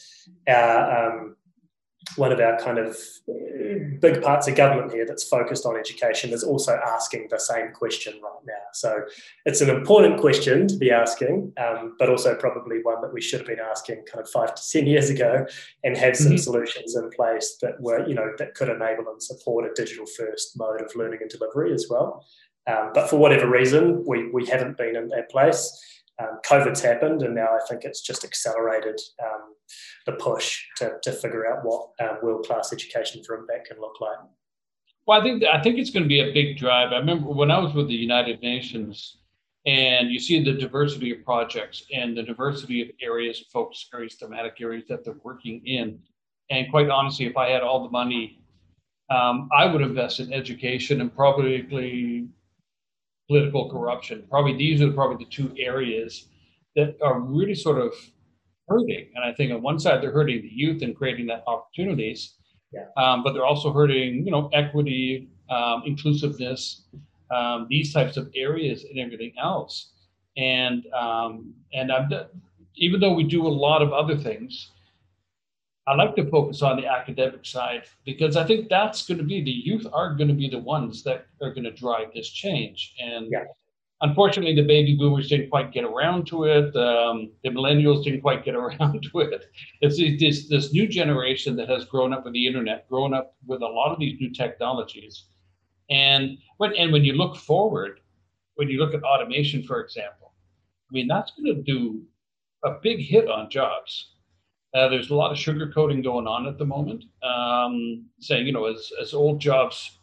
our, 0.49 1.11
um, 1.11 1.37
one 2.16 2.33
of 2.33 2.40
our 2.40 2.59
kind 2.59 2.78
of 2.78 2.97
big 4.00 4.23
parts 4.23 4.49
of 4.49 4.54
government 4.54 4.92
here 4.92 5.07
that's 5.07 5.25
focused 5.25 5.64
on 5.64 5.76
education 5.76 6.31
is 6.33 6.42
also 6.42 6.78
asking 6.87 7.28
the 7.31 7.38
same 7.38 7.73
question 7.73 8.14
right 8.23 8.40
now. 8.47 8.64
So 8.73 9.02
it's 9.47 9.61
an 9.61 9.71
important 9.71 10.21
question 10.21 10.66
to 10.69 10.76
be 10.76 10.90
asking, 10.90 11.52
um, 11.57 11.97
but 11.99 12.09
also 12.09 12.35
probably 12.35 12.83
one 12.83 13.00
that 13.02 13.12
we 13.12 13.21
should 13.21 13.40
have 13.40 13.47
been 13.47 13.61
asking 13.61 14.04
kind 14.11 14.25
of 14.25 14.31
five 14.31 14.54
to 14.54 14.62
ten 14.71 14.87
years 14.87 15.11
ago, 15.11 15.47
and 15.85 15.97
have 15.97 16.16
some 16.16 16.33
mm-hmm. 16.33 16.37
solutions 16.37 16.97
in 16.97 17.11
place 17.11 17.57
that 17.62 17.81
were 17.81 18.07
you 18.07 18.14
know 18.14 18.33
that 18.38 18.54
could 18.54 18.69
enable 18.69 19.09
and 19.11 19.23
support 19.23 19.64
a 19.64 19.75
digital 19.75 20.07
first 20.07 20.59
mode 20.59 20.81
of 20.81 20.95
learning 20.95 21.21
and 21.23 21.31
delivery 21.31 21.73
as 21.73 21.87
well. 21.88 22.25
Um, 22.66 22.90
but 22.95 23.09
for 23.09 23.16
whatever 23.16 23.49
reason, 23.49 24.04
we 24.07 24.31
we 24.31 24.47
haven't 24.47 24.76
been 24.76 24.97
in 24.97 25.09
that 25.09 25.31
place 25.31 25.78
um, 26.21 26.38
COVID's 26.45 26.83
happened, 26.83 27.23
and 27.23 27.35
now 27.35 27.49
I 27.49 27.59
think 27.69 27.85
it's 27.85 28.00
just 28.00 28.25
accelerated 28.25 29.00
um, 29.23 29.54
the 30.07 30.12
push 30.12 30.62
to, 30.76 30.92
to 31.02 31.12
figure 31.12 31.47
out 31.47 31.64
what 31.64 31.90
um, 32.00 32.19
world 32.23 32.47
class 32.47 32.73
education 32.73 33.23
for 33.25 33.37
impact 33.37 33.69
can 33.69 33.81
look 33.81 34.00
like. 34.00 34.19
Well, 35.07 35.21
I 35.21 35.25
think 35.25 35.42
I 35.45 35.61
think 35.62 35.78
it's 35.78 35.90
going 35.90 36.04
to 36.04 36.09
be 36.09 36.21
a 36.21 36.33
big 36.33 36.59
drive. 36.59 36.92
I 36.92 36.99
remember 36.99 37.28
when 37.28 37.50
I 37.50 37.59
was 37.59 37.75
with 37.75 37.88
the 37.88 37.95
United 37.95 38.40
Nations, 38.40 39.19
and 39.66 40.11
you 40.11 40.21
see 40.21 40.42
the 40.42 40.52
diversity 40.52 41.12
of 41.12 41.25
projects 41.25 41.85
and 41.92 42.16
the 42.16 42.23
diversity 42.23 42.83
of 42.83 42.88
areas, 43.00 43.45
focus 43.52 43.88
areas, 43.92 44.14
thematic 44.14 44.61
areas 44.61 44.85
that 44.88 45.04
they're 45.04 45.14
working 45.25 45.62
in. 45.66 45.99
And 46.50 46.71
quite 46.71 46.90
honestly, 46.90 47.26
if 47.26 47.37
I 47.37 47.49
had 47.50 47.62
all 47.62 47.83
the 47.83 47.90
money, 47.90 48.42
um, 49.11 49.49
I 49.57 49.66
would 49.66 49.83
invest 49.83 50.21
in 50.21 50.33
education 50.33 51.00
and 51.00 51.14
probably 51.14 52.28
political 53.29 53.71
corruption. 53.71 54.25
Probably 54.29 54.57
these 54.57 54.83
are 54.83 54.91
probably 54.93 55.25
the 55.25 55.31
two 55.31 55.55
areas 55.59 56.29
that 56.76 56.97
are 57.02 57.21
really 57.21 57.55
sort 57.55 57.79
of 57.81 57.93
hurting. 58.69 59.09
And 59.14 59.25
I 59.25 59.33
think 59.33 59.52
on 59.52 59.62
one 59.62 59.79
side 59.79 60.02
they're 60.02 60.12
hurting 60.12 60.43
the 60.43 60.50
youth 60.52 60.83
and 60.83 60.97
creating 60.97 61.26
that 61.26 61.45
opportunities, 61.47 62.37
yeah. 62.73 62.87
um, 62.97 63.23
but 63.23 63.33
they're 63.33 63.45
also 63.45 63.73
hurting, 63.73 64.25
you 64.25 64.31
know, 64.31 64.49
equity, 64.52 65.29
um, 65.50 65.83
inclusiveness, 65.87 66.87
um, 67.35 67.67
these 67.69 67.93
types 67.93 68.17
of 68.17 68.31
areas 68.35 68.85
and 68.85 68.99
everything 68.99 69.33
else. 69.38 69.93
And 70.37 70.85
um, 70.95 71.55
and 71.73 71.93
I'm, 71.93 72.11
even 72.76 73.00
though 73.00 73.12
we 73.12 73.25
do 73.25 73.47
a 73.47 73.49
lot 73.49 73.83
of 73.83 73.93
other 73.93 74.17
things, 74.17 74.72
I 75.87 75.95
like 75.95 76.15
to 76.17 76.31
focus 76.31 76.62
on 76.62 76.77
the 76.77 76.87
academic 76.87 77.45
side 77.45 77.85
because 78.05 78.37
I 78.37 78.47
think 78.47 78.69
that's 78.69 79.05
going 79.05 79.19
to 79.19 79.25
be 79.25 79.43
the 79.43 79.51
youth 79.51 79.87
are 79.93 80.15
going 80.15 80.29
to 80.29 80.35
be 80.35 80.49
the 80.49 80.59
ones 80.59 81.03
that 81.03 81.27
are 81.41 81.53
going 81.53 81.65
to 81.65 81.73
drive 81.73 82.09
this 82.15 82.31
change. 82.31 82.95
And 83.01 83.27
yeah. 83.33 83.45
unfortunately, 84.01 84.55
the 84.55 84.67
baby 84.67 84.95
boomers 84.97 85.29
didn't 85.29 85.51
quite 85.51 85.73
get 85.73 85.83
around 85.83 86.29
to 86.29 86.45
it. 86.45 86.77
Um, 86.77 87.33
the 87.43 87.51
millennials 87.51 88.05
didn't 88.05 88.21
quite 88.21 88.45
get 88.45 88.55
around 88.62 89.09
to 89.11 89.21
it. 89.21 89.47
It's 89.81 89.99
this 89.99 90.49
this 90.49 90.73
new 90.73 90.87
generation 90.87 91.57
that 91.57 91.69
has 91.69 91.85
grown 91.85 92.12
up 92.12 92.25
with 92.25 92.35
the 92.35 92.47
internet, 92.47 92.89
grown 92.89 93.12
up 93.12 93.35
with 93.47 93.62
a 93.62 93.67
lot 93.67 93.93
of 93.93 93.99
these 93.99 94.21
new 94.21 94.31
technologies. 94.31 95.25
And 95.91 96.39
when 96.59 96.77
and 96.77 96.93
when 96.93 97.05
you 97.05 97.15
look 97.15 97.37
forward, 97.37 97.99
when 98.55 98.69
you 98.69 98.79
look 98.79 98.95
at 98.95 99.03
automation, 99.03 99.65
for 99.65 99.81
example, 99.81 100.33
I 100.89 100.93
mean 100.93 101.09
that's 101.09 101.33
going 101.33 101.57
to 101.57 101.61
do 101.61 102.03
a 102.62 102.79
big 102.81 103.01
hit 103.01 103.29
on 103.29 103.51
jobs 103.51 104.12
uh, 104.75 104.88
there's 104.88 105.11
a 105.11 105.14
lot 105.14 105.31
of 105.31 105.37
sugarcoating 105.37 106.02
going 106.02 106.26
on 106.26 106.47
at 106.47 106.59
the 106.59 106.64
moment, 106.64 107.05
um, 107.23 108.07
saying, 108.21 108.47
you 108.47 108.52
know, 108.52 108.67
as, 108.67 108.91
as 109.00 109.12
old 109.12 109.41
jobs 109.41 109.99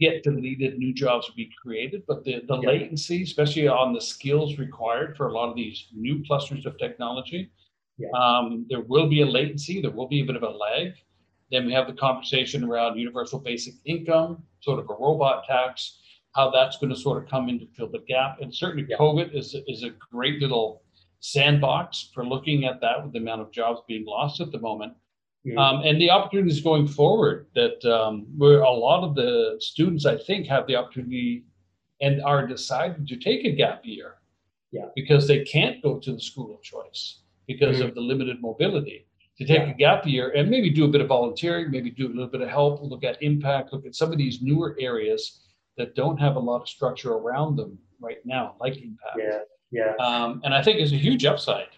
get 0.00 0.22
deleted, 0.22 0.78
new 0.78 0.92
jobs 0.92 1.28
will 1.28 1.36
be 1.36 1.50
created. 1.62 2.02
But 2.08 2.24
the, 2.24 2.42
the 2.48 2.60
yeah. 2.60 2.68
latency, 2.68 3.22
especially 3.22 3.68
on 3.68 3.92
the 3.92 4.00
skills 4.00 4.58
required 4.58 5.16
for 5.16 5.28
a 5.28 5.32
lot 5.32 5.48
of 5.50 5.56
these 5.56 5.86
new 5.94 6.24
clusters 6.26 6.66
of 6.66 6.78
technology, 6.78 7.50
yeah. 7.98 8.08
um, 8.18 8.66
there 8.68 8.80
will 8.80 9.08
be 9.08 9.20
a 9.20 9.26
latency, 9.26 9.80
there 9.80 9.90
will 9.90 10.08
be 10.08 10.22
a 10.22 10.24
bit 10.24 10.36
of 10.36 10.42
a 10.42 10.48
lag. 10.48 10.92
Then 11.50 11.66
we 11.66 11.72
have 11.74 11.86
the 11.86 11.92
conversation 11.92 12.64
around 12.64 12.98
universal 12.98 13.38
basic 13.38 13.74
income, 13.84 14.42
sort 14.60 14.78
of 14.78 14.88
a 14.88 14.94
robot 14.94 15.44
tax, 15.46 15.98
how 16.34 16.50
that's 16.50 16.78
going 16.78 16.88
to 16.88 16.98
sort 16.98 17.22
of 17.22 17.28
come 17.28 17.50
in 17.50 17.60
to 17.60 17.66
fill 17.76 17.88
the 17.88 18.02
gap. 18.08 18.38
And 18.40 18.52
certainly 18.52 18.86
yeah. 18.88 18.96
COVID 18.96 19.36
is, 19.36 19.54
is 19.68 19.84
a 19.84 19.90
great 20.10 20.40
little 20.40 20.81
sandbox 21.22 22.10
for 22.12 22.26
looking 22.26 22.64
at 22.64 22.80
that 22.80 23.02
with 23.02 23.12
the 23.12 23.18
amount 23.18 23.40
of 23.40 23.52
jobs 23.52 23.80
being 23.86 24.04
lost 24.04 24.40
at 24.40 24.50
the 24.50 24.58
moment. 24.58 24.92
Mm-hmm. 25.46 25.56
Um, 25.56 25.82
and 25.84 26.00
the 26.00 26.10
opportunities 26.10 26.60
going 26.60 26.86
forward 26.86 27.46
that 27.54 27.82
um, 27.84 28.26
where 28.36 28.62
a 28.62 28.70
lot 28.70 29.04
of 29.04 29.14
the 29.14 29.56
students, 29.60 30.04
I 30.04 30.18
think, 30.18 30.46
have 30.48 30.66
the 30.66 30.76
opportunity 30.76 31.44
and 32.00 32.20
are 32.22 32.46
deciding 32.46 33.06
to 33.06 33.16
take 33.16 33.44
a 33.44 33.52
gap 33.52 33.82
year 33.84 34.16
yeah. 34.72 34.86
because 34.96 35.28
they 35.28 35.44
can't 35.44 35.80
go 35.82 35.98
to 35.98 36.12
the 36.12 36.20
school 36.20 36.54
of 36.54 36.62
choice 36.62 37.20
because 37.46 37.78
mm-hmm. 37.78 37.88
of 37.88 37.94
the 37.94 38.00
limited 38.00 38.42
mobility. 38.42 39.06
To 39.38 39.46
take 39.46 39.60
yeah. 39.60 39.70
a 39.70 39.74
gap 39.74 40.06
year 40.06 40.30
and 40.36 40.50
maybe 40.50 40.70
do 40.70 40.84
a 40.84 40.88
bit 40.88 41.00
of 41.00 41.08
volunteering, 41.08 41.70
maybe 41.70 41.90
do 41.90 42.06
a 42.06 42.08
little 42.08 42.26
bit 42.26 42.42
of 42.42 42.48
help, 42.48 42.82
look 42.82 43.02
at 43.02 43.22
impact, 43.22 43.72
look 43.72 43.86
at 43.86 43.94
some 43.94 44.12
of 44.12 44.18
these 44.18 44.42
newer 44.42 44.76
areas 44.78 45.40
that 45.78 45.94
don't 45.94 46.18
have 46.18 46.36
a 46.36 46.38
lot 46.38 46.60
of 46.60 46.68
structure 46.68 47.12
around 47.12 47.56
them 47.56 47.78
right 48.00 48.18
now, 48.24 48.56
like 48.60 48.76
impact. 48.76 49.18
Yeah. 49.18 49.38
Yeah. 49.72 49.94
Um, 49.98 50.40
and 50.44 50.54
I 50.54 50.62
think 50.62 50.78
it's 50.78 50.92
a 50.92 50.96
huge 50.96 51.24
upside. 51.24 51.68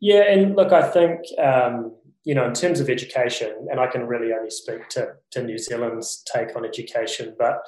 Yeah, 0.00 0.30
and 0.30 0.54
look, 0.54 0.72
I 0.72 0.88
think 0.88 1.20
um, 1.38 1.92
you 2.24 2.34
know, 2.34 2.46
in 2.46 2.52
terms 2.52 2.80
of 2.80 2.90
education, 2.90 3.66
and 3.70 3.80
I 3.80 3.86
can 3.86 4.06
really 4.06 4.32
only 4.32 4.50
speak 4.50 4.88
to 4.90 5.14
to 5.32 5.42
New 5.42 5.58
Zealand's 5.58 6.22
take 6.32 6.54
on 6.54 6.64
education, 6.64 7.34
but 7.38 7.62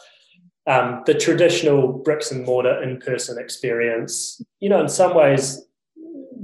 um, 0.67 1.03
the 1.07 1.15
traditional 1.15 1.93
bricks 2.05 2.31
and 2.31 2.45
mortar 2.45 2.83
in 2.83 3.01
person 3.01 3.39
experience, 3.39 4.41
you 4.61 4.69
know, 4.69 4.81
in 4.81 4.89
some 4.89 5.15
ways, 5.15 5.63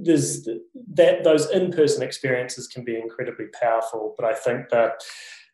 there's 0.01 0.49
that 0.95 1.23
those 1.23 1.51
in 1.51 1.71
person 1.71 2.03
experiences 2.03 2.67
can 2.67 2.85
be 2.85 2.99
incredibly 2.99 3.47
powerful. 3.61 4.15
But 4.19 4.27
I 4.27 4.35
think 4.35 4.71
that 4.71 5.03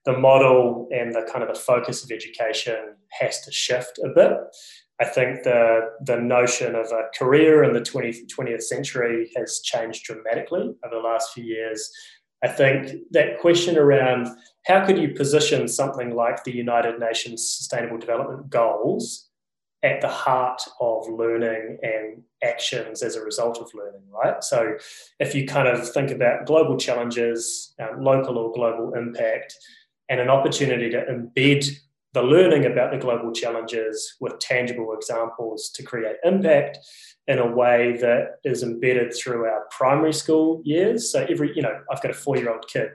the 0.04 0.16
model 0.16 0.88
and 0.92 1.14
the 1.14 1.28
kind 1.30 1.42
of 1.42 1.52
the 1.52 1.60
focus 1.60 2.04
of 2.04 2.10
education 2.10 2.96
has 3.20 3.40
to 3.42 3.52
shift 3.52 3.98
a 4.04 4.08
bit. 4.08 4.32
I 5.00 5.04
think 5.04 5.42
the 5.42 5.90
the 6.02 6.20
notion 6.20 6.74
of 6.74 6.86
a 6.92 7.08
career 7.18 7.64
in 7.64 7.72
the 7.72 7.80
20th, 7.80 8.26
20th 8.28 8.62
century 8.62 9.30
has 9.36 9.60
changed 9.60 10.04
dramatically 10.04 10.74
over 10.84 10.94
the 10.94 11.00
last 11.00 11.32
few 11.32 11.44
years. 11.44 11.90
I 12.42 12.48
think 12.48 12.92
that 13.10 13.40
question 13.40 13.76
around 13.76 14.28
how 14.66 14.84
could 14.84 14.98
you 14.98 15.14
position 15.14 15.66
something 15.66 16.14
like 16.14 16.44
the 16.44 16.54
United 16.54 17.00
Nations 17.00 17.50
Sustainable 17.50 17.98
Development 17.98 18.48
Goals 18.48 19.28
at 19.82 20.00
the 20.00 20.08
heart 20.08 20.62
of 20.80 21.08
learning 21.08 21.78
and 21.82 22.22
actions 22.42 23.02
as 23.02 23.16
a 23.16 23.22
result 23.22 23.58
of 23.58 23.70
learning, 23.74 24.02
right? 24.10 24.42
So, 24.42 24.76
if 25.20 25.34
you 25.34 25.46
kind 25.46 25.68
of 25.68 25.88
think 25.90 26.10
about 26.10 26.46
global 26.46 26.78
challenges, 26.78 27.74
um, 27.80 28.02
local 28.02 28.38
or 28.38 28.52
global 28.52 28.94
impact, 28.94 29.54
and 30.08 30.20
an 30.20 30.30
opportunity 30.30 30.90
to 30.90 31.04
embed 31.04 31.68
the 32.14 32.22
learning 32.22 32.64
about 32.64 32.92
the 32.92 32.98
global 32.98 33.32
challenges 33.32 34.16
with 34.20 34.38
tangible 34.38 34.94
examples 34.94 35.68
to 35.74 35.82
create 35.82 36.16
impact 36.24 36.78
in 37.26 37.38
a 37.38 37.46
way 37.46 37.96
that 38.00 38.36
is 38.44 38.62
embedded 38.62 39.12
through 39.14 39.44
our 39.44 39.62
primary 39.70 40.12
school 40.12 40.62
years. 40.64 41.10
So 41.10 41.26
every, 41.28 41.54
you 41.56 41.62
know, 41.62 41.76
I've 41.90 42.02
got 42.02 42.10
a 42.10 42.14
four-year-old 42.14 42.66
kid 42.68 42.90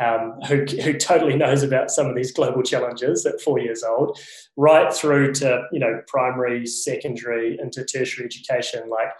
um, 0.00 0.40
who, 0.48 0.64
who 0.82 0.94
totally 0.94 1.36
knows 1.36 1.62
about 1.62 1.90
some 1.90 2.06
of 2.08 2.16
these 2.16 2.32
global 2.32 2.62
challenges 2.62 3.24
at 3.26 3.40
four 3.40 3.60
years 3.60 3.84
old, 3.84 4.18
right 4.56 4.92
through 4.92 5.34
to, 5.34 5.64
you 5.70 5.78
know, 5.78 6.02
primary, 6.08 6.66
secondary, 6.66 7.58
into 7.60 7.84
tertiary 7.84 8.26
education. 8.26 8.88
Like 8.88 9.12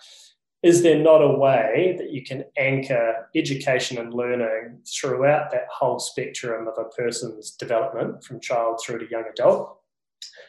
is 0.64 0.82
there 0.82 0.98
not 0.98 1.22
a 1.22 1.28
way 1.28 1.94
that 1.98 2.10
you 2.10 2.24
can 2.24 2.42
anchor 2.56 3.28
education 3.36 3.98
and 3.98 4.14
learning 4.14 4.78
throughout 4.86 5.50
that 5.50 5.66
whole 5.70 5.98
spectrum 5.98 6.66
of 6.66 6.78
a 6.78 6.88
person's 6.88 7.50
development 7.50 8.24
from 8.24 8.40
child 8.40 8.80
through 8.82 8.98
to 9.00 9.10
young 9.10 9.24
adult? 9.30 9.76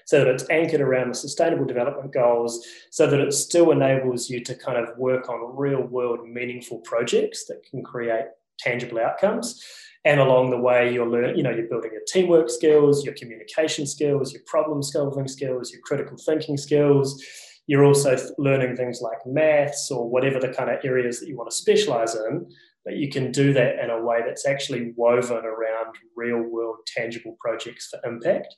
So 0.05 0.19
that 0.19 0.27
it's 0.27 0.49
anchored 0.49 0.79
around 0.79 1.09
the 1.09 1.15
sustainable 1.15 1.65
development 1.65 2.13
goals, 2.13 2.65
so 2.91 3.07
that 3.07 3.19
it 3.19 3.33
still 3.33 3.71
enables 3.71 4.29
you 4.29 4.41
to 4.45 4.55
kind 4.55 4.77
of 4.77 4.97
work 4.97 5.27
on 5.27 5.57
real 5.57 5.81
world 5.81 6.25
meaningful 6.25 6.79
projects 6.79 7.45
that 7.47 7.63
can 7.69 7.83
create 7.83 8.25
tangible 8.57 8.99
outcomes. 8.99 9.61
And 10.05 10.21
along 10.21 10.51
the 10.51 10.59
way, 10.59 10.93
you're 10.93 11.09
learning, 11.09 11.35
you 11.35 11.43
know, 11.43 11.49
you're 11.49 11.67
building 11.67 11.91
your 11.91 12.03
teamwork 12.07 12.49
skills, 12.49 13.03
your 13.03 13.15
communication 13.15 13.85
skills, 13.85 14.31
your 14.31 14.43
problem 14.45 14.81
solving 14.81 15.27
skills, 15.27 15.73
your 15.73 15.81
critical 15.81 16.15
thinking 16.15 16.55
skills, 16.55 17.21
you're 17.67 17.85
also 17.85 18.17
learning 18.37 18.75
things 18.75 19.01
like 19.01 19.17
maths 19.25 19.89
or 19.91 20.09
whatever 20.09 20.39
the 20.39 20.53
kind 20.53 20.69
of 20.69 20.79
areas 20.83 21.19
that 21.19 21.27
you 21.27 21.37
want 21.37 21.49
to 21.49 21.55
specialize 21.55 22.15
in, 22.15 22.47
but 22.83 22.95
you 22.95 23.09
can 23.09 23.31
do 23.31 23.53
that 23.53 23.83
in 23.83 23.89
a 23.89 24.01
way 24.01 24.19
that's 24.25 24.45
actually 24.45 24.93
woven 24.95 25.43
around 25.45 25.95
real 26.15 26.41
world 26.41 26.77
tangible 26.85 27.35
projects 27.39 27.89
for 27.89 27.99
impact 28.07 28.55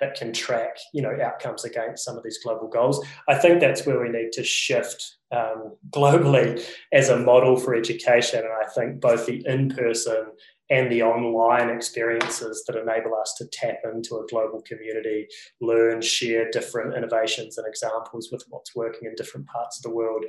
that 0.00 0.16
can 0.16 0.32
track 0.32 0.76
you 0.92 1.00
know 1.00 1.16
outcomes 1.22 1.64
against 1.64 2.04
some 2.04 2.16
of 2.16 2.24
these 2.24 2.38
global 2.42 2.68
goals. 2.68 3.04
I 3.28 3.36
think 3.36 3.60
that's 3.60 3.86
where 3.86 4.00
we 4.00 4.08
need 4.08 4.32
to 4.32 4.42
shift 4.42 5.18
um, 5.32 5.76
globally 5.90 6.62
as 6.92 7.08
a 7.08 7.16
model 7.16 7.56
for 7.56 7.74
education 7.74 8.40
and 8.40 8.52
i 8.52 8.68
think 8.74 9.00
both 9.00 9.26
the 9.26 9.42
in-person 9.46 10.26
and 10.72 10.90
the 10.90 11.02
online 11.02 11.68
experiences 11.68 12.64
that 12.66 12.76
enable 12.76 13.14
us 13.14 13.34
to 13.36 13.46
tap 13.52 13.80
into 13.84 14.16
a 14.16 14.26
global 14.26 14.62
community, 14.62 15.28
learn, 15.60 16.00
share 16.00 16.50
different 16.50 16.96
innovations 16.96 17.58
and 17.58 17.66
examples 17.66 18.30
with 18.32 18.42
what's 18.48 18.74
working 18.74 19.06
in 19.06 19.14
different 19.14 19.46
parts 19.46 19.78
of 19.78 19.82
the 19.82 19.90
world. 19.90 20.24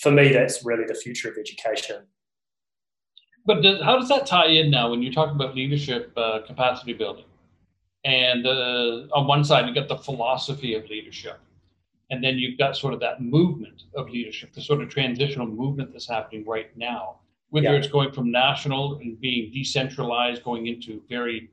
For 0.00 0.12
me, 0.12 0.28
that's 0.28 0.66
really 0.66 0.84
the 0.86 0.94
future 0.94 1.30
of 1.30 1.38
education. 1.38 2.02
But 3.46 3.62
does, 3.62 3.80
how 3.82 3.98
does 3.98 4.10
that 4.10 4.26
tie 4.26 4.48
in 4.48 4.70
now 4.70 4.90
when 4.90 5.02
you 5.02 5.10
talk 5.10 5.30
about 5.34 5.54
leadership 5.54 6.12
uh, 6.14 6.40
capacity 6.46 6.92
building? 6.92 7.24
And 8.04 8.46
uh, 8.46 9.06
on 9.14 9.26
one 9.26 9.44
side, 9.44 9.64
you've 9.64 9.74
got 9.74 9.88
the 9.88 9.96
philosophy 9.96 10.74
of 10.74 10.84
leadership. 10.90 11.40
And 12.10 12.22
then 12.22 12.36
you've 12.36 12.58
got 12.58 12.76
sort 12.76 12.92
of 12.92 13.00
that 13.00 13.22
movement 13.22 13.84
of 13.94 14.10
leadership, 14.10 14.52
the 14.52 14.60
sort 14.60 14.82
of 14.82 14.90
transitional 14.90 15.46
movement 15.46 15.92
that's 15.92 16.08
happening 16.08 16.44
right 16.44 16.76
now, 16.76 17.20
whether 17.50 17.72
yeah. 17.72 17.78
it's 17.78 17.88
going 17.88 18.12
from 18.12 18.30
national 18.30 18.98
and 18.98 19.20
being 19.20 19.52
decentralized, 19.52 20.42
going 20.42 20.66
into 20.66 21.02
very, 21.08 21.50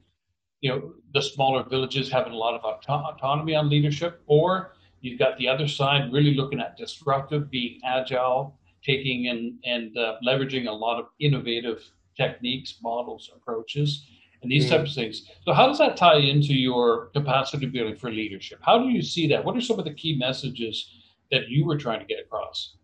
you 0.62 0.70
know, 0.70 0.94
the 1.14 1.22
smaller 1.22 1.64
villages 1.64 2.10
having 2.10 2.34
a 2.34 2.36
lot 2.36 2.56
of 2.56 2.64
auto- 2.64 3.16
autonomy 3.16 3.56
on 3.56 3.70
leadership, 3.70 4.22
or 4.28 4.74
you've 5.02 5.20
got 5.20 5.38
the 5.38 5.48
other 5.48 5.68
side 5.68 6.12
really 6.12 6.34
looking 6.34 6.60
at 6.60 6.78
disruptive, 6.78 7.50
being 7.52 7.80
agile, 7.86 8.58
taking 8.84 9.28
and, 9.28 9.60
and 9.66 9.98
uh, 9.98 10.16
leveraging 10.26 10.68
a 10.68 10.72
lot 10.72 11.00
of 11.00 11.08
innovative 11.20 11.84
techniques, 12.16 12.78
models, 12.82 13.30
approaches 13.36 14.06
and 14.44 14.52
these 14.52 14.66
mm. 14.66 14.70
types 14.70 14.92
of 14.92 14.96
things. 14.96 15.26
So, 15.46 15.54
how 15.54 15.68
does 15.68 15.80
that 15.80 15.98
tie 15.98 16.18
into 16.18 16.54
your 16.54 17.08
capacity 17.08 17.66
building 17.66 17.96
for 17.96 18.12
leadership? 18.12 18.60
How 18.62 18.78
do 18.78 18.90
you 18.90 19.02
see 19.02 19.28
that? 19.30 19.44
What 19.44 19.58
are 19.58 19.62
some 19.62 19.80
of 19.80 19.86
the 19.86 19.94
key 19.94 20.18
messages 20.18 20.90
that 21.32 21.48
you 21.48 21.66
were 21.66 21.78
trying 21.78 22.00
to 22.00 22.06
get 22.06 22.20
across? 22.20 22.76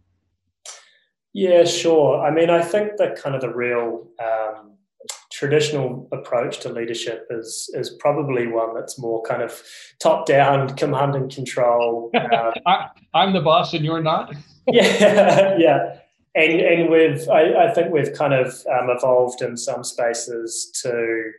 Yeah, 1.33 1.63
sure. 1.63 2.21
I 2.25 2.31
mean, 2.31 2.49
I 2.49 2.61
think 2.61 2.97
that 2.97 3.15
kind 3.15 3.35
of 3.35 3.41
the 3.41 3.53
real 3.53 4.07
um, 4.19 4.71
traditional 5.31 6.07
approach 6.11 6.59
to 6.61 6.69
leadership 6.69 7.27
is 7.29 7.69
is 7.73 7.91
probably 7.99 8.47
one 8.47 8.73
that's 8.73 8.97
more 8.97 9.21
kind 9.23 9.41
of 9.41 9.61
top 9.99 10.25
down, 10.25 10.75
command 10.75 11.15
and 11.15 11.33
control. 11.33 12.11
Um, 12.19 12.53
I, 12.65 12.87
I'm 13.13 13.33
the 13.33 13.41
boss 13.41 13.73
and 13.73 13.85
you're 13.85 14.01
not. 14.01 14.35
yeah, 14.67 15.55
yeah 15.59 15.99
and 16.35 16.61
and 16.61 16.89
we've 16.89 17.27
I, 17.29 17.65
I, 17.65 17.73
think 17.73 17.91
we've 17.91 18.13
kind 18.13 18.33
of 18.33 18.47
um, 18.71 18.89
evolved 18.89 19.41
in 19.41 19.57
some 19.57 19.83
spaces 19.83 20.71
to 20.83 21.31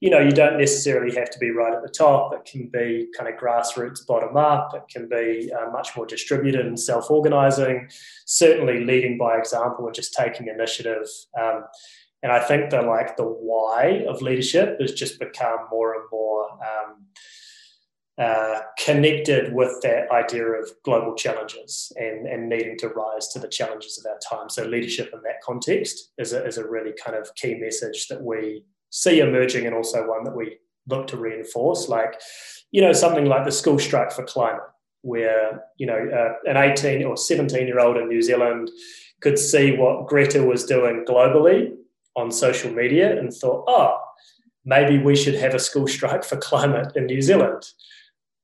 you 0.00 0.10
know 0.10 0.20
you 0.20 0.30
don't 0.30 0.58
necessarily 0.58 1.14
have 1.16 1.30
to 1.30 1.38
be 1.38 1.50
right 1.50 1.74
at 1.74 1.82
the 1.82 1.88
top. 1.88 2.32
It 2.32 2.44
can 2.44 2.68
be 2.68 3.08
kind 3.16 3.32
of 3.32 3.40
grassroots 3.40 4.06
bottom 4.06 4.36
up. 4.36 4.72
It 4.74 4.84
can 4.90 5.08
be 5.08 5.50
uh, 5.52 5.70
much 5.70 5.96
more 5.96 6.06
distributed 6.06 6.66
and 6.66 6.78
self-organizing. 6.78 7.88
Certainly 8.26 8.84
leading 8.84 9.18
by 9.18 9.36
example 9.36 9.86
and 9.86 9.94
just 9.94 10.14
taking 10.14 10.48
initiative 10.48 11.06
um, 11.38 11.64
and 12.22 12.32
i 12.32 12.40
think 12.40 12.70
the 12.70 12.82
like 12.82 13.16
the 13.16 13.22
why 13.22 14.04
of 14.08 14.22
leadership 14.22 14.80
has 14.80 14.92
just 14.92 15.18
become 15.18 15.58
more 15.70 15.94
and 15.94 16.04
more 16.10 16.50
um, 16.52 17.04
uh, 18.18 18.62
connected 18.84 19.54
with 19.54 19.80
that 19.82 20.10
idea 20.10 20.44
of 20.44 20.68
global 20.84 21.14
challenges 21.14 21.92
and, 21.96 22.26
and 22.26 22.48
needing 22.48 22.76
to 22.76 22.88
rise 22.88 23.28
to 23.28 23.38
the 23.38 23.46
challenges 23.46 23.96
of 23.96 24.10
our 24.10 24.18
time. 24.18 24.48
So, 24.50 24.64
leadership 24.64 25.10
in 25.12 25.22
that 25.22 25.40
context 25.40 26.10
is 26.18 26.32
a, 26.32 26.44
is 26.44 26.58
a 26.58 26.68
really 26.68 26.92
kind 27.04 27.16
of 27.16 27.32
key 27.36 27.54
message 27.54 28.08
that 28.08 28.20
we 28.20 28.64
see 28.90 29.20
emerging 29.20 29.66
and 29.66 29.74
also 29.74 30.08
one 30.08 30.24
that 30.24 30.36
we 30.36 30.58
look 30.86 31.06
to 31.08 31.16
reinforce. 31.16 31.88
Like, 31.88 32.20
you 32.70 32.80
know, 32.80 32.92
something 32.92 33.26
like 33.26 33.44
the 33.44 33.52
school 33.52 33.78
strike 33.78 34.12
for 34.12 34.24
climate, 34.24 34.60
where, 35.02 35.64
you 35.76 35.86
know, 35.86 35.98
uh, 35.98 36.50
an 36.50 36.56
18 36.56 37.04
or 37.04 37.16
17 37.16 37.66
year 37.66 37.80
old 37.80 37.96
in 37.96 38.08
New 38.08 38.22
Zealand 38.22 38.70
could 39.20 39.38
see 39.38 39.76
what 39.76 40.06
Greta 40.06 40.42
was 40.42 40.64
doing 40.64 41.04
globally 41.08 41.74
on 42.16 42.30
social 42.30 42.72
media 42.72 43.18
and 43.18 43.32
thought, 43.32 43.64
oh, 43.66 43.98
maybe 44.64 44.98
we 44.98 45.16
should 45.16 45.34
have 45.34 45.54
a 45.54 45.58
school 45.58 45.86
strike 45.86 46.24
for 46.24 46.36
climate 46.36 46.92
in 46.96 47.06
New 47.06 47.22
Zealand 47.22 47.64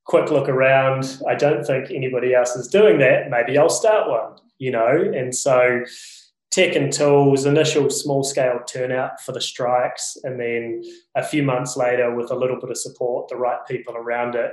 quick 0.05 0.31
look 0.31 0.49
around. 0.49 1.19
I 1.29 1.35
don't 1.35 1.65
think 1.65 1.91
anybody 1.91 2.35
else 2.35 2.55
is 2.57 2.69
doing 2.69 2.99
that. 2.99 3.31
Maybe 3.31 3.57
I'll 3.59 3.71
start 3.71 4.09
one, 4.09 4.39
you 4.59 4.71
know? 4.71 5.13
And 5.15 5.35
so 5.35 5.83
tech 6.55 6.77
and 6.77 6.93
tools, 6.93 7.47
initial 7.47 7.91
small 7.91 8.23
scale 8.23 8.61
turnout 8.65 9.21
for 9.21 9.33
the 9.33 9.41
strikes, 9.41 10.17
and 10.23 10.39
then 10.39 10.85
a 11.17 11.25
few 11.25 11.43
months 11.43 11.77
later, 11.77 12.15
with 12.15 12.31
a 12.31 12.35
little 12.35 12.61
bit 12.61 12.71
of 12.71 12.79
support, 12.79 13.27
the 13.27 13.35
right 13.35 13.59
people 13.67 13.97
around 13.97 14.37
it, 14.37 14.53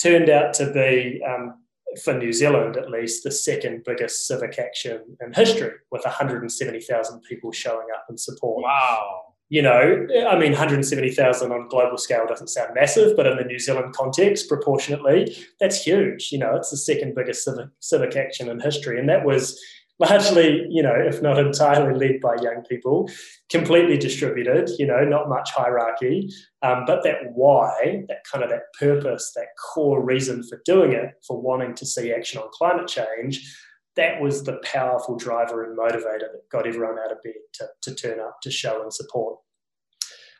turned 0.00 0.30
out 0.30 0.54
to 0.54 0.72
be, 0.72 1.22
um, 1.28 1.58
for 2.02 2.14
New 2.14 2.32
Zealand 2.32 2.78
at 2.78 2.90
least, 2.90 3.22
the 3.22 3.30
second 3.30 3.84
biggest 3.84 4.26
civic 4.26 4.58
action 4.58 5.02
in 5.20 5.34
history, 5.34 5.72
with 5.90 6.02
170,000 6.06 7.20
people 7.20 7.52
showing 7.52 7.88
up 7.94 8.06
in 8.08 8.16
support. 8.16 8.62
Wow 8.64 9.32
you 9.52 9.60
know, 9.60 10.06
I 10.30 10.38
mean, 10.38 10.52
170,000 10.52 11.52
on 11.52 11.68
global 11.68 11.98
scale 11.98 12.24
doesn't 12.26 12.48
sound 12.48 12.70
massive, 12.74 13.14
but 13.14 13.26
in 13.26 13.36
the 13.36 13.44
New 13.44 13.58
Zealand 13.58 13.94
context, 13.94 14.48
proportionately, 14.48 15.36
that's 15.60 15.84
huge. 15.84 16.32
You 16.32 16.38
know, 16.38 16.56
it's 16.56 16.70
the 16.70 16.78
second 16.78 17.14
biggest 17.14 17.44
civic, 17.44 17.68
civic 17.78 18.16
action 18.16 18.48
in 18.48 18.60
history. 18.60 18.98
And 18.98 19.10
that 19.10 19.26
was 19.26 19.60
largely, 19.98 20.66
you 20.68 20.82
know, 20.82 20.94
if 20.94 21.22
not 21.22 21.38
entirely 21.38 21.98
led 21.98 22.20
by 22.20 22.34
young 22.42 22.64
people, 22.68 23.08
completely 23.50 23.96
distributed, 23.96 24.70
you 24.78 24.86
know, 24.86 25.04
not 25.04 25.28
much 25.28 25.50
hierarchy. 25.52 26.28
Um, 26.62 26.84
but 26.86 27.02
that 27.04 27.18
why, 27.34 28.04
that 28.08 28.24
kind 28.30 28.42
of 28.42 28.50
that 28.50 28.72
purpose, 28.78 29.32
that 29.36 29.48
core 29.72 30.04
reason 30.04 30.42
for 30.42 30.60
doing 30.64 30.92
it, 30.92 31.10
for 31.26 31.40
wanting 31.40 31.74
to 31.74 31.86
see 31.86 32.12
action 32.12 32.40
on 32.40 32.48
climate 32.52 32.88
change, 32.88 33.56
that 33.96 34.20
was 34.20 34.42
the 34.42 34.58
powerful 34.64 35.16
driver 35.16 35.64
and 35.64 35.78
motivator 35.78 36.30
that 36.32 36.48
got 36.50 36.66
everyone 36.66 36.98
out 36.98 37.12
of 37.12 37.22
bed 37.22 37.34
to, 37.54 37.68
to 37.82 37.94
turn 37.94 38.20
up 38.20 38.40
to 38.42 38.50
show 38.50 38.82
and 38.82 38.92
support. 38.92 39.38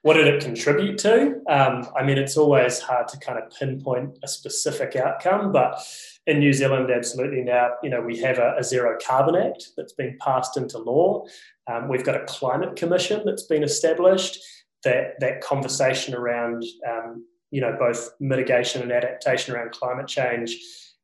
What 0.03 0.15
did 0.15 0.27
it 0.27 0.43
contribute 0.43 0.99
to? 0.99 1.41
Um, 1.49 1.87
I 1.97 2.03
mean, 2.03 2.19
it's 2.19 2.37
always 2.37 2.81
hard 2.81 3.07
to 3.09 3.19
kind 3.19 3.38
of 3.38 3.53
pinpoint 3.57 4.19
a 4.25 4.29
specific 4.29 4.97
outcome, 4.97 5.53
but 5.53 5.81
in 6.27 6.39
New 6.39 6.53
Zealand, 6.53 6.91
absolutely 6.91 7.43
now, 7.43 7.71
you 7.83 7.91
know, 7.91 8.01
we 8.01 8.19
have 8.21 8.39
a, 8.39 8.55
a 8.59 8.63
Zero 8.65 8.97
Carbon 9.05 9.35
Act 9.35 9.71
that's 9.77 9.93
been 9.93 10.17
passed 10.21 10.57
into 10.57 10.79
law. 10.79 11.25
Um, 11.71 11.89
we've 11.89 12.05
got 12.05 12.17
a 12.17 12.25
climate 12.27 12.77
commission 12.77 13.23
that's 13.25 13.45
been 13.45 13.65
established. 13.65 14.39
That 14.85 15.21
that 15.21 15.41
conversation 15.41 16.15
around, 16.15 16.65
um, 16.89 17.25
you 17.51 17.61
know, 17.61 17.77
both 17.79 18.11
mitigation 18.19 18.83
and 18.83 18.91
adaptation 18.91 19.55
around 19.55 19.71
climate 19.73 20.09
change 20.09 20.57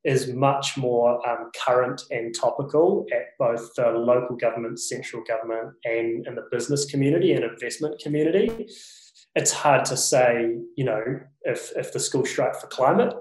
is 0.03 0.33
much 0.33 0.77
more 0.77 1.27
um, 1.27 1.51
current 1.65 2.01
and 2.11 2.33
topical 2.33 3.05
at 3.13 3.37
both 3.37 3.73
the 3.75 3.89
local 3.89 4.35
government, 4.37 4.79
central 4.79 5.23
government, 5.23 5.73
and 5.83 6.25
in 6.25 6.35
the 6.35 6.47
business 6.51 6.85
community 6.85 7.33
and 7.33 7.43
investment 7.43 7.99
community. 7.99 8.67
It's 9.35 9.51
hard 9.51 9.85
to 9.85 9.97
say, 9.97 10.57
you 10.75 10.83
know, 10.83 11.03
if, 11.43 11.71
if 11.75 11.91
the 11.93 11.99
school 11.99 12.25
strike 12.25 12.55
for 12.55 12.67
climate, 12.67 13.13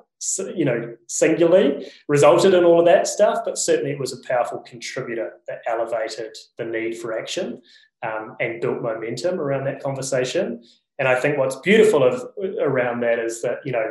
you 0.57 0.65
know, 0.65 0.97
singularly 1.07 1.91
resulted 2.09 2.55
in 2.55 2.65
all 2.65 2.81
of 2.81 2.87
that 2.87 3.07
stuff, 3.07 3.39
but 3.45 3.59
certainly 3.59 3.93
it 3.93 3.99
was 3.99 4.13
a 4.13 4.27
powerful 4.27 4.59
contributor 4.61 5.35
that 5.47 5.63
elevated 5.67 6.37
the 6.57 6.65
need 6.65 6.99
for 6.99 7.19
action 7.19 7.63
um, 8.03 8.37
and 8.41 8.61
built 8.61 8.83
momentum 8.83 9.41
around 9.41 9.65
that 9.65 9.83
conversation. 9.83 10.63
And 10.99 11.07
I 11.07 11.21
think 11.21 11.39
what's 11.39 11.57
beautiful 11.57 12.03
of, 12.03 12.23
around 12.61 13.01
that 13.01 13.19
is 13.19 13.43
that, 13.43 13.59
you 13.65 13.73
know, 13.73 13.91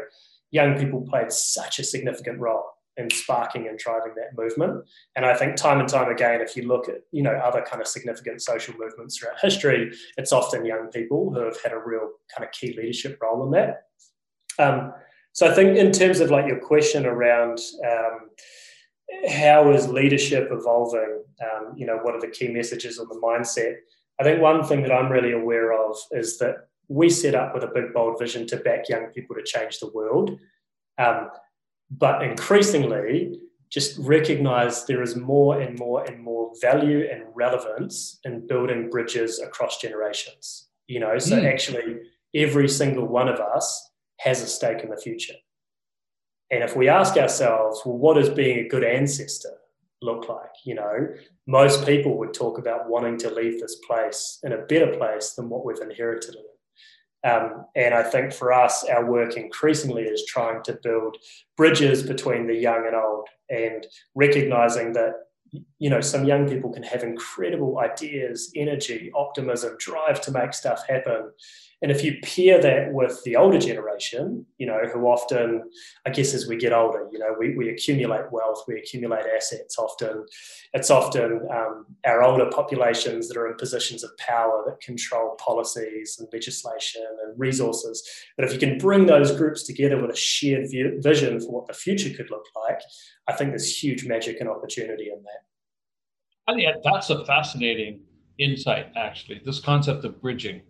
young 0.52 0.78
people 0.78 1.02
played 1.02 1.32
such 1.32 1.80
a 1.80 1.84
significant 1.84 2.40
role 2.40 2.66
in 2.98 3.10
sparking 3.12 3.68
and 3.68 3.78
driving 3.78 4.14
that 4.16 4.36
movement. 4.36 4.84
And 5.16 5.26
I 5.26 5.36
think 5.36 5.56
time 5.56 5.80
and 5.80 5.88
time 5.88 6.12
again, 6.12 6.42
if 6.42 6.58
you 6.58 6.68
look 6.68 6.90
at 6.90 7.02
you 7.12 7.22
know 7.22 7.34
other 7.34 7.62
kind 7.62 7.82
of 7.82 7.88
significant 7.88 8.42
social 8.42 8.74
movements 8.78 9.18
throughout 9.18 9.40
history, 9.40 9.92
it's 10.18 10.32
often 10.32 10.66
young 10.66 10.90
people 10.92 11.32
who 11.32 11.42
have 11.42 11.62
had 11.62 11.74
a 11.74 11.78
real 11.78 12.10
kind 12.36 12.46
of 12.46 12.52
key 12.52 12.76
leadership 12.76 13.20
role 13.22 13.46
in 13.46 13.52
that. 13.52 13.84
Um, 14.60 14.94
so 15.38 15.48
I 15.48 15.54
think 15.54 15.78
in 15.78 15.92
terms 15.92 16.20
of 16.20 16.32
like 16.32 16.48
your 16.48 16.58
question 16.58 17.06
around 17.06 17.60
um, 17.86 18.32
how 19.30 19.72
is 19.72 19.88
leadership 19.88 20.50
evolving, 20.52 21.22
um, 21.44 21.74
you 21.76 21.86
know, 21.86 21.98
what 21.98 22.16
are 22.16 22.20
the 22.20 22.28
key 22.28 22.48
messages 22.48 22.98
on 22.98 23.08
the 23.08 23.22
mindset? 23.24 23.76
I 24.20 24.24
think 24.24 24.42
one 24.42 24.64
thing 24.64 24.82
that 24.82 24.92
I'm 24.92 25.12
really 25.12 25.34
aware 25.34 25.74
of 25.74 25.96
is 26.10 26.40
that 26.40 26.70
we 26.88 27.12
set 27.12 27.36
up 27.36 27.54
with 27.54 27.64
a 27.64 27.68
big 27.68 27.94
bold 27.94 28.18
vision 28.18 28.48
to 28.48 28.58
back 28.58 28.90
young 28.90 29.12
people 29.14 29.36
to 29.36 29.44
change 29.44 29.78
the 29.80 29.92
world. 29.94 30.40
Um, 30.98 31.30
but 31.92 32.24
increasingly 32.24 33.40
just 33.70 33.96
recognize 34.00 34.88
there 34.88 35.04
is 35.04 35.16
more 35.16 35.62
and 35.62 35.78
more 35.78 36.04
and 36.06 36.20
more 36.20 36.52
value 36.64 37.08
and 37.12 37.26
relevance 37.36 38.20
in 38.24 38.48
building 38.48 38.90
bridges 38.90 39.40
across 39.40 39.80
generations 39.80 40.68
you 40.88 41.00
know 41.00 41.18
so 41.20 41.36
mm. 41.36 41.52
actually 41.52 41.98
every 42.34 42.70
single 42.70 43.06
one 43.06 43.28
of 43.28 43.40
us 43.40 43.87
has 44.20 44.42
a 44.42 44.48
stake 44.48 44.84
in 44.84 44.90
the 44.90 44.98
future. 44.98 45.36
And 46.50 46.64
if 46.64 46.76
we 46.76 46.88
ask 46.88 47.18
ourselves 47.18 47.82
well 47.86 47.98
what 47.98 48.16
does 48.16 48.30
being 48.30 48.60
a 48.60 48.68
good 48.68 48.84
ancestor 48.84 49.58
look 50.02 50.30
like? 50.30 50.52
You 50.64 50.76
know 50.76 51.08
most 51.48 51.86
people 51.86 52.18
would 52.18 52.34
talk 52.34 52.60
about 52.60 52.90
wanting 52.90 53.18
to 53.18 53.34
leave 53.34 53.60
this 53.60 53.76
place 53.88 54.40
in 54.44 54.52
a 54.52 54.58
better 54.58 54.96
place 54.98 55.32
than 55.32 55.50
what 55.50 55.66
we've 55.66 55.80
inherited 55.80 56.36
in 56.36 56.42
it. 56.42 56.58
Um, 57.28 57.66
and 57.76 57.94
I 57.94 58.04
think 58.04 58.32
for 58.32 58.54
us, 58.54 58.84
our 58.84 59.10
work 59.10 59.36
increasingly 59.36 60.04
is 60.04 60.26
trying 60.26 60.62
to 60.64 60.78
build 60.84 61.18
bridges 61.56 62.04
between 62.04 62.48
the 62.48 62.56
young 62.56 62.86
and 62.86 62.96
old 62.96 63.28
and 63.50 63.88
recognizing 64.14 64.94
that 64.94 65.14
you 65.80 65.90
know 65.90 66.02
some 66.02 66.26
young 66.26 66.48
people 66.48 66.72
can 66.72 66.84
have 66.84 67.04
incredible 67.04 67.80
ideas 67.80 68.52
energy 68.54 69.10
optimism 69.16 69.78
drive 69.80 70.20
to 70.20 70.30
make 70.30 70.54
stuff 70.54 70.86
happen 70.86 71.32
And 71.82 71.92
if 71.92 72.04
you 72.04 72.18
pair 72.24 72.60
that 72.60 72.92
with 72.92 73.24
the 73.24 73.36
older 73.36 73.60
generation, 73.60 74.48
you 74.58 74.66
know, 74.66 74.80
who 74.92 75.06
often, 75.06 75.70
I 76.08 76.10
guess, 76.10 76.34
as 76.34 76.48
we 76.48 76.58
get 76.58 76.74
older, 76.74 77.08
you 77.12 77.20
know, 77.20 77.36
we, 77.38 77.56
we 77.56 77.70
accumulate 77.70 78.32
wealth, 78.32 78.64
we 78.68 78.80
accumulate 78.80 79.26
assets. 79.36 79.78
Often, 79.78 80.26
it's 80.74 80.90
often 80.90 81.48
um, 81.54 81.86
our 82.04 82.24
older 82.24 82.50
populations 82.50 83.28
that 83.28 83.38
are 83.38 83.48
in 83.48 83.58
positions 83.58 84.04
of 84.04 84.10
power 84.18 84.64
that 84.66 84.82
control 84.82 85.36
policies 85.36 86.18
and 86.20 86.28
legislation 86.34 87.06
and 87.24 87.40
resources. 87.40 88.08
But 88.38 88.46
if 88.46 88.54
you 88.54 88.60
can 88.60 88.80
bring 88.80 89.06
those 89.06 89.32
groups 89.38 89.62
together 89.62 90.02
with 90.02 90.10
a 90.10 90.16
shared 90.16 90.72
view, 90.72 91.00
vision 91.00 91.40
for 91.40 91.52
what 91.52 91.68
the 91.68 91.76
future 91.76 92.10
could 92.10 92.32
look 92.32 92.46
like, 92.68 92.82
I 93.28 93.34
think 93.34 93.52
there's 93.52 93.84
huge 93.84 94.04
magic 94.04 94.40
and 94.40 94.50
opportunity 94.50 95.12
in 95.12 95.22
that. 95.22 95.44
I 96.48 96.56
think 96.56 96.84
that's 96.84 97.12
a 97.12 97.24
fascinating 97.26 98.00
insight, 98.40 98.88
actually. 98.96 99.42
This 99.46 99.60
concept 99.60 100.06
of 100.06 100.20
bridging 100.22 100.62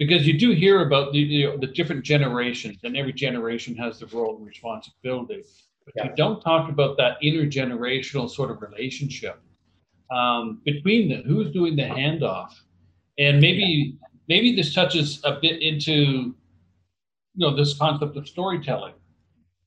because 0.00 0.26
you 0.26 0.38
do 0.38 0.52
hear 0.52 0.80
about 0.80 1.12
the, 1.12 1.18
you 1.18 1.46
know, 1.46 1.58
the 1.58 1.66
different 1.66 2.02
generations 2.02 2.78
and 2.84 2.96
every 2.96 3.12
generation 3.12 3.76
has 3.76 4.00
the 4.00 4.06
role 4.06 4.34
and 4.38 4.46
responsibility. 4.46 5.44
But 5.84 5.94
yeah. 5.94 6.04
you 6.04 6.16
don't 6.16 6.40
talk 6.40 6.70
about 6.70 6.96
that 6.96 7.20
intergenerational 7.22 8.30
sort 8.30 8.50
of 8.50 8.62
relationship 8.62 9.38
um, 10.10 10.62
between 10.64 11.10
the, 11.10 11.16
who's 11.16 11.52
doing 11.52 11.76
the 11.76 11.82
handoff. 11.82 12.52
And 13.18 13.42
maybe 13.42 13.98
yeah. 14.00 14.06
maybe 14.26 14.56
this 14.56 14.74
touches 14.74 15.20
a 15.22 15.38
bit 15.38 15.60
into 15.60 15.92
you 15.92 16.34
know 17.36 17.54
this 17.54 17.76
concept 17.76 18.16
of 18.16 18.26
storytelling. 18.26 18.94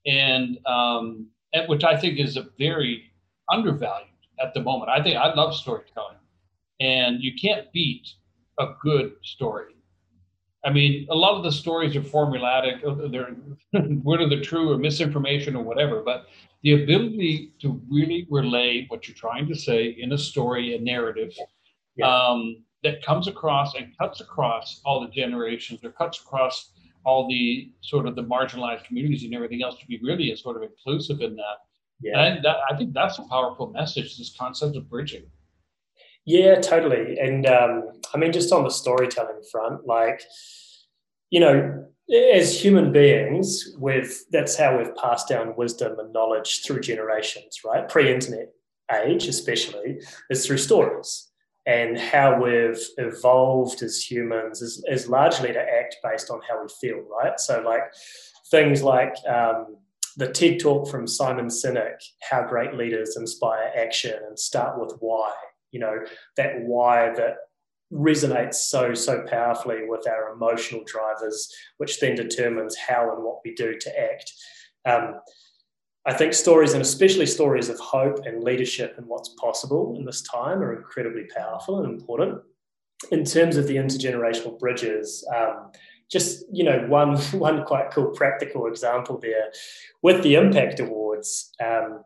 And 0.08 0.58
um, 0.65 1.28
which 1.67 1.84
i 1.84 1.96
think 1.96 2.19
is 2.19 2.36
a 2.36 2.48
very 2.58 3.12
undervalued 3.52 4.08
at 4.39 4.56
the 4.56 4.62
moment. 4.62 4.89
I 4.89 5.04
think 5.04 5.15
i 5.15 5.32
love 5.36 5.56
storytelling. 5.56 6.17
And 6.80 7.22
you 7.22 7.34
can't 7.39 7.72
beat 7.72 8.10
a 8.60 8.74
good 8.82 9.13
story 9.22 9.72
I 10.65 10.71
mean, 10.71 11.08
a 11.10 11.15
lot 11.15 11.36
of 11.36 11.43
the 11.43 11.52
stories 11.52 11.95
are 11.95 12.02
formulatic. 12.02 12.86
Uh, 12.86 13.10
they're 13.10 13.36
whether 14.04 14.30
they're 14.30 14.41
true 14.41 14.71
or 14.71 14.78
misinformation 14.78 15.56
or 15.56 15.63
whatever. 15.63 16.02
But 16.02 16.28
the 16.62 16.84
ability 16.84 17.54
to 17.62 17.82
really 17.89 18.26
relay 18.30 18.86
what 18.88 19.08
you're 19.08 19.15
trying 19.15 19.47
to 19.49 19.56
say 19.56 19.88
in 19.99 20.13
a 20.13 20.17
story, 20.17 20.76
a 20.76 20.80
narrative, 20.80 21.34
yeah. 21.95 22.08
um, 22.08 22.63
that 22.84 23.04
comes 23.04 23.28
across 23.28 23.76
and 23.76 23.97
cuts 23.97 24.21
across 24.21 24.82
all 24.86 25.02
the 25.02 25.10
generations, 25.10 25.84
or 25.84 25.91
cuts 25.91 26.21
across 26.21 26.71
all 27.06 27.28
the 27.28 27.71
sort 27.82 28.08
of 28.08 28.15
the 28.15 28.23
marginalized 28.23 28.86
communities 28.86 29.23
and 29.23 29.36
everything 29.36 29.62
else, 29.62 29.78
to 29.80 29.86
be 29.88 29.99
really 30.02 30.32
a 30.32 30.38
sort 30.38 30.56
of 30.56 30.63
inclusive 30.63 31.19
in 31.21 31.36
that. 31.36 31.58
Yeah. 32.02 32.21
And 32.21 32.45
that, 32.45 32.58
I 32.69 32.76
think 32.78 32.93
that's 32.93 33.19
a 33.19 33.23
powerful 33.23 33.67
message. 33.67 34.17
This 34.17 34.36
concept 34.38 34.78
of 34.78 34.89
bridging. 34.89 35.23
Yeah, 36.25 36.55
totally. 36.55 37.19
And 37.19 37.45
um, 37.45 37.89
I 38.13 38.17
mean, 38.17 38.31
just 38.31 38.53
on 38.53 38.63
the 38.63 38.69
storytelling 38.69 39.41
front, 39.51 39.86
like, 39.86 40.21
you 41.29 41.39
know, 41.39 41.88
as 42.33 42.62
human 42.62 42.91
beings, 42.91 43.75
with 43.77 44.23
that's 44.31 44.57
how 44.57 44.77
we've 44.77 44.95
passed 44.95 45.27
down 45.27 45.55
wisdom 45.57 45.99
and 45.99 46.13
knowledge 46.13 46.63
through 46.63 46.81
generations, 46.81 47.59
right? 47.65 47.89
Pre-internet 47.89 48.53
age, 49.03 49.27
especially, 49.27 49.99
is 50.29 50.45
through 50.45 50.57
stories. 50.57 51.29
And 51.65 51.97
how 51.97 52.41
we've 52.41 52.81
evolved 52.97 53.83
as 53.83 54.01
humans 54.01 54.62
is, 54.62 54.83
is 54.88 55.07
largely 55.07 55.53
to 55.53 55.59
act 55.59 55.95
based 56.03 56.29
on 56.29 56.41
how 56.47 56.62
we 56.62 56.67
feel, 56.81 57.01
right? 57.09 57.39
So, 57.39 57.62
like 57.62 57.83
things 58.51 58.83
like 58.83 59.15
um, 59.27 59.77
the 60.17 60.27
TED 60.27 60.59
talk 60.59 60.89
from 60.89 61.07
Simon 61.07 61.47
Sinek, 61.47 61.95
How 62.29 62.45
Great 62.45 62.73
Leaders 62.75 63.15
Inspire 63.15 63.71
Action 63.77 64.19
and 64.27 64.38
Start 64.38 64.79
with 64.79 64.93
Why 64.99 65.33
you 65.73 65.79
know 65.79 65.97
that 66.38 66.62
why 66.62 67.13
that 67.15 67.36
resonates 67.91 68.55
so 68.55 68.93
so 68.93 69.23
powerfully 69.29 69.81
with 69.88 70.07
our 70.07 70.33
emotional 70.33 70.83
drivers 70.86 71.53
which 71.77 71.99
then 71.99 72.15
determines 72.15 72.75
how 72.75 73.13
and 73.13 73.23
what 73.23 73.39
we 73.45 73.53
do 73.53 73.77
to 73.77 73.99
act. 73.99 74.31
Um, 74.86 75.15
i 76.05 76.13
think 76.13 76.33
stories 76.33 76.73
and 76.73 76.81
especially 76.81 77.25
stories 77.25 77.69
of 77.69 77.79
hope 77.79 78.25
and 78.25 78.43
leadership 78.43 78.95
and 78.97 79.07
what's 79.07 79.29
possible 79.39 79.95
in 79.97 80.05
this 80.05 80.21
time 80.21 80.62
are 80.62 80.75
incredibly 80.75 81.25
powerful 81.36 81.83
and 81.83 81.99
important. 81.99 82.41
In 83.12 83.25
terms 83.25 83.57
of 83.57 83.67
the 83.67 83.75
intergenerational 83.75 84.57
bridges 84.59 85.27
um, 85.36 85.71
just 86.13 86.45
you 86.51 86.63
know 86.63 86.86
one 86.88 87.17
one 87.47 87.65
quite 87.65 87.91
cool 87.91 88.12
practical 88.12 88.67
example 88.67 89.17
there. 89.17 89.51
With 90.01 90.23
the 90.23 90.36
impact 90.36 90.79
awards 90.79 91.51
um, 91.62 92.03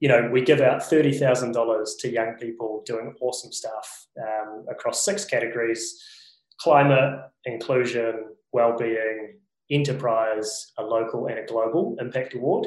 you 0.00 0.08
know, 0.08 0.28
we 0.32 0.42
give 0.42 0.60
out 0.60 0.80
$30,000 0.80 1.88
to 2.00 2.10
young 2.10 2.34
people 2.34 2.82
doing 2.86 3.14
awesome 3.20 3.52
stuff 3.52 4.06
um, 4.18 4.64
across 4.68 5.04
six 5.04 5.24
categories 5.24 6.02
climate, 6.58 7.18
inclusion, 7.46 8.26
well-being, 8.52 9.34
enterprise, 9.70 10.72
a 10.76 10.82
local 10.82 11.26
and 11.26 11.38
a 11.38 11.46
global 11.46 11.96
impact 11.98 12.34
award. 12.34 12.66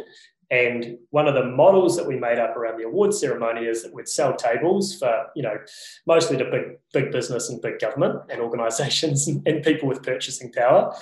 And 0.49 0.97
one 1.11 1.27
of 1.27 1.35
the 1.35 1.45
models 1.45 1.95
that 1.97 2.07
we 2.07 2.17
made 2.17 2.39
up 2.39 2.55
around 2.55 2.77
the 2.79 2.85
award 2.85 3.13
ceremony 3.13 3.65
is 3.65 3.83
that 3.83 3.93
we'd 3.93 4.07
sell 4.07 4.35
tables 4.35 4.97
for, 4.97 5.27
you 5.35 5.43
know, 5.43 5.57
mostly 6.05 6.37
to 6.37 6.45
big, 6.45 6.79
big 6.91 7.11
business 7.11 7.49
and 7.49 7.61
big 7.61 7.79
government 7.79 8.19
and 8.29 8.41
organizations 8.41 9.27
and 9.45 9.63
people 9.63 9.87
with 9.87 10.03
purchasing 10.03 10.51
power 10.51 10.95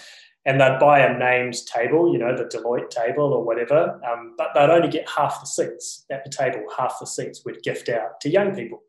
and 0.45 0.59
they'd 0.59 0.79
buy 0.79 0.99
a 0.99 1.17
named 1.17 1.55
table, 1.67 2.11
you 2.11 2.17
know, 2.17 2.35
the 2.35 2.45
Deloitte 2.45 2.89
table 2.89 3.25
or 3.33 3.43
whatever, 3.43 4.01
um, 4.09 4.33
but 4.37 4.49
they'd 4.53 4.71
only 4.71 4.87
get 4.87 5.07
half 5.07 5.39
the 5.39 5.45
seats 5.45 6.05
at 6.09 6.23
the 6.23 6.31
table. 6.31 6.63
Half 6.75 6.97
the 6.99 7.05
seats 7.05 7.43
we'd 7.45 7.61
gift 7.61 7.89
out 7.89 8.19
to 8.21 8.29
young 8.29 8.55
people, 8.55 8.81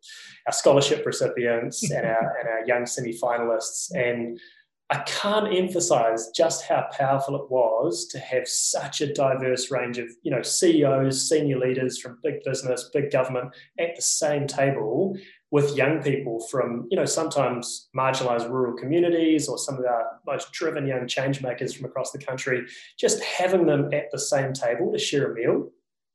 our 0.46 0.52
scholarship 0.52 1.04
recipients 1.04 1.90
and 1.90 2.06
our, 2.06 2.36
and 2.38 2.48
our 2.48 2.66
young 2.66 2.86
semi-finalists. 2.86 3.94
And 3.94 4.40
I 4.88 4.98
can't 5.06 5.54
emphasize 5.54 6.30
just 6.34 6.64
how 6.64 6.86
powerful 6.92 7.36
it 7.36 7.50
was 7.50 8.06
to 8.08 8.18
have 8.18 8.48
such 8.48 9.02
a 9.02 9.12
diverse 9.12 9.70
range 9.70 9.98
of, 9.98 10.08
you 10.22 10.30
know, 10.30 10.42
CEOs, 10.42 11.28
senior 11.28 11.58
leaders 11.58 11.98
from 11.98 12.18
big 12.22 12.42
business, 12.44 12.90
big 12.92 13.10
government 13.10 13.54
at 13.78 13.94
the 13.94 14.02
same 14.02 14.46
table 14.46 15.16
with 15.52 15.76
young 15.76 16.02
people 16.02 16.40
from, 16.50 16.88
you 16.90 16.96
know, 16.96 17.04
sometimes 17.04 17.90
marginalized 17.94 18.48
rural 18.50 18.74
communities 18.74 19.48
or 19.48 19.58
some 19.58 19.76
of 19.76 19.84
our 19.84 20.18
most 20.26 20.50
driven 20.50 20.86
young 20.86 21.06
change 21.06 21.42
makers 21.42 21.74
from 21.74 21.84
across 21.84 22.10
the 22.10 22.18
country, 22.18 22.64
just 22.98 23.22
having 23.22 23.66
them 23.66 23.92
at 23.92 24.10
the 24.10 24.18
same 24.18 24.54
table 24.54 24.90
to 24.90 24.98
share 24.98 25.30
a 25.30 25.34
meal, 25.34 25.70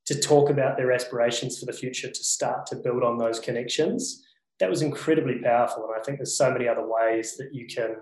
to 0.07 0.19
talk 0.19 0.49
about 0.49 0.75
their 0.75 0.91
aspirations 0.91 1.59
for 1.59 1.67
the 1.67 1.71
future, 1.71 2.09
to 2.09 2.23
start 2.23 2.65
to 2.65 2.75
build 2.75 3.03
on 3.03 3.19
those 3.19 3.39
connections. 3.39 4.25
That 4.59 4.71
was 4.71 4.81
incredibly 4.81 5.35
powerful. 5.35 5.83
And 5.83 5.93
I 5.95 6.03
think 6.03 6.17
there's 6.17 6.35
so 6.35 6.51
many 6.51 6.67
other 6.67 6.87
ways 6.87 7.37
that 7.37 7.53
you 7.53 7.67
can 7.67 7.97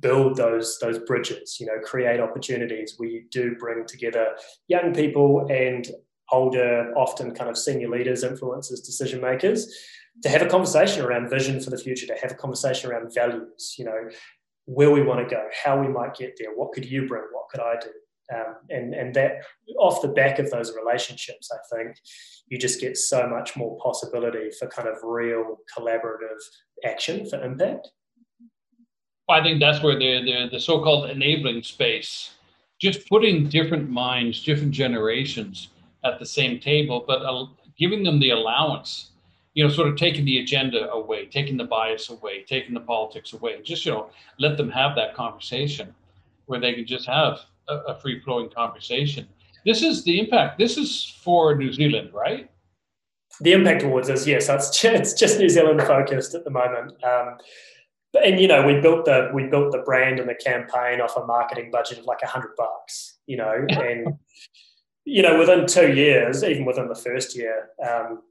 build 0.00 0.36
those, 0.36 0.78
those 0.82 0.98
bridges, 0.98 1.56
you 1.58 1.64
know, 1.64 1.80
create 1.82 2.20
opportunities 2.20 2.92
where 2.98 3.08
you 3.08 3.24
do 3.30 3.56
bring 3.58 3.86
together 3.86 4.36
young 4.66 4.92
people 4.92 5.46
and 5.48 5.88
older, 6.30 6.92
often 6.94 7.34
kind 7.34 7.48
of 7.48 7.56
senior 7.56 7.88
leaders, 7.88 8.22
influencers, 8.22 8.84
decision 8.84 9.22
makers 9.22 9.74
to 10.22 10.28
have 10.28 10.42
a 10.42 10.46
conversation 10.46 11.04
around 11.04 11.30
vision 11.30 11.60
for 11.60 11.70
the 11.70 11.78
future, 11.78 12.06
to 12.06 12.16
have 12.20 12.32
a 12.32 12.34
conversation 12.34 12.90
around 12.90 13.12
values, 13.14 13.76
you 13.78 13.84
know, 13.84 14.08
where 14.64 14.90
we 14.90 15.02
want 15.02 15.26
to 15.26 15.34
go, 15.34 15.46
how 15.64 15.80
we 15.80 15.88
might 15.88 16.14
get 16.14 16.34
there, 16.38 16.54
what 16.54 16.72
could 16.72 16.84
you 16.84 17.06
bring, 17.06 17.22
what 17.32 17.48
could 17.50 17.60
I 17.60 17.74
do? 17.80 17.90
Um, 18.34 18.56
and, 18.68 18.94
and 18.94 19.14
that 19.14 19.42
off 19.78 20.02
the 20.02 20.08
back 20.08 20.38
of 20.38 20.50
those 20.50 20.74
relationships, 20.76 21.50
I 21.50 21.76
think 21.76 21.96
you 22.48 22.58
just 22.58 22.80
get 22.80 22.98
so 22.98 23.26
much 23.26 23.56
more 23.56 23.78
possibility 23.78 24.50
for 24.58 24.68
kind 24.68 24.86
of 24.86 24.96
real 25.02 25.56
collaborative 25.74 26.38
action 26.84 27.28
for 27.28 27.42
impact. 27.42 27.88
I 29.30 29.42
think 29.42 29.60
that's 29.60 29.82
where 29.82 29.98
the, 29.98 30.22
the, 30.22 30.48
the 30.50 30.60
so-called 30.60 31.10
enabling 31.10 31.62
space, 31.62 32.32
just 32.78 33.08
putting 33.08 33.48
different 33.48 33.88
minds, 33.88 34.44
different 34.44 34.72
generations 34.72 35.68
at 36.04 36.18
the 36.18 36.26
same 36.26 36.60
table, 36.60 37.04
but 37.06 37.22
uh, 37.22 37.46
giving 37.78 38.02
them 38.02 38.20
the 38.20 38.30
allowance 38.30 39.07
you 39.58 39.64
know, 39.64 39.70
sort 39.70 39.88
of 39.88 39.96
taking 39.96 40.24
the 40.24 40.38
agenda 40.38 40.88
away, 40.92 41.26
taking 41.26 41.56
the 41.56 41.64
bias 41.64 42.10
away, 42.10 42.44
taking 42.44 42.74
the 42.74 42.80
politics 42.80 43.32
away. 43.32 43.60
Just 43.60 43.84
you 43.84 43.90
know, 43.90 44.08
let 44.38 44.56
them 44.56 44.70
have 44.70 44.94
that 44.94 45.16
conversation 45.16 45.92
where 46.46 46.60
they 46.60 46.74
can 46.74 46.86
just 46.86 47.08
have 47.08 47.40
a, 47.68 47.74
a 47.88 47.98
free 47.98 48.20
flowing 48.20 48.50
conversation. 48.50 49.26
This 49.64 49.82
is 49.82 50.04
the 50.04 50.20
impact. 50.20 50.60
This 50.60 50.76
is 50.76 51.18
for 51.24 51.56
New 51.56 51.72
Zealand, 51.72 52.10
right? 52.14 52.48
The 53.40 53.50
impact 53.50 53.82
awards 53.82 54.08
is 54.08 54.28
yes, 54.28 54.48
it's 54.48 54.70
just, 54.70 54.84
it's 55.00 55.12
just 55.14 55.40
New 55.40 55.48
Zealand 55.48 55.82
focused 55.82 56.36
at 56.36 56.44
the 56.44 56.50
moment. 56.50 56.92
Um, 57.02 57.38
and 58.24 58.38
you 58.38 58.46
know, 58.46 58.64
we 58.64 58.80
built 58.80 59.06
the 59.06 59.28
we 59.34 59.48
built 59.48 59.72
the 59.72 59.78
brand 59.78 60.20
and 60.20 60.28
the 60.28 60.36
campaign 60.36 61.00
off 61.00 61.16
a 61.16 61.26
marketing 61.26 61.72
budget 61.72 61.98
of 61.98 62.04
like 62.04 62.22
a 62.22 62.28
hundred 62.28 62.54
bucks. 62.56 63.18
You 63.26 63.38
know, 63.38 63.66
and 63.70 64.06
you 65.04 65.22
know, 65.22 65.36
within 65.36 65.66
two 65.66 65.94
years, 65.94 66.44
even 66.44 66.64
within 66.64 66.86
the 66.86 66.94
first 66.94 67.36
year, 67.36 67.70
um, 67.84 68.22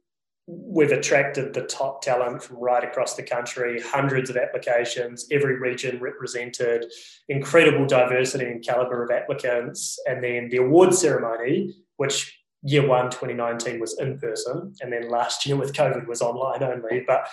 we've 0.47 0.93
attracted 0.93 1.53
the 1.53 1.63
top 1.63 2.01
talent 2.01 2.41
from 2.41 2.57
right 2.57 2.83
across 2.83 3.15
the 3.15 3.23
country, 3.23 3.81
hundreds 3.81 4.29
of 4.29 4.38
applications, 4.38 5.27
every 5.29 5.60
region 5.60 5.99
represented, 5.99 6.86
incredible 7.27 7.86
diversity 7.86 8.45
and 8.45 8.65
caliber 8.65 9.03
of 9.03 9.12
applicants. 9.12 9.99
And 10.05 10.23
then 10.23 10.47
the 10.49 10.57
award 10.57 10.93
ceremony, 10.93 11.75
which 11.97 12.39
year 12.63 12.88
one, 12.88 13.10
2019, 13.10 13.81
was 13.81 13.99
in 13.99 14.17
person. 14.19 14.73
And 14.79 14.91
then 14.91 15.10
last 15.10 15.45
year 15.45 15.57
with 15.57 15.73
COVID 15.73 16.07
was 16.07 16.21
online 16.21 16.63
only. 16.63 17.03
But 17.05 17.27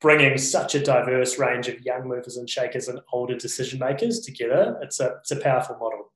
bringing 0.00 0.38
such 0.38 0.76
a 0.76 0.80
diverse 0.80 1.40
range 1.40 1.66
of 1.66 1.80
young 1.80 2.06
movers 2.06 2.36
and 2.36 2.48
shakers 2.48 2.86
and 2.86 3.00
older 3.12 3.36
decision 3.36 3.80
makers 3.80 4.20
together, 4.20 4.78
it's 4.82 5.00
a 5.00 5.16
it's 5.20 5.32
a 5.32 5.36
powerful 5.36 5.76
model. 5.78 6.12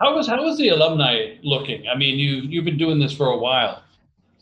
How 0.00 0.14
was 0.14 0.28
how 0.28 0.44
was 0.44 0.58
the 0.58 0.68
alumni 0.68 1.36
looking? 1.42 1.88
I 1.88 1.96
mean, 1.96 2.18
you 2.20 2.42
you've 2.42 2.64
been 2.64 2.78
doing 2.78 3.00
this 3.00 3.12
for 3.12 3.26
a 3.26 3.36
while. 3.36 3.82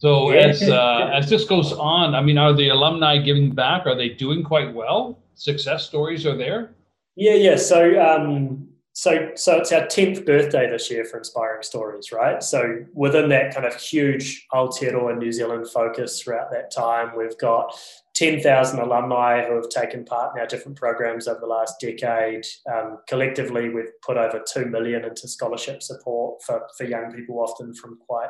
So 0.03 0.31
as 0.31 0.61
uh, 0.61 1.11
as 1.15 1.31
this 1.31 1.45
goes 1.45 1.73
on, 1.73 2.17
I 2.17 2.21
mean, 2.23 2.37
are 2.37 2.53
the 2.53 2.71
alumni 2.71 3.19
giving 3.19 3.53
back? 3.53 3.87
Are 3.87 3.95
they 3.95 4.09
doing 4.09 4.43
quite 4.43 4.75
well? 4.75 5.21
Success 5.37 5.87
stories 5.87 6.27
are 6.27 6.37
there. 6.37 6.75
Yeah, 7.15 7.35
yeah. 7.35 7.55
So 7.55 8.01
um, 8.01 8.67
so 8.95 9.31
so 9.37 9.59
it's 9.59 9.71
our 9.71 9.87
10th 9.87 10.27
birthday 10.27 10.69
this 10.69 10.91
year 10.91 11.05
for 11.05 11.17
inspiring 11.17 11.63
stories 11.63 12.13
right 12.13 12.43
so 12.43 12.85
within 12.93 13.31
that 13.31 13.55
kind 13.55 13.65
of 13.65 13.75
huge 13.75 14.47
aotearoa 14.53 15.17
new 15.17 15.33
zealand 15.33 15.67
focus 15.67 16.21
throughout 16.21 16.51
that 16.51 16.71
time 16.71 17.17
we've 17.17 17.39
got 17.39 17.75
10,000 18.15 18.79
alumni 18.81 19.43
who 19.43 19.55
have 19.55 19.71
taken 19.71 20.05
part 20.05 20.37
in 20.37 20.41
our 20.43 20.47
different 20.47 20.77
programs 20.77 21.27
over 21.27 21.41
the 21.41 21.47
last 21.47 21.81
decade 21.81 22.45
um, 22.71 22.99
collectively 23.09 23.71
we've 23.71 23.99
put 24.03 24.19
over 24.19 24.45
2 24.47 24.67
million 24.67 25.07
into 25.07 25.27
scholarship 25.27 25.83
support 25.83 26.43
for, 26.43 26.69
for 26.77 26.85
young 26.85 27.11
people 27.11 27.41
often 27.41 27.73
from 27.73 27.99
quite 28.07 28.29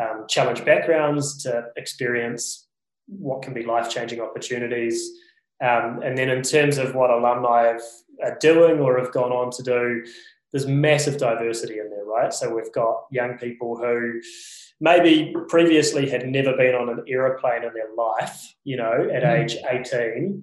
um, 0.00 0.26
challenged 0.28 0.64
backgrounds 0.64 1.42
to 1.42 1.66
experience 1.76 2.66
what 3.06 3.42
can 3.42 3.52
be 3.52 3.64
life-changing 3.64 4.20
opportunities 4.20 5.10
um, 5.62 6.00
and 6.02 6.18
then 6.18 6.28
in 6.28 6.42
terms 6.42 6.76
of 6.76 6.94
what 6.94 7.10
alumni 7.10 7.68
have, 7.68 7.82
are 8.22 8.36
doing 8.40 8.80
or 8.80 8.98
have 8.98 9.12
gone 9.12 9.30
on 9.30 9.50
to 9.52 9.62
do, 9.62 10.04
there's 10.50 10.66
massive 10.66 11.18
diversity 11.18 11.78
in 11.78 11.88
there, 11.88 12.04
right? 12.04 12.32
So 12.32 12.52
we've 12.52 12.72
got 12.72 13.04
young 13.10 13.38
people 13.38 13.76
who 13.76 14.20
maybe 14.80 15.32
previously 15.48 16.10
had 16.10 16.28
never 16.28 16.56
been 16.56 16.74
on 16.74 16.88
an 16.88 17.04
aeroplane 17.06 17.62
in 17.62 17.72
their 17.74 17.94
life, 17.96 18.54
you 18.64 18.76
know, 18.76 19.08
at 19.14 19.22
mm. 19.22 19.44
age 19.44 19.56
18, 19.70 20.42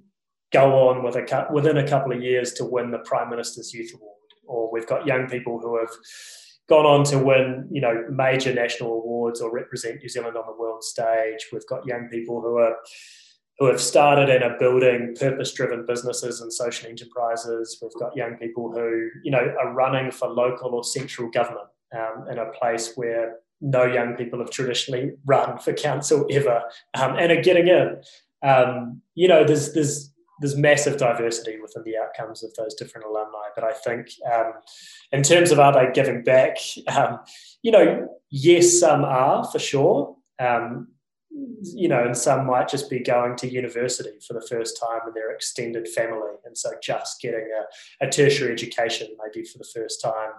go 0.52 0.88
on 0.88 1.04
with 1.04 1.16
a 1.16 1.46
within 1.52 1.76
a 1.76 1.86
couple 1.86 2.12
of 2.12 2.22
years 2.22 2.54
to 2.54 2.64
win 2.64 2.90
the 2.90 2.98
Prime 3.00 3.28
Minister's 3.28 3.74
Youth 3.74 3.92
Award. 3.94 4.16
Or 4.46 4.72
we've 4.72 4.86
got 4.86 5.06
young 5.06 5.28
people 5.28 5.60
who 5.60 5.78
have 5.78 5.90
gone 6.70 6.86
on 6.86 7.04
to 7.04 7.18
win, 7.18 7.68
you 7.70 7.82
know, 7.82 8.06
major 8.08 8.54
national 8.54 8.92
awards 8.94 9.42
or 9.42 9.52
represent 9.52 10.00
New 10.00 10.08
Zealand 10.08 10.36
on 10.36 10.46
the 10.46 10.58
world 10.58 10.82
stage. 10.82 11.48
We've 11.52 11.66
got 11.66 11.84
young 11.84 12.08
people 12.08 12.40
who 12.40 12.56
are 12.58 12.76
who 13.58 13.66
have 13.66 13.80
started 13.80 14.30
and 14.30 14.42
are 14.42 14.58
building 14.58 15.14
purpose-driven 15.20 15.84
businesses 15.84 16.40
and 16.40 16.50
social 16.50 16.88
enterprises. 16.88 17.78
We've 17.82 18.00
got 18.00 18.16
young 18.16 18.36
people 18.36 18.72
who, 18.72 19.10
you 19.22 19.30
know, 19.30 19.54
are 19.60 19.74
running 19.74 20.10
for 20.10 20.28
local 20.28 20.70
or 20.74 20.82
central 20.82 21.28
government 21.30 21.68
um, 21.94 22.26
in 22.30 22.38
a 22.38 22.50
place 22.58 22.94
where 22.94 23.36
no 23.60 23.84
young 23.84 24.16
people 24.16 24.38
have 24.38 24.50
traditionally 24.50 25.12
run 25.26 25.58
for 25.58 25.74
council 25.74 26.26
ever, 26.30 26.62
um, 26.94 27.16
and 27.18 27.30
are 27.30 27.42
getting 27.42 27.68
in. 27.68 28.00
Um, 28.42 29.02
you 29.14 29.28
know, 29.28 29.44
there's 29.44 29.74
there's 29.74 30.09
there's 30.40 30.56
massive 30.56 30.96
diversity 30.96 31.60
within 31.60 31.84
the 31.84 31.98
outcomes 31.98 32.42
of 32.42 32.52
those 32.54 32.74
different 32.74 33.06
alumni. 33.06 33.48
But 33.54 33.64
I 33.64 33.72
think, 33.72 34.08
um, 34.32 34.54
in 35.12 35.22
terms 35.22 35.50
of 35.50 35.60
are 35.60 35.72
they 35.72 35.92
giving 35.92 36.24
back, 36.24 36.56
um, 36.88 37.20
you 37.62 37.70
know, 37.70 38.08
yes, 38.30 38.80
some 38.80 39.04
are 39.04 39.44
for 39.44 39.58
sure. 39.58 40.16
Um, 40.38 40.88
you 41.62 41.88
know, 41.88 42.02
and 42.02 42.16
some 42.16 42.46
might 42.46 42.68
just 42.68 42.90
be 42.90 42.98
going 42.98 43.36
to 43.36 43.48
university 43.48 44.18
for 44.26 44.32
the 44.32 44.46
first 44.48 44.80
time 44.80 45.00
in 45.06 45.14
their 45.14 45.30
extended 45.30 45.86
family. 45.86 46.32
And 46.44 46.56
so 46.56 46.70
just 46.82 47.20
getting 47.20 47.48
a, 48.00 48.06
a 48.06 48.10
tertiary 48.10 48.52
education 48.52 49.08
maybe 49.22 49.46
for 49.46 49.58
the 49.58 49.68
first 49.72 50.02
time. 50.02 50.32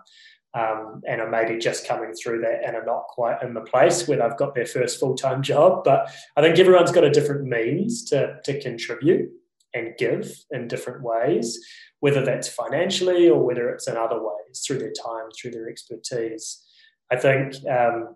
Um, 0.53 1.01
and 1.07 1.21
are 1.21 1.29
maybe 1.29 1.57
just 1.57 1.87
coming 1.87 2.11
through 2.13 2.41
that 2.41 2.65
and 2.65 2.75
are 2.75 2.83
not 2.83 3.05
quite 3.07 3.41
in 3.41 3.53
the 3.53 3.61
place 3.61 4.05
where 4.05 4.17
they've 4.17 4.35
got 4.37 4.53
their 4.53 4.65
first 4.65 4.99
full 4.99 5.15
time 5.15 5.41
job. 5.41 5.85
But 5.85 6.13
I 6.35 6.41
think 6.41 6.59
everyone's 6.59 6.91
got 6.91 7.05
a 7.05 7.09
different 7.09 7.45
means 7.45 8.03
to, 8.09 8.35
to 8.43 8.59
contribute 8.59 9.31
and 9.73 9.95
give 9.97 10.43
in 10.51 10.67
different 10.67 11.03
ways, 11.03 11.59
whether 11.99 12.23
that's 12.23 12.47
financially 12.47 13.29
or 13.29 13.45
whether 13.45 13.69
it's 13.69 13.87
in 13.87 13.97
other 13.97 14.19
ways 14.19 14.63
through 14.65 14.79
their 14.79 14.91
time, 14.91 15.29
through 15.35 15.51
their 15.51 15.69
expertise. 15.69 16.63
I 17.11 17.17
think, 17.17 17.55
um, 17.69 18.15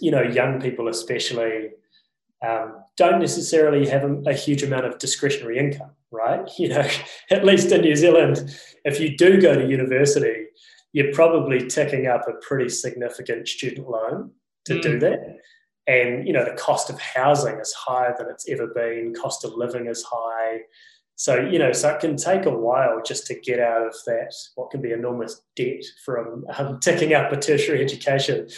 you 0.00 0.10
know, 0.10 0.22
young 0.22 0.60
people 0.60 0.88
especially 0.88 1.70
um, 2.46 2.82
don't 2.96 3.20
necessarily 3.20 3.88
have 3.88 4.04
a, 4.04 4.22
a, 4.26 4.34
huge 4.34 4.62
amount 4.62 4.84
of 4.84 4.98
discretionary 4.98 5.58
income, 5.58 5.92
right? 6.10 6.48
You 6.58 6.68
know, 6.68 6.88
at 7.30 7.44
least 7.44 7.72
in 7.72 7.80
New 7.80 7.96
Zealand, 7.96 8.54
if 8.84 9.00
you 9.00 9.16
do 9.16 9.40
go 9.40 9.54
to 9.54 9.66
university, 9.66 10.46
you're 10.92 11.12
probably 11.12 11.66
ticking 11.66 12.06
up 12.06 12.26
a 12.28 12.34
pretty 12.46 12.68
significant 12.68 13.48
student 13.48 13.88
loan 13.88 14.32
to 14.66 14.74
mm. 14.74 14.82
do 14.82 14.98
that. 15.00 15.38
And 15.86 16.26
you 16.26 16.32
know, 16.32 16.44
the 16.44 16.56
cost 16.56 16.90
of 16.90 17.00
housing 17.00 17.58
is 17.58 17.72
higher 17.72 18.14
than 18.18 18.28
it's 18.28 18.48
ever 18.48 18.66
been. 18.66 19.14
Cost 19.14 19.44
of 19.44 19.54
living 19.54 19.86
is 19.86 20.04
high. 20.04 20.60
So 21.14 21.36
you 21.40 21.58
know, 21.58 21.72
so 21.72 21.90
it 21.90 22.00
can 22.00 22.16
take 22.16 22.46
a 22.46 22.50
while 22.50 23.00
just 23.02 23.26
to 23.28 23.34
get 23.34 23.60
out 23.60 23.86
of 23.86 23.94
that 24.06 24.34
what 24.54 24.70
can 24.70 24.82
be 24.82 24.92
enormous 24.92 25.42
debt 25.54 25.84
from 26.04 26.44
um, 26.58 26.80
ticking 26.82 27.14
up 27.14 27.32
a 27.32 27.36
tertiary 27.36 27.82
education 27.82 28.48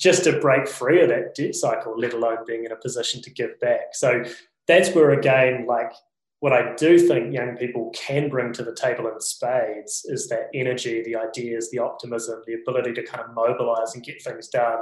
just 0.00 0.24
to 0.24 0.40
break 0.40 0.66
free 0.66 1.02
of 1.02 1.10
that 1.10 1.34
debt 1.34 1.54
cycle, 1.54 1.94
let 1.96 2.14
alone 2.14 2.38
being 2.46 2.64
in 2.64 2.72
a 2.72 2.76
position 2.76 3.20
to 3.22 3.30
give 3.30 3.60
back. 3.60 3.94
So 3.94 4.24
that's 4.66 4.94
where, 4.94 5.10
again, 5.10 5.66
like 5.66 5.92
what 6.40 6.54
I 6.54 6.74
do 6.74 6.98
think 6.98 7.34
young 7.34 7.54
people 7.58 7.90
can 7.94 8.30
bring 8.30 8.54
to 8.54 8.62
the 8.62 8.74
table 8.74 9.06
in 9.08 9.20
spades 9.20 10.06
is 10.06 10.26
that 10.28 10.48
energy, 10.54 11.02
the 11.02 11.14
ideas, 11.14 11.70
the 11.70 11.80
optimism, 11.80 12.40
the 12.46 12.54
ability 12.54 12.94
to 12.94 13.02
kind 13.02 13.22
of 13.22 13.34
mobilize 13.34 13.94
and 13.94 14.02
get 14.02 14.22
things 14.22 14.48
done. 14.48 14.78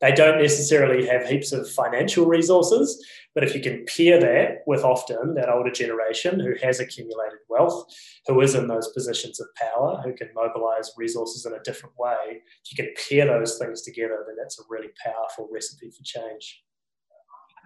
They 0.00 0.12
don't 0.12 0.40
necessarily 0.40 1.06
have 1.06 1.26
heaps 1.26 1.52
of 1.52 1.70
financial 1.70 2.24
resources, 2.24 3.06
but 3.34 3.44
if 3.44 3.54
you 3.54 3.60
can 3.60 3.84
pair 3.84 4.18
that 4.20 4.62
with 4.66 4.84
often 4.84 5.34
that 5.34 5.50
older 5.50 5.70
generation 5.70 6.40
who 6.40 6.54
has 6.62 6.80
accumulated 6.80 7.40
wealth, 7.50 7.84
who 8.26 8.40
is 8.40 8.54
in 8.54 8.66
those 8.66 8.88
positions 8.92 9.38
of 9.38 9.48
power, 9.56 10.00
who 10.02 10.14
can 10.14 10.30
mobilize 10.34 10.92
resources 10.96 11.44
in 11.44 11.52
a 11.52 11.62
different 11.62 11.94
way, 11.98 12.40
if 12.64 12.72
you 12.72 12.84
can 12.84 12.94
pair 13.08 13.26
those 13.26 13.58
things 13.58 13.82
together, 13.82 14.24
then 14.26 14.36
that's 14.38 14.58
a 14.58 14.64
really 14.70 14.88
powerful 15.04 15.46
recipe 15.52 15.90
for 15.90 16.02
change. 16.04 16.62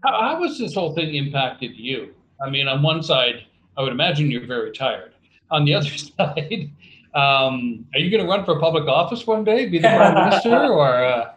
How, 0.03 0.43
has 0.43 0.59
this 0.59 0.75
whole 0.75 0.95
thing 0.97 1.15
impacted 1.15 1.77
you? 1.77 2.13
I 2.41 2.51
mean, 2.51 2.69
on 2.69 2.83
one 2.83 3.03
side, 3.03 3.45
I 3.77 3.83
would 3.83 3.93
imagine 3.93 4.31
you're 4.31 4.47
very 4.47 4.73
tired. 4.73 5.13
On 5.51 5.65
the 5.65 5.75
other 5.79 5.89
side, 5.89 6.71
um, 7.15 7.87
are 7.95 8.01
you 8.01 8.11
going 8.11 8.23
to 8.23 8.29
run 8.29 8.45
for 8.45 8.59
public 8.59 8.87
office 8.89 9.27
one 9.27 9.45
day, 9.45 9.67
be 9.67 9.79
the 9.79 9.89
prime 9.89 10.15
minister, 10.15 10.57
or? 10.73 11.05
Uh, 11.05 11.33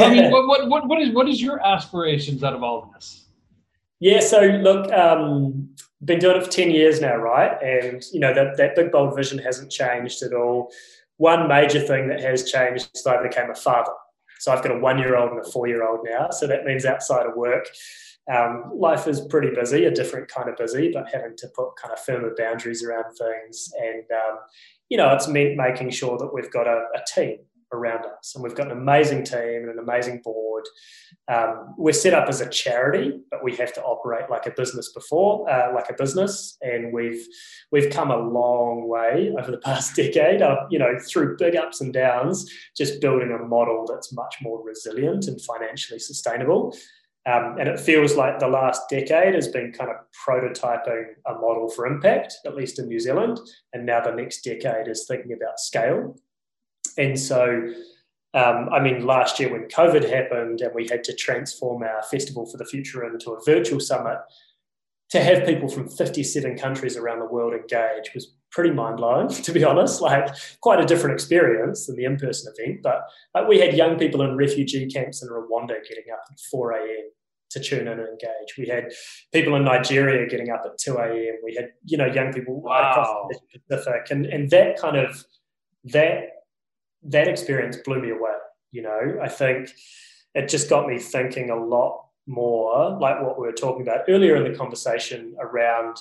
I 0.00 0.10
mean, 0.10 0.30
what, 0.30 0.48
what, 0.48 0.68
what, 0.68 0.88
what 0.88 1.00
is 1.00 1.10
what 1.10 1.28
is 1.28 1.40
your 1.40 1.64
aspirations 1.64 2.42
out 2.42 2.54
of 2.54 2.62
all 2.62 2.82
of 2.82 2.92
this? 2.94 3.26
Yeah, 4.00 4.20
so 4.20 4.40
look, 4.40 4.90
um, 4.92 5.68
been 6.04 6.18
doing 6.18 6.36
it 6.36 6.44
for 6.44 6.50
ten 6.50 6.70
years 6.70 7.00
now, 7.00 7.16
right? 7.16 7.62
And 7.62 8.02
you 8.12 8.18
know 8.18 8.34
that 8.34 8.56
that 8.56 8.74
big 8.74 8.90
bold 8.90 9.14
vision 9.14 9.38
hasn't 9.38 9.70
changed 9.70 10.22
at 10.22 10.32
all. 10.32 10.72
One 11.18 11.48
major 11.48 11.80
thing 11.80 12.08
that 12.08 12.20
has 12.20 12.50
changed 12.50 12.88
is 12.94 13.06
I 13.06 13.22
became 13.22 13.50
a 13.50 13.54
father. 13.54 13.92
So 14.38 14.50
I've 14.50 14.62
got 14.62 14.74
a 14.74 14.78
one 14.78 14.98
year 14.98 15.16
old 15.16 15.32
and 15.32 15.40
a 15.40 15.50
four 15.50 15.68
year 15.68 15.86
old 15.86 16.00
now. 16.02 16.30
So 16.30 16.46
that 16.46 16.64
means 16.64 16.86
outside 16.86 17.26
of 17.26 17.36
work, 17.36 17.68
um, 18.32 18.70
life 18.74 19.06
is 19.06 19.20
pretty 19.20 19.50
busy, 19.54 19.84
a 19.84 19.90
different 19.90 20.28
kind 20.28 20.48
of 20.48 20.56
busy, 20.56 20.90
but 20.92 21.12
having 21.12 21.36
to 21.38 21.48
put 21.48 21.76
kind 21.76 21.92
of 21.92 22.00
firmer 22.00 22.34
boundaries 22.36 22.84
around 22.84 23.14
things. 23.14 23.72
And, 23.80 24.04
um, 24.12 24.38
you 24.88 24.96
know, 24.96 25.12
it's 25.14 25.28
meant 25.28 25.56
making 25.56 25.90
sure 25.90 26.18
that 26.18 26.32
we've 26.32 26.50
got 26.50 26.66
a, 26.66 26.84
a, 26.94 27.02
team 27.12 27.38
around 27.72 28.04
us 28.04 28.34
and 28.34 28.42
we've 28.42 28.54
got 28.54 28.66
an 28.66 28.76
amazing 28.76 29.24
team 29.24 29.62
and 29.62 29.70
an 29.70 29.78
amazing 29.78 30.20
board. 30.22 30.64
Um, 31.28 31.74
we're 31.78 31.92
set 31.92 32.14
up 32.14 32.28
as 32.28 32.40
a 32.40 32.48
charity, 32.48 33.20
but 33.30 33.44
we 33.44 33.54
have 33.56 33.72
to 33.74 33.82
operate 33.82 34.28
like 34.28 34.46
a 34.46 34.50
business 34.50 34.92
before, 34.92 35.48
uh, 35.48 35.72
like 35.72 35.88
a 35.88 35.94
business. 35.94 36.56
And 36.62 36.92
we've, 36.92 37.24
we've 37.70 37.90
come 37.90 38.10
a 38.10 38.16
long 38.16 38.88
way 38.88 39.32
over 39.38 39.50
the 39.50 39.58
past 39.64 39.96
decade, 39.96 40.42
uh, 40.42 40.66
you 40.70 40.78
know, 40.78 40.98
through 40.98 41.36
big 41.36 41.56
ups 41.56 41.80
and 41.80 41.92
downs, 41.92 42.50
just 42.76 43.00
building 43.00 43.30
a 43.32 43.44
model 43.44 43.86
that's 43.88 44.12
much 44.12 44.36
more 44.42 44.62
resilient 44.64 45.26
and 45.26 45.40
financially 45.40 45.98
sustainable. 45.98 46.76
Um, 47.26 47.56
and 47.58 47.68
it 47.68 47.78
feels 47.78 48.16
like 48.16 48.38
the 48.38 48.48
last 48.48 48.88
decade 48.88 49.34
has 49.34 49.48
been 49.48 49.72
kind 49.72 49.90
of 49.90 49.96
prototyping 50.26 51.04
a 51.26 51.34
model 51.34 51.68
for 51.68 51.86
impact, 51.86 52.34
at 52.46 52.56
least 52.56 52.78
in 52.78 52.88
New 52.88 52.98
Zealand. 52.98 53.38
And 53.74 53.84
now 53.84 54.00
the 54.00 54.12
next 54.12 54.42
decade 54.42 54.88
is 54.88 55.04
thinking 55.06 55.32
about 55.32 55.60
scale. 55.60 56.16
And 56.96 57.18
so, 57.18 57.72
um, 58.32 58.70
I 58.72 58.80
mean, 58.80 59.04
last 59.04 59.38
year 59.38 59.52
when 59.52 59.68
COVID 59.68 60.08
happened 60.08 60.62
and 60.62 60.74
we 60.74 60.88
had 60.88 61.04
to 61.04 61.14
transform 61.14 61.82
our 61.82 62.02
Festival 62.04 62.46
for 62.46 62.56
the 62.56 62.64
Future 62.64 63.04
into 63.04 63.32
a 63.32 63.44
virtual 63.44 63.80
summit, 63.80 64.18
to 65.10 65.20
have 65.20 65.44
people 65.44 65.68
from 65.68 65.88
57 65.88 66.56
countries 66.56 66.96
around 66.96 67.18
the 67.18 67.26
world 67.26 67.52
engage 67.52 68.14
was 68.14 68.32
pretty 68.50 68.70
mind 68.70 68.96
blowing, 68.96 69.28
to 69.28 69.52
be 69.52 69.64
honest. 69.64 70.00
Like, 70.00 70.34
quite 70.60 70.80
a 70.80 70.86
different 70.86 71.14
experience 71.14 71.86
than 71.86 71.96
the 71.96 72.04
in 72.04 72.16
person 72.16 72.52
event. 72.56 72.82
But 72.82 73.02
like, 73.34 73.48
we 73.48 73.58
had 73.58 73.74
young 73.74 73.98
people 73.98 74.22
in 74.22 74.36
refugee 74.36 74.86
camps 74.86 75.22
in 75.22 75.28
Rwanda 75.28 75.76
getting 75.88 76.12
up 76.12 76.24
at 76.30 76.40
4 76.50 76.72
a.m. 76.72 77.10
to 77.50 77.60
tune 77.60 77.88
in 77.88 77.88
and 77.88 78.08
engage. 78.08 78.56
We 78.58 78.66
had 78.66 78.92
people 79.32 79.56
in 79.56 79.64
Nigeria 79.64 80.28
getting 80.28 80.50
up 80.50 80.62
at 80.64 80.78
2 80.78 80.96
a.m. 80.96 81.36
We 81.44 81.54
had, 81.54 81.70
you 81.84 81.98
know, 81.98 82.06
young 82.06 82.32
people 82.32 82.60
wow. 82.60 82.90
across 82.90 83.28
the 83.52 83.58
Pacific. 83.68 84.10
And, 84.10 84.26
and 84.26 84.50
that 84.50 84.78
kind 84.78 84.96
of, 84.96 85.24
that, 85.84 86.28
that 87.04 87.28
experience 87.28 87.76
blew 87.84 88.00
me 88.00 88.10
away. 88.10 88.32
You 88.72 88.82
know, 88.82 89.18
I 89.20 89.28
think 89.28 89.70
it 90.34 90.48
just 90.48 90.70
got 90.70 90.86
me 90.86 90.98
thinking 90.98 91.50
a 91.50 91.56
lot 91.56 92.04
more 92.26 92.96
like 93.00 93.20
what 93.22 93.38
we 93.38 93.46
were 93.46 93.52
talking 93.52 93.82
about 93.82 94.04
earlier 94.08 94.36
in 94.36 94.50
the 94.50 94.56
conversation 94.56 95.34
around, 95.40 95.96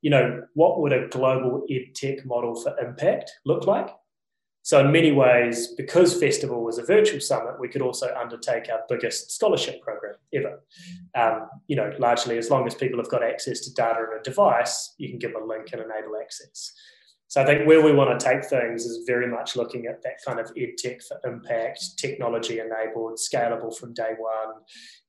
you 0.00 0.10
know, 0.10 0.42
what 0.54 0.80
would 0.80 0.92
a 0.92 1.08
global 1.08 1.64
ed 1.70 1.94
tech 1.94 2.24
model 2.24 2.54
for 2.54 2.78
impact 2.78 3.32
look 3.44 3.66
like? 3.66 3.90
So, 4.62 4.80
in 4.80 4.92
many 4.92 5.12
ways, 5.12 5.68
because 5.68 6.20
Festival 6.20 6.62
was 6.62 6.76
a 6.78 6.84
virtual 6.84 7.20
summit, 7.20 7.58
we 7.58 7.68
could 7.68 7.80
also 7.80 8.14
undertake 8.14 8.68
our 8.70 8.80
biggest 8.88 9.32
scholarship 9.32 9.80
program 9.80 10.16
ever. 10.34 10.62
Um, 11.14 11.48
you 11.68 11.76
know, 11.76 11.90
largely 11.98 12.36
as 12.36 12.50
long 12.50 12.66
as 12.66 12.74
people 12.74 12.98
have 12.98 13.08
got 13.08 13.22
access 13.22 13.60
to 13.60 13.72
data 13.72 14.00
and 14.10 14.20
a 14.20 14.22
device, 14.22 14.94
you 14.98 15.08
can 15.08 15.18
give 15.18 15.32
them 15.32 15.42
a 15.42 15.46
link 15.46 15.70
and 15.72 15.80
enable 15.80 16.20
access. 16.20 16.72
So 17.28 17.42
I 17.42 17.44
think 17.44 17.66
where 17.66 17.82
we 17.82 17.92
want 17.92 18.18
to 18.18 18.24
take 18.24 18.46
things 18.46 18.86
is 18.86 19.04
very 19.06 19.28
much 19.28 19.54
looking 19.54 19.84
at 19.84 20.02
that 20.02 20.14
kind 20.26 20.40
of 20.40 20.50
ed 20.56 20.78
tech 20.78 21.02
for 21.02 21.20
impact, 21.30 21.98
technology 21.98 22.58
enabled, 22.58 23.18
scalable 23.18 23.76
from 23.76 23.92
day 23.92 24.12
one. 24.18 24.54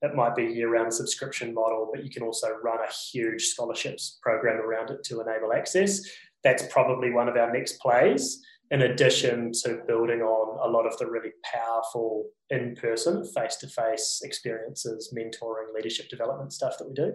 It 0.01 0.15
might 0.15 0.35
be 0.35 0.43
year 0.43 0.69
round 0.69 0.93
subscription 0.93 1.53
model, 1.53 1.89
but 1.93 2.03
you 2.03 2.09
can 2.09 2.23
also 2.23 2.49
run 2.61 2.79
a 2.79 2.91
huge 2.91 3.45
scholarships 3.45 4.19
program 4.21 4.59
around 4.59 4.89
it 4.89 5.01
to 5.05 5.21
enable 5.21 5.53
access. 5.53 6.01
That's 6.43 6.63
probably 6.67 7.11
one 7.11 7.29
of 7.29 7.37
our 7.37 7.53
next 7.53 7.79
plays, 7.79 8.41
in 8.69 8.81
addition 8.81 9.53
to 9.63 9.81
building 9.87 10.21
on 10.21 10.69
a 10.69 10.69
lot 10.69 10.85
of 10.85 10.97
the 10.97 11.09
really 11.09 11.31
powerful 11.43 12.25
in 12.49 12.75
person, 12.75 13.25
face 13.33 13.55
to 13.57 13.67
face 13.67 14.19
experiences, 14.25 15.13
mentoring, 15.17 15.73
leadership 15.73 16.09
development 16.09 16.51
stuff 16.51 16.77
that 16.79 16.87
we 16.89 16.93
do. 16.93 17.13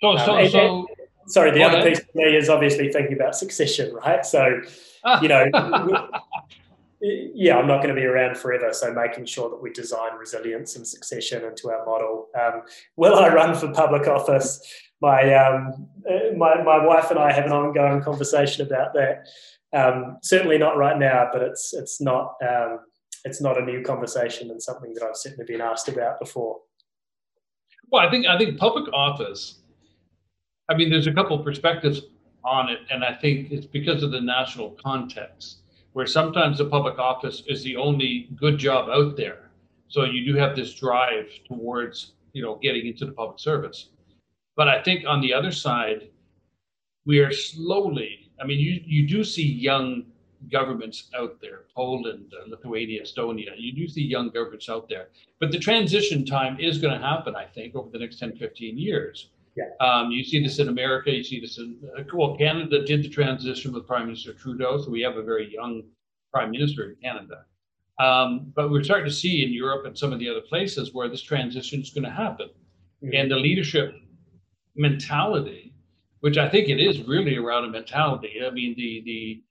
So, 0.00 0.16
so, 0.16 0.36
um, 0.38 0.48
so 0.48 0.86
sorry, 1.26 1.50
the 1.50 1.62
other 1.62 1.82
piece 1.82 2.00
for 2.00 2.10
me 2.14 2.36
is 2.36 2.48
obviously 2.48 2.92
thinking 2.92 3.14
about 3.14 3.34
succession, 3.34 3.94
right? 3.94 4.24
So, 4.24 4.60
you 5.20 5.28
know, 5.28 5.48
yeah, 7.00 7.56
I'm 7.56 7.66
not 7.66 7.82
going 7.82 7.94
to 7.94 8.00
be 8.00 8.06
around 8.06 8.36
forever. 8.36 8.72
So, 8.72 8.92
making 8.92 9.26
sure 9.26 9.50
that 9.50 9.60
we 9.62 9.72
design 9.72 10.14
resilience 10.18 10.76
and 10.76 10.86
succession 10.86 11.44
into 11.44 11.70
our 11.70 11.84
model. 11.84 12.28
Um, 12.40 12.62
will 12.96 13.16
I 13.16 13.28
run 13.28 13.54
for 13.54 13.72
public 13.72 14.06
office? 14.06 14.60
My, 15.00 15.34
um, 15.34 15.88
uh, 16.08 16.36
my, 16.36 16.62
my 16.62 16.84
wife 16.84 17.10
and 17.10 17.18
I 17.18 17.32
have 17.32 17.46
an 17.46 17.52
ongoing 17.52 18.02
conversation 18.02 18.64
about 18.64 18.94
that. 18.94 19.26
Um, 19.72 20.18
certainly 20.22 20.58
not 20.58 20.76
right 20.76 20.98
now, 20.98 21.28
but 21.32 21.42
it's 21.42 21.72
it's 21.72 22.00
not 22.00 22.34
um, 22.46 22.80
it's 23.24 23.40
not 23.40 23.60
a 23.60 23.64
new 23.64 23.82
conversation 23.82 24.50
and 24.50 24.62
something 24.62 24.92
that 24.94 25.02
I've 25.02 25.16
certainly 25.16 25.46
been 25.46 25.60
asked 25.60 25.88
about 25.88 26.20
before. 26.20 26.58
Well, 27.90 28.06
I 28.06 28.10
think 28.10 28.26
I 28.26 28.36
think 28.36 28.58
public 28.58 28.92
office 28.92 29.61
I 30.72 30.74
mean, 30.74 30.88
there's 30.88 31.06
a 31.06 31.12
couple 31.12 31.38
perspectives 31.40 32.00
on 32.42 32.70
it, 32.70 32.78
and 32.90 33.04
I 33.04 33.12
think 33.12 33.52
it's 33.52 33.66
because 33.66 34.02
of 34.02 34.10
the 34.10 34.22
national 34.22 34.70
context, 34.82 35.58
where 35.92 36.06
sometimes 36.06 36.56
the 36.56 36.64
public 36.64 36.98
office 36.98 37.42
is 37.46 37.62
the 37.62 37.76
only 37.76 38.30
good 38.36 38.56
job 38.56 38.88
out 38.88 39.14
there. 39.14 39.50
So 39.88 40.04
you 40.04 40.24
do 40.24 40.34
have 40.38 40.56
this 40.56 40.72
drive 40.72 41.28
towards, 41.46 42.14
you 42.32 42.42
know, 42.42 42.58
getting 42.62 42.86
into 42.86 43.04
the 43.04 43.12
public 43.12 43.38
service. 43.38 43.90
But 44.56 44.68
I 44.68 44.82
think 44.82 45.04
on 45.06 45.20
the 45.20 45.34
other 45.34 45.52
side, 45.52 46.08
we 47.04 47.18
are 47.18 47.34
slowly. 47.34 48.30
I 48.40 48.46
mean, 48.46 48.58
you 48.58 48.80
you 48.82 49.06
do 49.06 49.24
see 49.24 49.46
young 49.46 50.06
governments 50.50 51.10
out 51.14 51.38
there, 51.42 51.64
Poland, 51.76 52.32
uh, 52.32 52.48
Lithuania, 52.48 53.02
Estonia. 53.02 53.52
You 53.58 53.74
do 53.74 53.86
see 53.86 54.02
young 54.02 54.30
governments 54.30 54.70
out 54.70 54.88
there. 54.88 55.08
But 55.38 55.52
the 55.52 55.58
transition 55.58 56.24
time 56.24 56.58
is 56.58 56.78
going 56.78 56.98
to 56.98 57.06
happen, 57.06 57.36
I 57.36 57.44
think, 57.44 57.76
over 57.76 57.90
the 57.90 57.98
next 57.98 58.18
10, 58.18 58.36
15 58.36 58.78
years 58.78 59.28
yeah. 59.56 59.64
Um, 59.80 60.10
you 60.10 60.24
see 60.24 60.42
this 60.42 60.58
in 60.58 60.68
America. 60.68 61.10
You 61.10 61.22
see 61.22 61.40
this 61.40 61.58
in 61.58 61.78
uh, 61.98 62.02
well, 62.14 62.36
Canada 62.36 62.84
did 62.84 63.02
the 63.02 63.08
transition 63.08 63.72
with 63.72 63.86
Prime 63.86 64.06
Minister 64.06 64.32
Trudeau, 64.32 64.78
so 64.78 64.90
we 64.90 65.02
have 65.02 65.16
a 65.16 65.22
very 65.22 65.52
young 65.52 65.82
Prime 66.32 66.50
Minister 66.50 66.90
in 66.90 66.96
Canada. 67.02 67.44
Um, 68.00 68.52
but 68.56 68.70
we're 68.70 68.82
starting 68.82 69.06
to 69.06 69.14
see 69.14 69.44
in 69.44 69.52
Europe 69.52 69.84
and 69.84 69.96
some 69.96 70.12
of 70.12 70.18
the 70.18 70.28
other 70.28 70.40
places 70.40 70.94
where 70.94 71.08
this 71.08 71.22
transition 71.22 71.82
is 71.82 71.90
going 71.90 72.04
to 72.04 72.10
happen, 72.10 72.48
mm-hmm. 73.04 73.14
and 73.14 73.30
the 73.30 73.36
leadership 73.36 73.94
mentality, 74.74 75.74
which 76.20 76.38
I 76.38 76.48
think 76.48 76.70
it 76.70 76.80
is 76.80 77.02
really 77.02 77.36
around 77.36 77.64
a 77.64 77.68
mentality. 77.68 78.40
I 78.44 78.50
mean, 78.50 78.74
the 78.76 79.02
the 79.04 79.42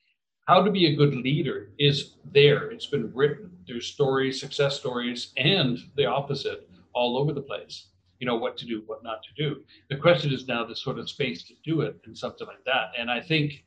how 0.47 0.63
to 0.63 0.71
be 0.71 0.87
a 0.87 0.95
good 0.95 1.13
leader 1.13 1.71
is 1.77 2.15
there. 2.31 2.71
It's 2.71 2.87
been 2.87 3.13
written. 3.13 3.51
There's 3.67 3.85
stories, 3.85 4.41
success 4.41 4.79
stories, 4.79 5.31
and 5.37 5.77
the 5.95 6.07
opposite 6.07 6.67
all 6.93 7.17
over 7.17 7.31
the 7.33 7.41
place 7.41 7.90
you 8.21 8.27
know 8.27 8.35
what 8.35 8.55
to 8.59 8.65
do 8.65 8.83
what 8.85 9.03
not 9.03 9.23
to 9.23 9.33
do. 9.35 9.61
The 9.89 9.97
question 9.97 10.31
is 10.31 10.47
now 10.47 10.63
the 10.63 10.75
sort 10.75 10.99
of 10.99 11.09
space 11.09 11.43
to 11.43 11.53
do 11.65 11.81
it 11.81 11.99
and 12.05 12.17
something 12.17 12.47
like 12.47 12.63
that. 12.65 12.91
And 12.97 13.11
i 13.11 13.19
think 13.19 13.65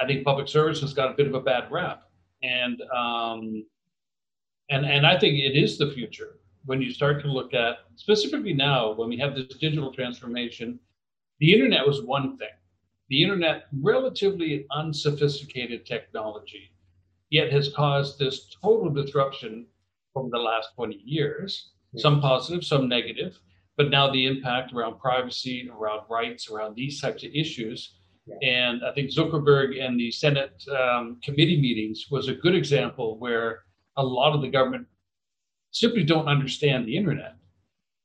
i 0.00 0.06
think 0.06 0.24
public 0.24 0.48
service 0.48 0.80
has 0.80 0.92
got 0.92 1.12
a 1.12 1.14
bit 1.14 1.28
of 1.28 1.34
a 1.34 1.40
bad 1.40 1.70
rap. 1.70 2.02
And 2.42 2.82
um 3.02 3.64
and 4.70 4.84
and 4.84 5.06
i 5.06 5.16
think 5.18 5.38
it 5.38 5.56
is 5.64 5.78
the 5.78 5.92
future 5.92 6.40
when 6.64 6.82
you 6.82 6.90
start 6.90 7.22
to 7.22 7.28
look 7.28 7.54
at 7.54 7.74
specifically 7.94 8.52
now 8.52 8.92
when 8.92 9.08
we 9.08 9.18
have 9.18 9.36
this 9.36 9.56
digital 9.58 9.92
transformation 9.92 10.80
the 11.38 11.52
internet 11.52 11.86
was 11.86 12.02
one 12.02 12.38
thing. 12.38 12.48
The 13.10 13.22
internet 13.22 13.66
relatively 13.82 14.66
unsophisticated 14.70 15.84
technology 15.84 16.72
yet 17.30 17.52
has 17.52 17.72
caused 17.74 18.18
this 18.18 18.48
total 18.62 18.90
disruption 18.90 19.66
from 20.12 20.30
the 20.30 20.38
last 20.38 20.70
20 20.76 21.02
years. 21.04 21.72
Some 21.96 22.20
positive 22.20 22.64
some 22.64 22.88
negative 22.88 23.38
but 23.76 23.90
now 23.90 24.10
the 24.10 24.26
impact 24.26 24.72
around 24.72 24.98
privacy, 24.98 25.68
around 25.72 26.02
rights, 26.08 26.50
around 26.50 26.74
these 26.74 27.00
types 27.00 27.24
of 27.24 27.30
issues. 27.34 27.96
Yeah. 28.26 28.48
And 28.48 28.84
I 28.84 28.92
think 28.92 29.10
Zuckerberg 29.10 29.80
and 29.80 30.00
the 30.00 30.10
Senate 30.10 30.62
um, 30.70 31.18
committee 31.22 31.60
meetings 31.60 32.06
was 32.10 32.28
a 32.28 32.34
good 32.34 32.54
example 32.54 33.18
where 33.18 33.64
a 33.96 34.04
lot 34.04 34.34
of 34.34 34.42
the 34.42 34.48
government 34.48 34.86
simply 35.70 36.04
don't 36.04 36.26
understand 36.26 36.86
the 36.86 36.96
internet. 36.96 37.36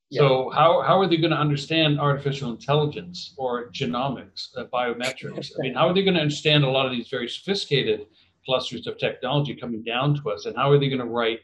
Yeah. 0.09 0.19
So 0.19 0.49
how, 0.49 0.81
how 0.81 0.99
are 0.99 1.07
they 1.07 1.17
going 1.17 1.31
to 1.31 1.37
understand 1.37 1.99
artificial 1.99 2.51
intelligence 2.51 3.33
or 3.37 3.71
genomics, 3.71 4.49
uh, 4.57 4.65
biometrics? 4.65 5.51
I 5.57 5.61
mean, 5.61 5.73
how 5.73 5.87
are 5.87 5.93
they 5.93 6.03
going 6.03 6.15
to 6.15 6.21
understand 6.21 6.65
a 6.65 6.69
lot 6.69 6.85
of 6.85 6.91
these 6.91 7.07
very 7.07 7.29
sophisticated 7.29 8.07
clusters 8.45 8.87
of 8.87 8.97
technology 8.97 9.55
coming 9.55 9.83
down 9.83 10.21
to 10.21 10.31
us? 10.31 10.45
And 10.45 10.55
how 10.55 10.69
are 10.69 10.77
they 10.77 10.89
going 10.89 10.99
to 10.99 11.05
write 11.05 11.39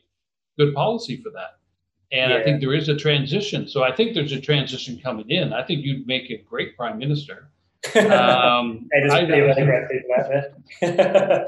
good 0.59 0.75
policy 0.75 1.15
for 1.23 1.29
that? 1.29 1.56
And 2.11 2.31
yeah. 2.31 2.37
I 2.37 2.43
think 2.43 2.61
there 2.61 2.73
is 2.73 2.87
a 2.89 2.95
transition. 2.95 3.67
So 3.67 3.83
I 3.83 3.93
think 3.93 4.13
there's 4.13 4.31
a 4.31 4.39
transition 4.39 4.99
coming 5.03 5.29
in. 5.29 5.51
I 5.51 5.63
think 5.63 5.83
you'd 5.83 6.07
make 6.07 6.29
a 6.29 6.37
great 6.37 6.77
prime 6.77 6.97
minister. 6.97 7.49
Um, 7.95 8.87
I, 8.93 9.19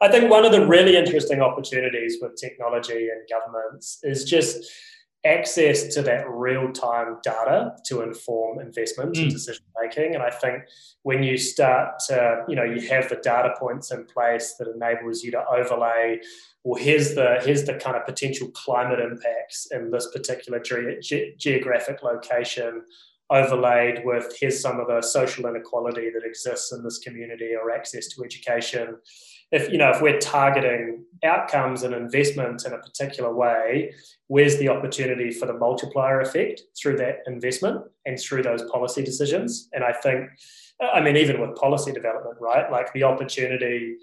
I 0.00 0.08
think 0.08 0.30
one 0.30 0.44
of 0.44 0.52
the 0.52 0.66
really 0.66 0.96
interesting 0.96 1.40
opportunities 1.40 2.18
with 2.20 2.36
technology 2.36 3.08
and 3.10 3.28
governments 3.28 3.98
is 4.02 4.24
just 4.24 4.70
access 5.24 5.94
to 5.94 6.02
that 6.02 6.24
real 6.30 6.72
time 6.72 7.18
data 7.22 7.72
to 7.84 8.00
inform 8.00 8.58
investment 8.58 9.14
mm. 9.14 9.22
and 9.22 9.30
decision 9.30 9.64
making. 9.82 10.14
And 10.14 10.22
I 10.22 10.30
think 10.30 10.62
when 11.02 11.22
you 11.22 11.36
start 11.36 11.98
to, 12.08 12.44
you 12.48 12.56
know, 12.56 12.64
you 12.64 12.88
have 12.88 13.08
the 13.08 13.16
data 13.16 13.54
points 13.58 13.90
in 13.90 14.06
place 14.06 14.54
that 14.58 14.68
enables 14.68 15.22
you 15.22 15.30
to 15.32 15.44
overlay 15.46 16.20
well, 16.64 16.82
here's 16.82 17.14
the 17.14 17.40
here's 17.42 17.64
the 17.64 17.74
kind 17.74 17.96
of 17.96 18.04
potential 18.04 18.48
climate 18.48 19.00
impacts 19.00 19.66
in 19.70 19.90
this 19.90 20.08
particular 20.12 20.60
ge- 20.60 21.38
geographic 21.38 22.02
location, 22.02 22.82
overlaid 23.30 24.02
with 24.04 24.36
here's 24.38 24.60
some 24.60 24.78
of 24.78 24.86
the 24.86 25.00
social 25.00 25.46
inequality 25.46 26.10
that 26.10 26.26
exists 26.26 26.72
in 26.72 26.82
this 26.82 26.98
community 26.98 27.52
or 27.54 27.70
access 27.70 28.08
to 28.08 28.24
education. 28.24 28.96
If 29.52 29.70
you 29.70 29.78
know 29.78 29.90
if 29.90 30.00
we're 30.00 30.18
targeting 30.18 31.04
outcomes 31.22 31.82
and 31.82 31.94
investment 31.94 32.64
in 32.64 32.72
a 32.72 32.78
particular 32.78 33.34
way, 33.34 33.92
where's 34.28 34.58
the 34.58 34.68
opportunity 34.68 35.30
for 35.30 35.46
the 35.46 35.54
multiplier 35.54 36.20
effect 36.20 36.62
through 36.80 36.96
that 36.96 37.18
investment 37.26 37.82
and 38.06 38.18
through 38.18 38.42
those 38.42 38.62
policy 38.70 39.02
decisions? 39.02 39.68
And 39.72 39.84
I 39.84 39.92
think, 39.92 40.30
I 40.80 41.00
mean, 41.00 41.16
even 41.16 41.40
with 41.40 41.56
policy 41.56 41.92
development, 41.92 42.36
right? 42.40 42.70
Like 42.70 42.92
the 42.92 43.02
opportunity 43.02 43.96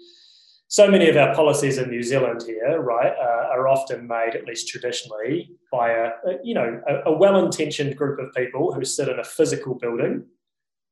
so 0.70 0.90
many 0.90 1.08
of 1.08 1.16
our 1.16 1.34
policies 1.34 1.78
in 1.78 1.88
New 1.88 2.02
Zealand 2.02 2.42
here, 2.46 2.82
right, 2.82 3.14
uh, 3.18 3.48
are 3.50 3.68
often 3.68 4.06
made, 4.06 4.34
at 4.34 4.44
least 4.44 4.68
traditionally, 4.68 5.50
by 5.72 5.90
a, 5.90 6.10
a 6.26 6.38
you 6.44 6.52
know 6.52 6.82
a, 6.86 7.10
a, 7.10 7.16
well-intentioned 7.16 7.96
group 7.96 8.20
of 8.20 8.34
people 8.34 8.74
who 8.74 8.84
sit 8.84 9.08
in 9.08 9.18
a 9.18 9.24
physical 9.24 9.74
building, 9.76 10.26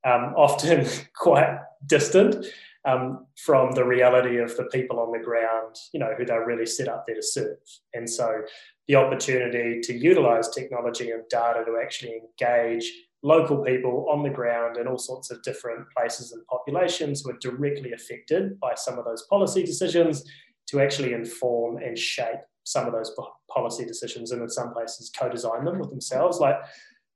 um, 0.04 0.32
often 0.34 0.86
quite 1.14 1.58
distant 1.84 2.46
um, 2.86 3.26
from 3.36 3.72
the 3.72 3.84
reality 3.84 4.38
of 4.38 4.56
the 4.56 4.64
people 4.66 5.00
on 5.00 5.12
the 5.12 5.24
ground, 5.24 5.74
you 5.92 6.00
know, 6.00 6.14
who 6.16 6.24
they're 6.24 6.46
really 6.46 6.66
set 6.66 6.88
up 6.88 7.04
there 7.06 7.16
to 7.16 7.22
serve. 7.22 7.58
And 7.92 8.08
so, 8.08 8.42
the 8.88 8.94
opportunity 8.94 9.80
to 9.80 9.92
utilize 9.92 10.48
technology 10.48 11.10
and 11.10 11.22
data 11.28 11.64
to 11.66 11.78
actually 11.82 12.14
engage 12.14 12.90
local 13.22 13.64
people 13.64 14.06
on 14.08 14.22
the 14.22 14.30
ground 14.30 14.76
in 14.76 14.86
all 14.86 14.98
sorts 14.98 15.32
of 15.32 15.42
different 15.42 15.84
places 15.96 16.30
and 16.30 16.46
populations 16.46 17.22
who 17.22 17.30
are 17.30 17.38
directly 17.40 17.92
affected 17.92 18.58
by 18.60 18.72
some 18.76 18.98
of 18.98 19.04
those 19.04 19.26
policy 19.28 19.64
decisions 19.64 20.22
to 20.68 20.80
actually 20.80 21.12
inform 21.12 21.78
and 21.78 21.98
shape 21.98 22.40
some 22.62 22.86
of 22.86 22.92
those 22.92 23.12
policy 23.52 23.84
decisions 23.84 24.30
and 24.30 24.42
in 24.42 24.48
some 24.48 24.72
places 24.72 25.10
co-design 25.18 25.64
them 25.64 25.78
with 25.78 25.90
themselves 25.90 26.38
like 26.38 26.56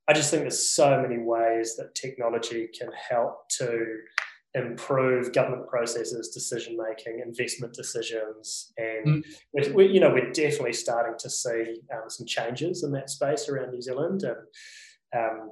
i 0.07 0.13
just 0.13 0.31
think 0.31 0.43
there's 0.43 0.69
so 0.69 1.01
many 1.01 1.17
ways 1.17 1.75
that 1.75 1.93
technology 1.93 2.67
can 2.77 2.89
help 3.09 3.47
to 3.49 3.97
improve 4.53 5.33
government 5.33 5.67
processes, 5.67 6.29
decision 6.29 6.77
making, 6.77 7.21
investment 7.25 7.73
decisions, 7.73 8.73
and 8.77 9.23
mm. 9.23 9.73
we're, 9.73 9.85
you 9.85 9.99
know 9.99 10.09
we're 10.09 10.31
definitely 10.31 10.73
starting 10.73 11.15
to 11.19 11.29
see 11.29 11.81
um, 11.93 12.09
some 12.09 12.25
changes 12.25 12.83
in 12.83 12.91
that 12.91 13.09
space 13.09 13.47
around 13.47 13.71
New 13.71 13.81
Zealand, 13.81 14.23
and 14.23 14.37
um, 15.15 15.51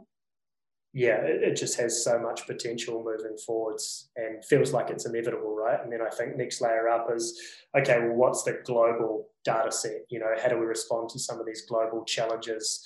yeah, 0.91 1.17
it, 1.17 1.43
it, 1.43 1.55
just 1.55 1.79
has 1.79 2.03
so 2.03 2.19
much 2.19 2.47
potential 2.47 3.03
moving 3.03 3.37
forwards, 3.37 4.09
and 4.17 4.43
feels 4.43 4.73
like 4.73 4.89
it's 4.89 5.05
inevitable, 5.05 5.55
right? 5.55 5.79
And 5.81 5.91
then 5.93 6.01
I 6.01 6.09
think 6.09 6.35
next 6.35 6.59
layer 6.59 6.89
up 6.89 7.09
is 7.13 7.39
okay, 7.77 7.99
well, 7.99 8.15
what's 8.15 8.43
the 8.43 8.59
global 8.65 9.27
data 9.45 9.71
set? 9.71 10.01
You 10.09 10.19
know, 10.19 10.33
how 10.41 10.49
do 10.49 10.57
we 10.57 10.65
respond 10.65 11.09
to 11.11 11.19
some 11.19 11.39
of 11.39 11.45
these 11.45 11.65
global 11.67 12.03
challenges 12.03 12.85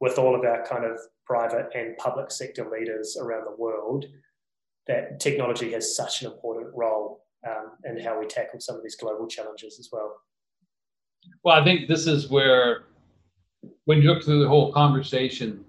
with 0.00 0.18
all 0.18 0.34
of 0.34 0.44
our 0.44 0.64
kind 0.66 0.84
of 0.84 0.98
private 1.26 1.68
and 1.74 1.96
public 1.96 2.30
sector 2.30 2.68
leaders 2.68 3.16
around 3.20 3.44
the 3.44 3.56
world? 3.56 4.06
That 4.86 5.20
technology 5.20 5.72
has 5.72 5.96
such 5.96 6.22
an 6.22 6.30
important 6.30 6.74
role 6.74 7.24
um, 7.46 7.72
in 7.84 7.98
how 8.00 8.18
we 8.18 8.26
tackle 8.26 8.60
some 8.60 8.76
of 8.76 8.82
these 8.82 8.96
global 8.96 9.26
challenges 9.26 9.78
as 9.78 9.88
well. 9.92 10.16
Well, 11.42 11.60
I 11.60 11.64
think 11.64 11.88
this 11.88 12.06
is 12.06 12.28
where, 12.28 12.84
when 13.86 14.02
you 14.02 14.12
look 14.12 14.24
through 14.24 14.40
the 14.42 14.48
whole 14.48 14.72
conversation, 14.72 15.64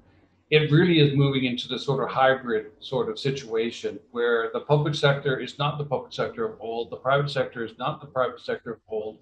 it 0.51 0.71
really 0.71 0.99
is 0.99 1.15
moving 1.15 1.45
into 1.45 1.67
the 1.67 1.79
sort 1.79 2.03
of 2.03 2.09
hybrid 2.09 2.67
sort 2.79 3.09
of 3.09 3.17
situation 3.17 3.99
where 4.11 4.51
the 4.53 4.59
public 4.59 4.93
sector 4.93 5.39
is 5.39 5.57
not 5.57 5.77
the 5.77 5.85
public 5.85 6.13
sector 6.13 6.45
of 6.45 6.59
old, 6.59 6.91
the 6.91 6.97
private 6.97 7.29
sector 7.29 7.63
is 7.63 7.77
not 7.77 7.99
the 7.99 8.07
private 8.07 8.39
sector 8.39 8.73
of 8.73 8.79
old, 8.87 9.17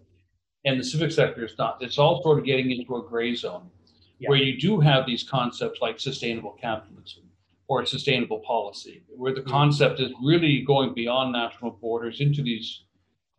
and 0.65 0.79
the 0.79 0.83
civic 0.83 1.11
sector 1.11 1.45
is 1.45 1.53
not. 1.57 1.77
It's 1.81 1.97
all 1.97 2.21
sort 2.23 2.39
of 2.39 2.45
getting 2.45 2.71
into 2.71 2.95
a 2.97 3.03
gray 3.03 3.35
zone 3.35 3.69
yeah. 4.19 4.29
where 4.29 4.37
you 4.37 4.59
do 4.59 4.79
have 4.79 5.05
these 5.05 5.23
concepts 5.23 5.79
like 5.81 5.99
sustainable 5.99 6.57
capitalism 6.59 7.22
or 7.67 7.85
sustainable 7.85 8.39
policy, 8.39 9.03
where 9.09 9.33
the 9.33 9.41
mm-hmm. 9.41 9.49
concept 9.49 9.99
is 9.99 10.11
really 10.23 10.63
going 10.65 10.93
beyond 10.93 11.31
national 11.31 11.71
borders 11.71 12.19
into 12.19 12.43
these 12.43 12.83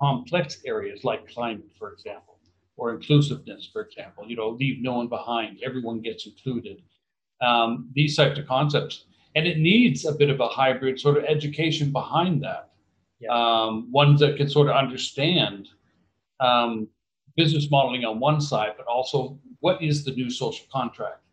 complex 0.01 0.61
areas 0.65 1.05
like 1.05 1.29
climate, 1.29 1.71
for 1.79 1.93
example, 1.93 2.39
or 2.77 2.95
inclusiveness, 2.95 3.69
for 3.73 3.83
example. 3.83 4.25
You 4.27 4.37
know, 4.37 4.51
leave 4.51 4.83
no 4.83 4.95
one 4.95 5.09
behind, 5.09 5.61
everyone 5.63 6.01
gets 6.01 6.27
included. 6.27 6.83
Um, 7.41 7.91
these 7.95 8.17
types 8.17 8.39
of 8.39 8.47
concepts, 8.47 9.05
and 9.35 9.47
it 9.47 9.59
needs 9.59 10.05
a 10.05 10.13
bit 10.13 10.31
of 10.31 10.41
a 10.41 10.49
hybrid 10.49 10.99
sort 10.99 11.19
of 11.19 11.25
education 11.25 11.93
behind 11.93 12.43
that. 12.45 12.71
Yeah. 13.21 13.31
Um, 13.31 13.91
ones 13.93 14.21
that 14.21 14.37
can 14.37 14.49
sort 14.49 14.69
of 14.69 14.77
understand 14.77 15.69
um, 16.41 16.89
business 17.37 17.71
modeling 17.71 18.05
on 18.05 18.21
one 18.21 18.41
side, 18.41 18.73
but 18.77 18.87
also 18.87 19.39
what 19.61 19.83
is 19.83 20.05
the 20.05 20.13
new 20.13 20.31
social 20.31 20.67
contract 20.73 21.24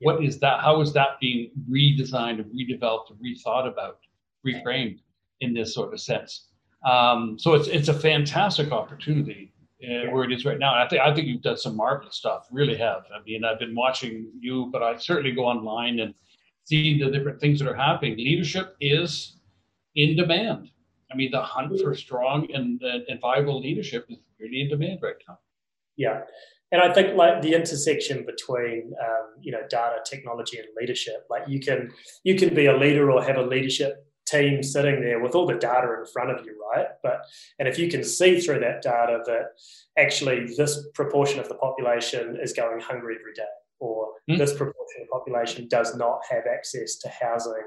what 0.00 0.24
is 0.24 0.38
that? 0.40 0.60
How 0.60 0.80
is 0.80 0.92
that 0.92 1.18
being 1.20 1.50
redesigned 1.70 2.40
and 2.40 2.46
redeveloped 2.46 3.10
and 3.10 3.18
rethought 3.18 3.66
about, 3.66 3.98
reframed 4.46 4.98
in 5.40 5.54
this 5.54 5.74
sort 5.74 5.92
of 5.92 6.00
sense? 6.00 6.48
Um, 6.86 7.36
so 7.38 7.54
it's 7.54 7.68
it's 7.68 7.88
a 7.88 7.94
fantastic 7.94 8.70
opportunity 8.70 9.52
uh, 9.82 10.10
where 10.10 10.24
it 10.24 10.32
is 10.32 10.44
right 10.44 10.58
now. 10.58 10.74
I 10.74 10.88
think 10.88 11.02
I 11.02 11.14
think 11.14 11.26
you've 11.26 11.42
done 11.42 11.56
some 11.56 11.76
marvelous 11.76 12.16
stuff. 12.16 12.46
Really 12.52 12.76
have. 12.76 13.02
I 13.14 13.22
mean, 13.24 13.44
I've 13.44 13.58
been 13.58 13.74
watching 13.74 14.30
you, 14.38 14.68
but 14.72 14.82
I 14.82 14.96
certainly 14.96 15.32
go 15.32 15.44
online 15.44 16.00
and 16.00 16.14
see 16.64 17.02
the 17.02 17.10
different 17.10 17.40
things 17.40 17.58
that 17.58 17.68
are 17.68 17.74
happening. 17.74 18.16
Leadership 18.16 18.76
is 18.80 19.38
in 19.94 20.16
demand. 20.16 20.70
I 21.10 21.16
mean, 21.16 21.30
the 21.30 21.40
hunt 21.40 21.80
for 21.80 21.94
strong 21.94 22.48
and, 22.52 22.80
and 22.82 23.20
viable 23.20 23.60
leadership 23.60 24.06
is 24.10 24.18
really 24.38 24.60
in 24.60 24.68
demand 24.68 25.00
right 25.02 25.16
now. 25.26 25.38
Yeah, 25.96 26.20
and 26.70 26.82
I 26.82 26.92
think 26.92 27.16
like 27.16 27.42
the 27.42 27.54
intersection 27.54 28.24
between 28.26 28.92
um, 29.02 29.26
you 29.40 29.52
know 29.52 29.62
data, 29.70 29.98
technology, 30.04 30.58
and 30.58 30.68
leadership. 30.78 31.26
Like 31.30 31.42
you 31.48 31.60
can 31.60 31.90
you 32.24 32.36
can 32.36 32.54
be 32.54 32.66
a 32.66 32.76
leader 32.76 33.10
or 33.10 33.22
have 33.22 33.36
a 33.36 33.42
leadership 33.42 34.04
team 34.26 34.62
sitting 34.62 35.00
there 35.00 35.20
with 35.20 35.34
all 35.34 35.46
the 35.46 35.54
data 35.54 35.88
in 35.98 36.06
front 36.12 36.30
of 36.30 36.44
you, 36.44 36.54
right? 36.74 36.88
But 37.02 37.20
and 37.58 37.66
if 37.68 37.78
you 37.78 37.88
can 37.88 38.04
see 38.04 38.40
through 38.40 38.60
that 38.60 38.82
data 38.82 39.20
that 39.26 39.46
actually 39.96 40.46
this 40.56 40.86
proportion 40.94 41.40
of 41.40 41.48
the 41.48 41.54
population 41.54 42.38
is 42.42 42.52
going 42.52 42.80
hungry 42.80 43.16
every 43.18 43.34
day, 43.34 43.42
or 43.80 44.08
mm. 44.30 44.38
this 44.38 44.52
proportion 44.52 45.02
of 45.02 45.08
the 45.08 45.12
population 45.12 45.68
does 45.68 45.96
not 45.96 46.20
have 46.30 46.44
access 46.46 46.96
to 46.96 47.08
housing 47.08 47.62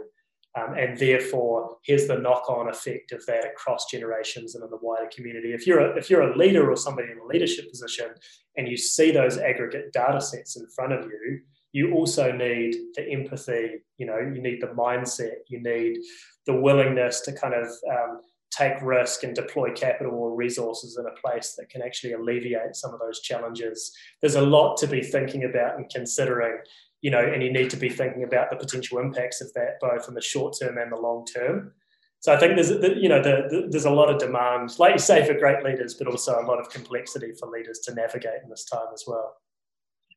um, 0.60 0.76
and 0.78 0.98
therefore, 0.98 1.78
here's 1.84 2.08
the 2.08 2.18
knock-on 2.18 2.70
effect 2.70 3.14
of 3.14 3.26
that 3.26 3.46
across 3.46 3.86
generations 3.90 4.56
and 4.56 4.64
in 4.64 4.70
the 4.70 4.80
wider 4.82 5.10
community. 5.16 5.54
If 5.54 5.66
you're 5.66 5.80
a, 5.80 5.98
if 5.98 6.10
you're 6.10 6.30
a 6.30 6.38
leader 6.38 6.70
or 6.70 6.76
somebody 6.76 7.10
in 7.12 7.20
a 7.20 7.26
leadership 7.26 7.70
position, 7.70 8.10
and 8.58 8.68
you 8.68 8.76
see 8.76 9.12
those 9.12 9.38
aggregate 9.38 9.94
data 9.94 10.20
sets 10.20 10.58
in 10.58 10.68
front 10.76 10.92
of 10.92 11.06
you, 11.06 11.40
you 11.72 11.94
also 11.94 12.34
need 12.34 12.76
the 12.96 13.10
empathy. 13.10 13.80
You 13.98 14.08
know, 14.08 14.20
you 14.20 14.42
need 14.42 14.62
the 14.62 14.68
mindset. 14.68 15.36
You 15.48 15.62
need 15.62 16.00
the 16.46 16.56
willingness 16.56 17.22
to 17.22 17.32
kind 17.32 17.54
of 17.54 17.68
um, 17.90 18.20
take 18.52 18.82
risk 18.82 19.24
and 19.24 19.34
deploy 19.34 19.72
capital 19.72 20.14
or 20.14 20.36
resources 20.36 20.98
in 20.98 21.06
a 21.06 21.22
place 21.22 21.56
that 21.58 21.70
can 21.70 21.82
actually 21.82 22.12
alleviate 22.12 22.76
some 22.76 22.94
of 22.94 23.00
those 23.00 23.22
challenges. 23.22 23.96
There's 24.20 24.36
a 24.36 24.42
lot 24.42 24.76
to 24.78 24.88
be 24.88 25.02
thinking 25.02 25.46
about 25.46 25.78
and 25.78 25.90
considering 25.90 26.58
you 27.02 27.12
know, 27.12 27.20
and 27.20 27.42
you 27.44 27.52
need 27.52 27.70
to 27.72 27.78
be 27.78 27.90
thinking 27.90 28.24
about 28.24 28.50
the 28.50 28.56
potential 28.56 29.00
impacts 29.00 29.42
of 29.42 29.52
that 29.54 29.80
both 29.80 30.08
in 30.08 30.14
the 30.14 30.22
short 30.22 30.56
term 30.60 30.78
and 30.78 30.92
the 30.92 30.96
long 30.96 31.26
term. 31.26 31.74
So 32.20 32.32
I 32.32 32.38
think 32.38 32.56
there's, 32.56 32.70
you 32.70 33.10
know, 33.10 33.22
the, 33.22 33.48
the, 33.50 33.68
there's 33.72 33.86
a 33.86 33.90
lot 33.90 34.10
of 34.12 34.20
demand, 34.20 34.78
like 34.78 34.94
you 34.94 35.00
say, 35.00 35.26
for 35.26 35.34
great 35.34 35.64
leaders, 35.64 35.96
but 35.96 36.08
also 36.08 36.40
a 36.40 36.46
lot 36.46 36.60
of 36.60 36.70
complexity 36.70 37.34
for 37.40 37.50
leaders 37.50 37.80
to 37.86 37.96
navigate 37.96 38.44
in 38.44 38.50
this 38.50 38.66
time 38.66 38.86
as 38.94 39.04
well. 39.08 39.38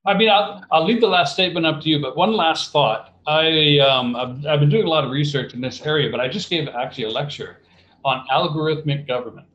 I 0.07 0.13
mean, 0.13 0.29
I'll, 0.29 0.63
I'll 0.71 0.85
leave 0.85 1.01
the 1.01 1.09
last 1.09 1.33
statement 1.33 1.65
up 1.65 1.81
to 1.81 1.89
you, 1.89 2.03
but 2.03 2.15
one 2.15 2.35
last 2.35 2.73
thought. 2.73 3.15
I, 3.27 3.79
um, 3.79 4.15
I've, 4.17 4.47
I've 4.47 4.61
been 4.61 4.69
doing 4.69 4.85
a 4.85 4.91
lot 4.91 5.05
of 5.05 5.11
research 5.11 5.55
in 5.55 5.63
this 5.63 5.81
area, 5.81 6.11
but 6.11 6.21
I 6.21 6.29
just 6.29 6.51
gave 6.51 6.69
actually 6.69 7.05
a 7.05 7.09
lecture 7.11 7.57
on 8.05 8.27
algorithmic 8.31 9.09
government. 9.09 9.47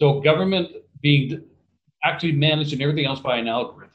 So 0.00 0.20
government 0.20 0.68
being 1.00 1.44
actually 2.02 2.32
managed 2.32 2.72
and 2.72 2.82
everything 2.82 3.06
else 3.06 3.20
by 3.20 3.36
an 3.36 3.46
algorithm. 3.46 3.87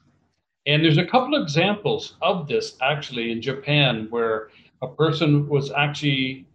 And 0.66 0.84
there's 0.84 0.98
a 0.98 1.06
couple 1.06 1.36
of 1.36 1.44
examples 1.44 2.16
of 2.22 2.48
this 2.48 2.78
actually 2.82 3.32
in 3.32 3.42
Japan 3.42 4.08
where 4.10 4.50
a 4.82 4.88
person 4.88 5.48
was 5.48 5.72
actually, 5.72 6.46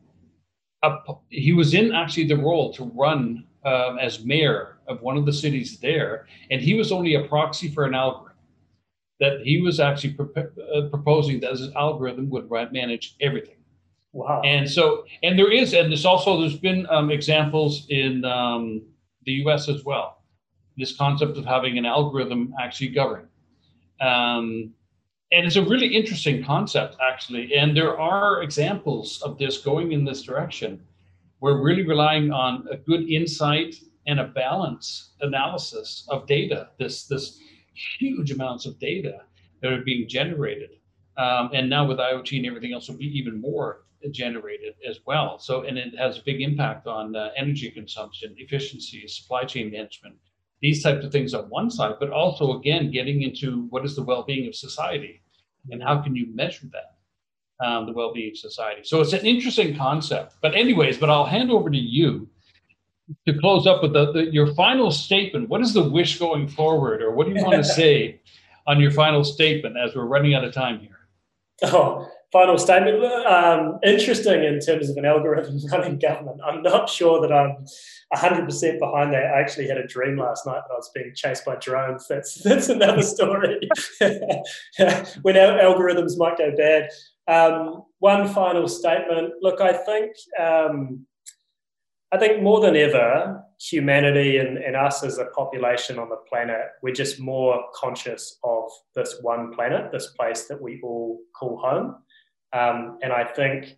he 1.28 1.52
was 1.52 1.74
in 1.74 1.92
actually 1.92 2.26
the 2.26 2.36
role 2.36 2.72
to 2.74 2.84
run 2.94 3.44
um, 3.64 3.98
as 3.98 4.24
mayor 4.24 4.78
of 4.86 5.02
one 5.02 5.18
of 5.18 5.26
the 5.26 5.32
cities 5.32 5.78
there, 5.78 6.26
and 6.50 6.61
he 6.61 6.74
was 6.74 6.90
only 6.90 7.14
a 7.14 7.24
proxy 7.24 7.68
for 7.68 7.84
an 7.84 7.94
algorithm. 7.94 8.24
That 9.20 9.40
he 9.42 9.61
was 9.61 9.80
actually 9.80 10.14
pro- 10.14 10.30
uh, 10.32 10.88
proposing 10.88 11.40
that 11.40 11.50
his 11.50 11.74
algorithm 11.74 12.30
would 12.30 12.48
manage 12.50 13.16
everything. 13.20 13.56
Wow. 14.12 14.42
And 14.44 14.70
so, 14.70 15.04
and 15.22 15.38
there 15.38 15.50
is, 15.50 15.74
and 15.74 15.90
there's 15.90 16.04
also, 16.04 16.40
there's 16.40 16.56
been 16.56 16.86
um, 16.88 17.11
examples 17.11 17.86
in 17.90 18.24
um, 18.24 18.82
the 19.24 19.32
US 19.44 19.68
as 19.68 19.84
well. 19.84 20.22
This 20.76 20.96
concept 20.96 21.36
of 21.36 21.44
having 21.44 21.78
an 21.78 21.84
algorithm 21.84 22.54
actually 22.61 22.88
govern. 22.88 23.28
Um, 24.01 24.74
and 25.30 25.46
it's 25.46 25.57
a 25.57 25.62
really 25.62 25.88
interesting 25.88 26.42
concept, 26.42 26.96
actually. 27.07 27.55
And 27.55 27.76
there 27.76 27.99
are 27.99 28.42
examples 28.42 29.20
of 29.22 29.38
this 29.38 29.59
going 29.59 29.92
in 29.92 30.05
this 30.05 30.22
direction. 30.22 30.80
We're 31.40 31.62
really 31.62 31.86
relying 31.86 32.32
on 32.32 32.66
a 32.70 32.76
good 32.76 33.09
insight 33.09 33.76
and 34.07 34.20
a 34.20 34.24
balance 34.24 35.11
analysis 35.20 36.07
of 36.09 36.26
data, 36.26 36.70
this, 36.78 37.05
this 37.05 37.38
huge 37.99 38.30
amounts 38.30 38.64
of 38.64 38.78
data 38.78 39.20
that 39.61 39.72
are 39.72 39.82
being 39.82 40.09
generated. 40.09 40.70
Um, 41.18 41.51
and 41.53 41.68
now 41.68 41.86
with 41.86 41.99
IoT 41.99 42.38
and 42.38 42.46
everything 42.46 42.72
else 42.72 42.88
will 42.88 42.96
be 42.96 43.18
even 43.18 43.40
more 43.40 43.82
generated 44.12 44.74
as 44.88 45.01
well. 45.07 45.38
So, 45.38 45.62
and 45.62 45.76
it 45.76 45.99
has 45.99 46.18
a 46.18 46.22
big 46.24 46.40
impact 46.40 46.86
on 46.86 47.16
uh, 47.16 47.30
energy 47.36 47.70
consumption, 47.70 48.34
efficiency, 48.38 49.07
supply 49.09 49.44
chain 49.44 49.70
management, 49.70 50.14
these 50.61 50.82
types 50.82 51.04
of 51.04 51.12
things 51.12 51.34
on 51.34 51.44
one 51.44 51.70
side, 51.70 51.94
but 52.00 52.11
also 52.11 52.59
again 52.59 52.90
getting 52.90 53.22
into 53.22 53.66
what 53.70 53.84
is 53.84 53.94
the 53.94 54.02
well-being 54.02 54.48
of 54.48 54.54
society 54.54 55.22
and 55.70 55.82
how 55.82 56.00
can 56.00 56.16
you 56.16 56.26
measure 56.34 56.66
that, 56.72 57.64
um, 57.64 57.86
the 57.86 57.92
well-being 57.92 58.30
of 58.30 58.36
society. 58.36 58.82
So 58.84 59.00
it's 59.00 59.12
an 59.12 59.26
interesting 59.26 59.76
concept. 59.76 60.34
But 60.42 60.54
anyways, 60.54 60.98
but 60.98 61.11
I'll 61.11 61.26
hand 61.26 61.50
over 61.50 61.70
to 61.70 61.78
you 61.78 62.28
to 63.26 63.38
close 63.38 63.66
up 63.66 63.82
with 63.82 63.92
the, 63.92 64.12
the, 64.12 64.32
your 64.32 64.54
final 64.54 64.90
statement. 64.90 65.48
What 65.48 65.61
is 65.61 65.74
the 65.74 65.88
wish 65.88 66.18
going 66.18 66.48
forward, 66.48 67.02
or 67.02 67.12
what 67.12 67.26
do 67.26 67.34
you 67.34 67.44
want 67.44 67.56
to 67.56 67.64
say 67.82 68.20
on 68.66 68.80
your 68.80 68.90
final 68.90 69.24
statement 69.24 69.76
as 69.76 69.94
we're 69.94 70.04
running 70.04 70.34
out 70.34 70.44
of 70.44 70.52
time 70.52 70.80
here? 70.80 70.98
Oh, 71.62 72.09
final 72.33 72.59
statement. 72.59 73.03
Um, 73.26 73.79
interesting 73.83 74.45
in 74.45 74.61
terms 74.61 74.91
of 74.91 74.97
an 74.97 75.05
algorithm 75.05 75.59
running 75.72 75.99
government. 75.99 76.41
I'm 76.45 76.62
not 76.62 76.89
sure 76.89 77.20
that 77.20 77.33
I'm 77.33 77.64
100% 78.14 78.79
behind 78.79 79.12
that. 79.12 79.24
I 79.24 79.41
actually 79.41 79.68
had 79.68 79.79
a 79.79 79.87
dream 79.87 80.18
last 80.18 80.47
night 80.47 80.61
that 80.66 80.72
I 80.72 80.76
was 80.76 80.91
being 80.95 81.12
chased 81.14 81.45
by 81.45 81.57
drones. 81.57 82.07
That's 82.09 82.43
that's 82.43 82.68
another 82.68 83.03
story. 83.14 83.68
when 85.22 85.37
our 85.37 85.59
algorithms 85.59 86.18
might 86.18 86.39
go 86.39 86.55
bad. 86.57 86.91
Um, 87.26 87.83
one 87.99 88.29
final 88.29 88.68
statement. 88.68 89.35
Look, 89.43 89.61
I 89.61 89.72
think 89.72 90.16
um, 90.39 91.07
I 92.11 92.16
think 92.16 92.43
more 92.43 92.61
than 92.61 92.74
ever, 92.74 93.45
humanity 93.61 94.39
and, 94.39 94.57
and 94.57 94.74
us 94.74 95.05
as 95.05 95.18
a 95.18 95.26
population 95.26 95.99
on 95.99 96.09
the 96.09 96.16
planet, 96.29 96.68
we're 96.83 96.95
just 96.95 97.20
more 97.20 97.62
conscious 97.74 98.39
of 98.45 98.70
this 98.95 99.16
one 99.20 99.53
planet, 99.53 99.93
this 99.93 100.09
place 100.18 100.47
that 100.47 100.61
we 100.61 100.81
all 100.83 101.18
call 101.39 101.59
home. 101.59 101.97
Um, 102.53 102.99
and 103.03 103.12
I 103.12 103.24
think 103.24 103.76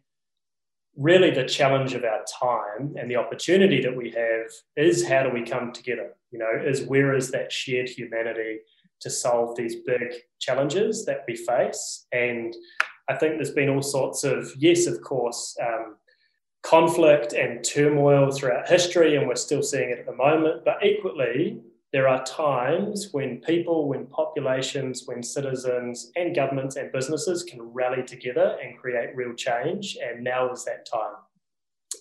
really 0.96 1.30
the 1.30 1.44
challenge 1.44 1.94
of 1.94 2.04
our 2.04 2.24
time 2.40 2.94
and 2.98 3.10
the 3.10 3.16
opportunity 3.16 3.80
that 3.82 3.96
we 3.96 4.10
have 4.10 4.50
is 4.76 5.06
how 5.06 5.22
do 5.22 5.30
we 5.30 5.42
come 5.42 5.72
together? 5.72 6.14
You 6.30 6.38
know, 6.38 6.50
is 6.64 6.82
where 6.82 7.14
is 7.14 7.30
that 7.30 7.50
shared 7.50 7.88
humanity 7.88 8.58
to 9.00 9.10
solve 9.10 9.56
these 9.56 9.76
big 9.76 10.12
challenges 10.38 11.04
that 11.06 11.24
we 11.26 11.36
face? 11.36 12.06
And 12.12 12.54
I 13.08 13.16
think 13.16 13.36
there's 13.36 13.52
been 13.52 13.70
all 13.70 13.82
sorts 13.82 14.24
of, 14.24 14.52
yes, 14.56 14.86
of 14.86 15.00
course, 15.00 15.56
um, 15.60 15.96
conflict 16.62 17.32
and 17.32 17.64
turmoil 17.64 18.30
throughout 18.30 18.68
history, 18.68 19.16
and 19.16 19.26
we're 19.26 19.34
still 19.34 19.62
seeing 19.62 19.90
it 19.90 19.98
at 19.98 20.06
the 20.06 20.14
moment. 20.14 20.64
But 20.64 20.84
equally, 20.84 21.60
there 21.93 22.09
are 22.09 22.24
times 22.24 23.09
when 23.12 23.41
people, 23.41 23.88
when 23.88 24.07
populations, 24.07 25.05
when 25.07 25.22
citizens 25.22 26.12
and 26.14 26.36
governments 26.36 26.76
and 26.76 26.93
businesses 26.93 27.43
can 27.43 27.61
rally 27.61 28.05
together 28.05 28.57
and 28.62 28.78
create 28.78 29.16
real 29.16 29.34
change. 29.34 29.99
And 30.01 30.22
now 30.22 30.53
is 30.53 30.64
that 30.66 30.86
time. 30.86 31.14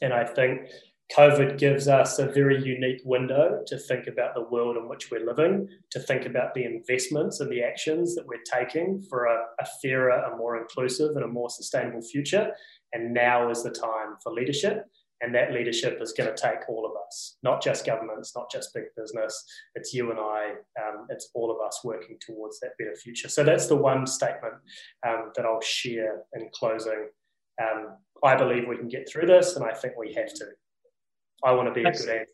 And 0.02 0.14
I 0.14 0.26
think 0.26 0.70
COVID 1.18 1.58
gives 1.58 1.88
us 1.88 2.20
a 2.20 2.28
very 2.28 2.64
unique 2.64 3.02
window 3.04 3.64
to 3.66 3.78
think 3.80 4.06
about 4.06 4.36
the 4.36 4.44
world 4.44 4.78
in 4.78 4.88
which 4.88 5.10
we're 5.10 5.26
living, 5.26 5.68
to 5.90 6.00
think 6.00 6.28
about 6.28 6.54
the 6.54 6.66
investments 6.66 7.40
and 7.40 7.52
the 7.52 7.64
actions 7.64 8.14
that 8.14 8.28
we're 8.28 8.44
taking 8.46 9.02
for 9.10 9.26
a, 9.26 9.40
a 9.60 9.66
fairer, 9.82 10.12
a 10.12 10.38
more 10.38 10.58
inclusive, 10.62 11.16
and 11.16 11.26
a 11.26 11.28
more 11.28 11.50
sustainable 11.50 12.04
future. 12.04 12.52
And 12.94 13.12
now 13.12 13.50
is 13.50 13.64
the 13.64 13.72
time 13.72 14.18
for 14.22 14.32
leadership. 14.32 14.86
And 15.22 15.36
that 15.36 15.52
leadership 15.52 16.00
is 16.02 16.14
going 16.14 16.34
to 16.34 16.42
take 16.42 16.70
all 16.70 16.86
of 16.86 16.94
us, 17.06 17.38
not 17.44 17.62
just 17.62 17.86
governments, 17.86 18.32
not 18.36 18.50
just 18.50 18.74
big 18.74 18.86
business. 18.96 19.44
It's 19.76 19.94
you 19.94 20.12
and 20.12 20.20
I, 20.20 20.52
um, 20.82 21.08
it's 21.10 21.30
all 21.34 21.52
of 21.52 21.58
us 21.66 21.82
working 21.84 22.18
towards 22.26 22.60
that 22.62 22.72
better 22.80 22.96
future. 22.96 23.28
So 23.28 23.44
that's 23.44 23.68
the 23.68 23.76
one 23.76 24.08
statement 24.08 24.54
um, 25.06 25.32
that 25.36 25.46
I'll 25.46 25.62
share 25.62 26.24
in 26.34 26.50
closing. 26.54 27.10
Um, 27.62 27.98
I 28.24 28.36
believe 28.36 28.68
we 28.68 28.78
can 28.78 28.88
get 28.88 29.10
through 29.10 29.28
this, 29.28 29.56
and 29.56 29.66
I 29.66 29.74
think 29.74 29.98
we 29.98 30.14
have 30.14 30.34
to. 30.36 30.46
I 31.44 31.52
want 31.52 31.68
to 31.68 31.74
be 31.74 31.84
that's, 31.84 32.04
a 32.04 32.06
good 32.06 32.16
answer. 32.20 32.34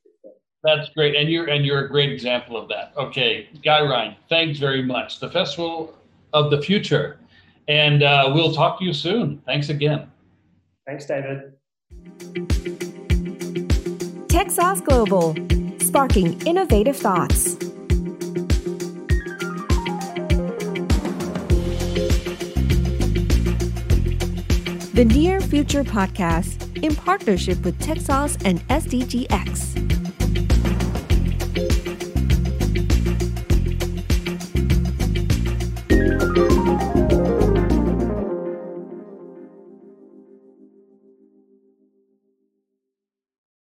That's 0.64 0.90
great, 0.90 1.16
and 1.16 1.30
you're 1.30 1.48
and 1.48 1.66
you're 1.66 1.86
a 1.86 1.90
great 1.90 2.12
example 2.12 2.58
of 2.58 2.68
that. 2.70 2.94
Okay, 2.98 3.50
Guy 3.64 3.82
Ryan, 3.82 4.16
thanks 4.30 4.60
very 4.60 4.84
much. 4.84 5.20
The 5.20 5.30
Festival 5.30 5.96
of 6.34 6.52
the 6.52 6.62
Future, 6.62 7.18
and 7.68 8.04
uh, 8.04 8.32
we'll 8.34 8.54
talk 8.54 8.80
to 8.80 8.86
you 8.86 8.94
soon. 8.94 9.42
Thanks 9.46 9.70
again. 9.70 10.12
Thanks, 10.88 11.06
David. 11.06 11.54
Texas 14.46 14.80
Global, 14.82 15.36
sparking 15.80 16.40
innovative 16.46 16.96
thoughts. 16.96 17.56
The 24.94 25.04
Near 25.04 25.42
Future 25.42 25.84
Podcast 25.84 26.84
in 26.84 26.96
partnership 26.96 27.66
with 27.66 27.82
Texas 27.82 28.38
and 28.46 28.60
SDGX. 28.68 29.95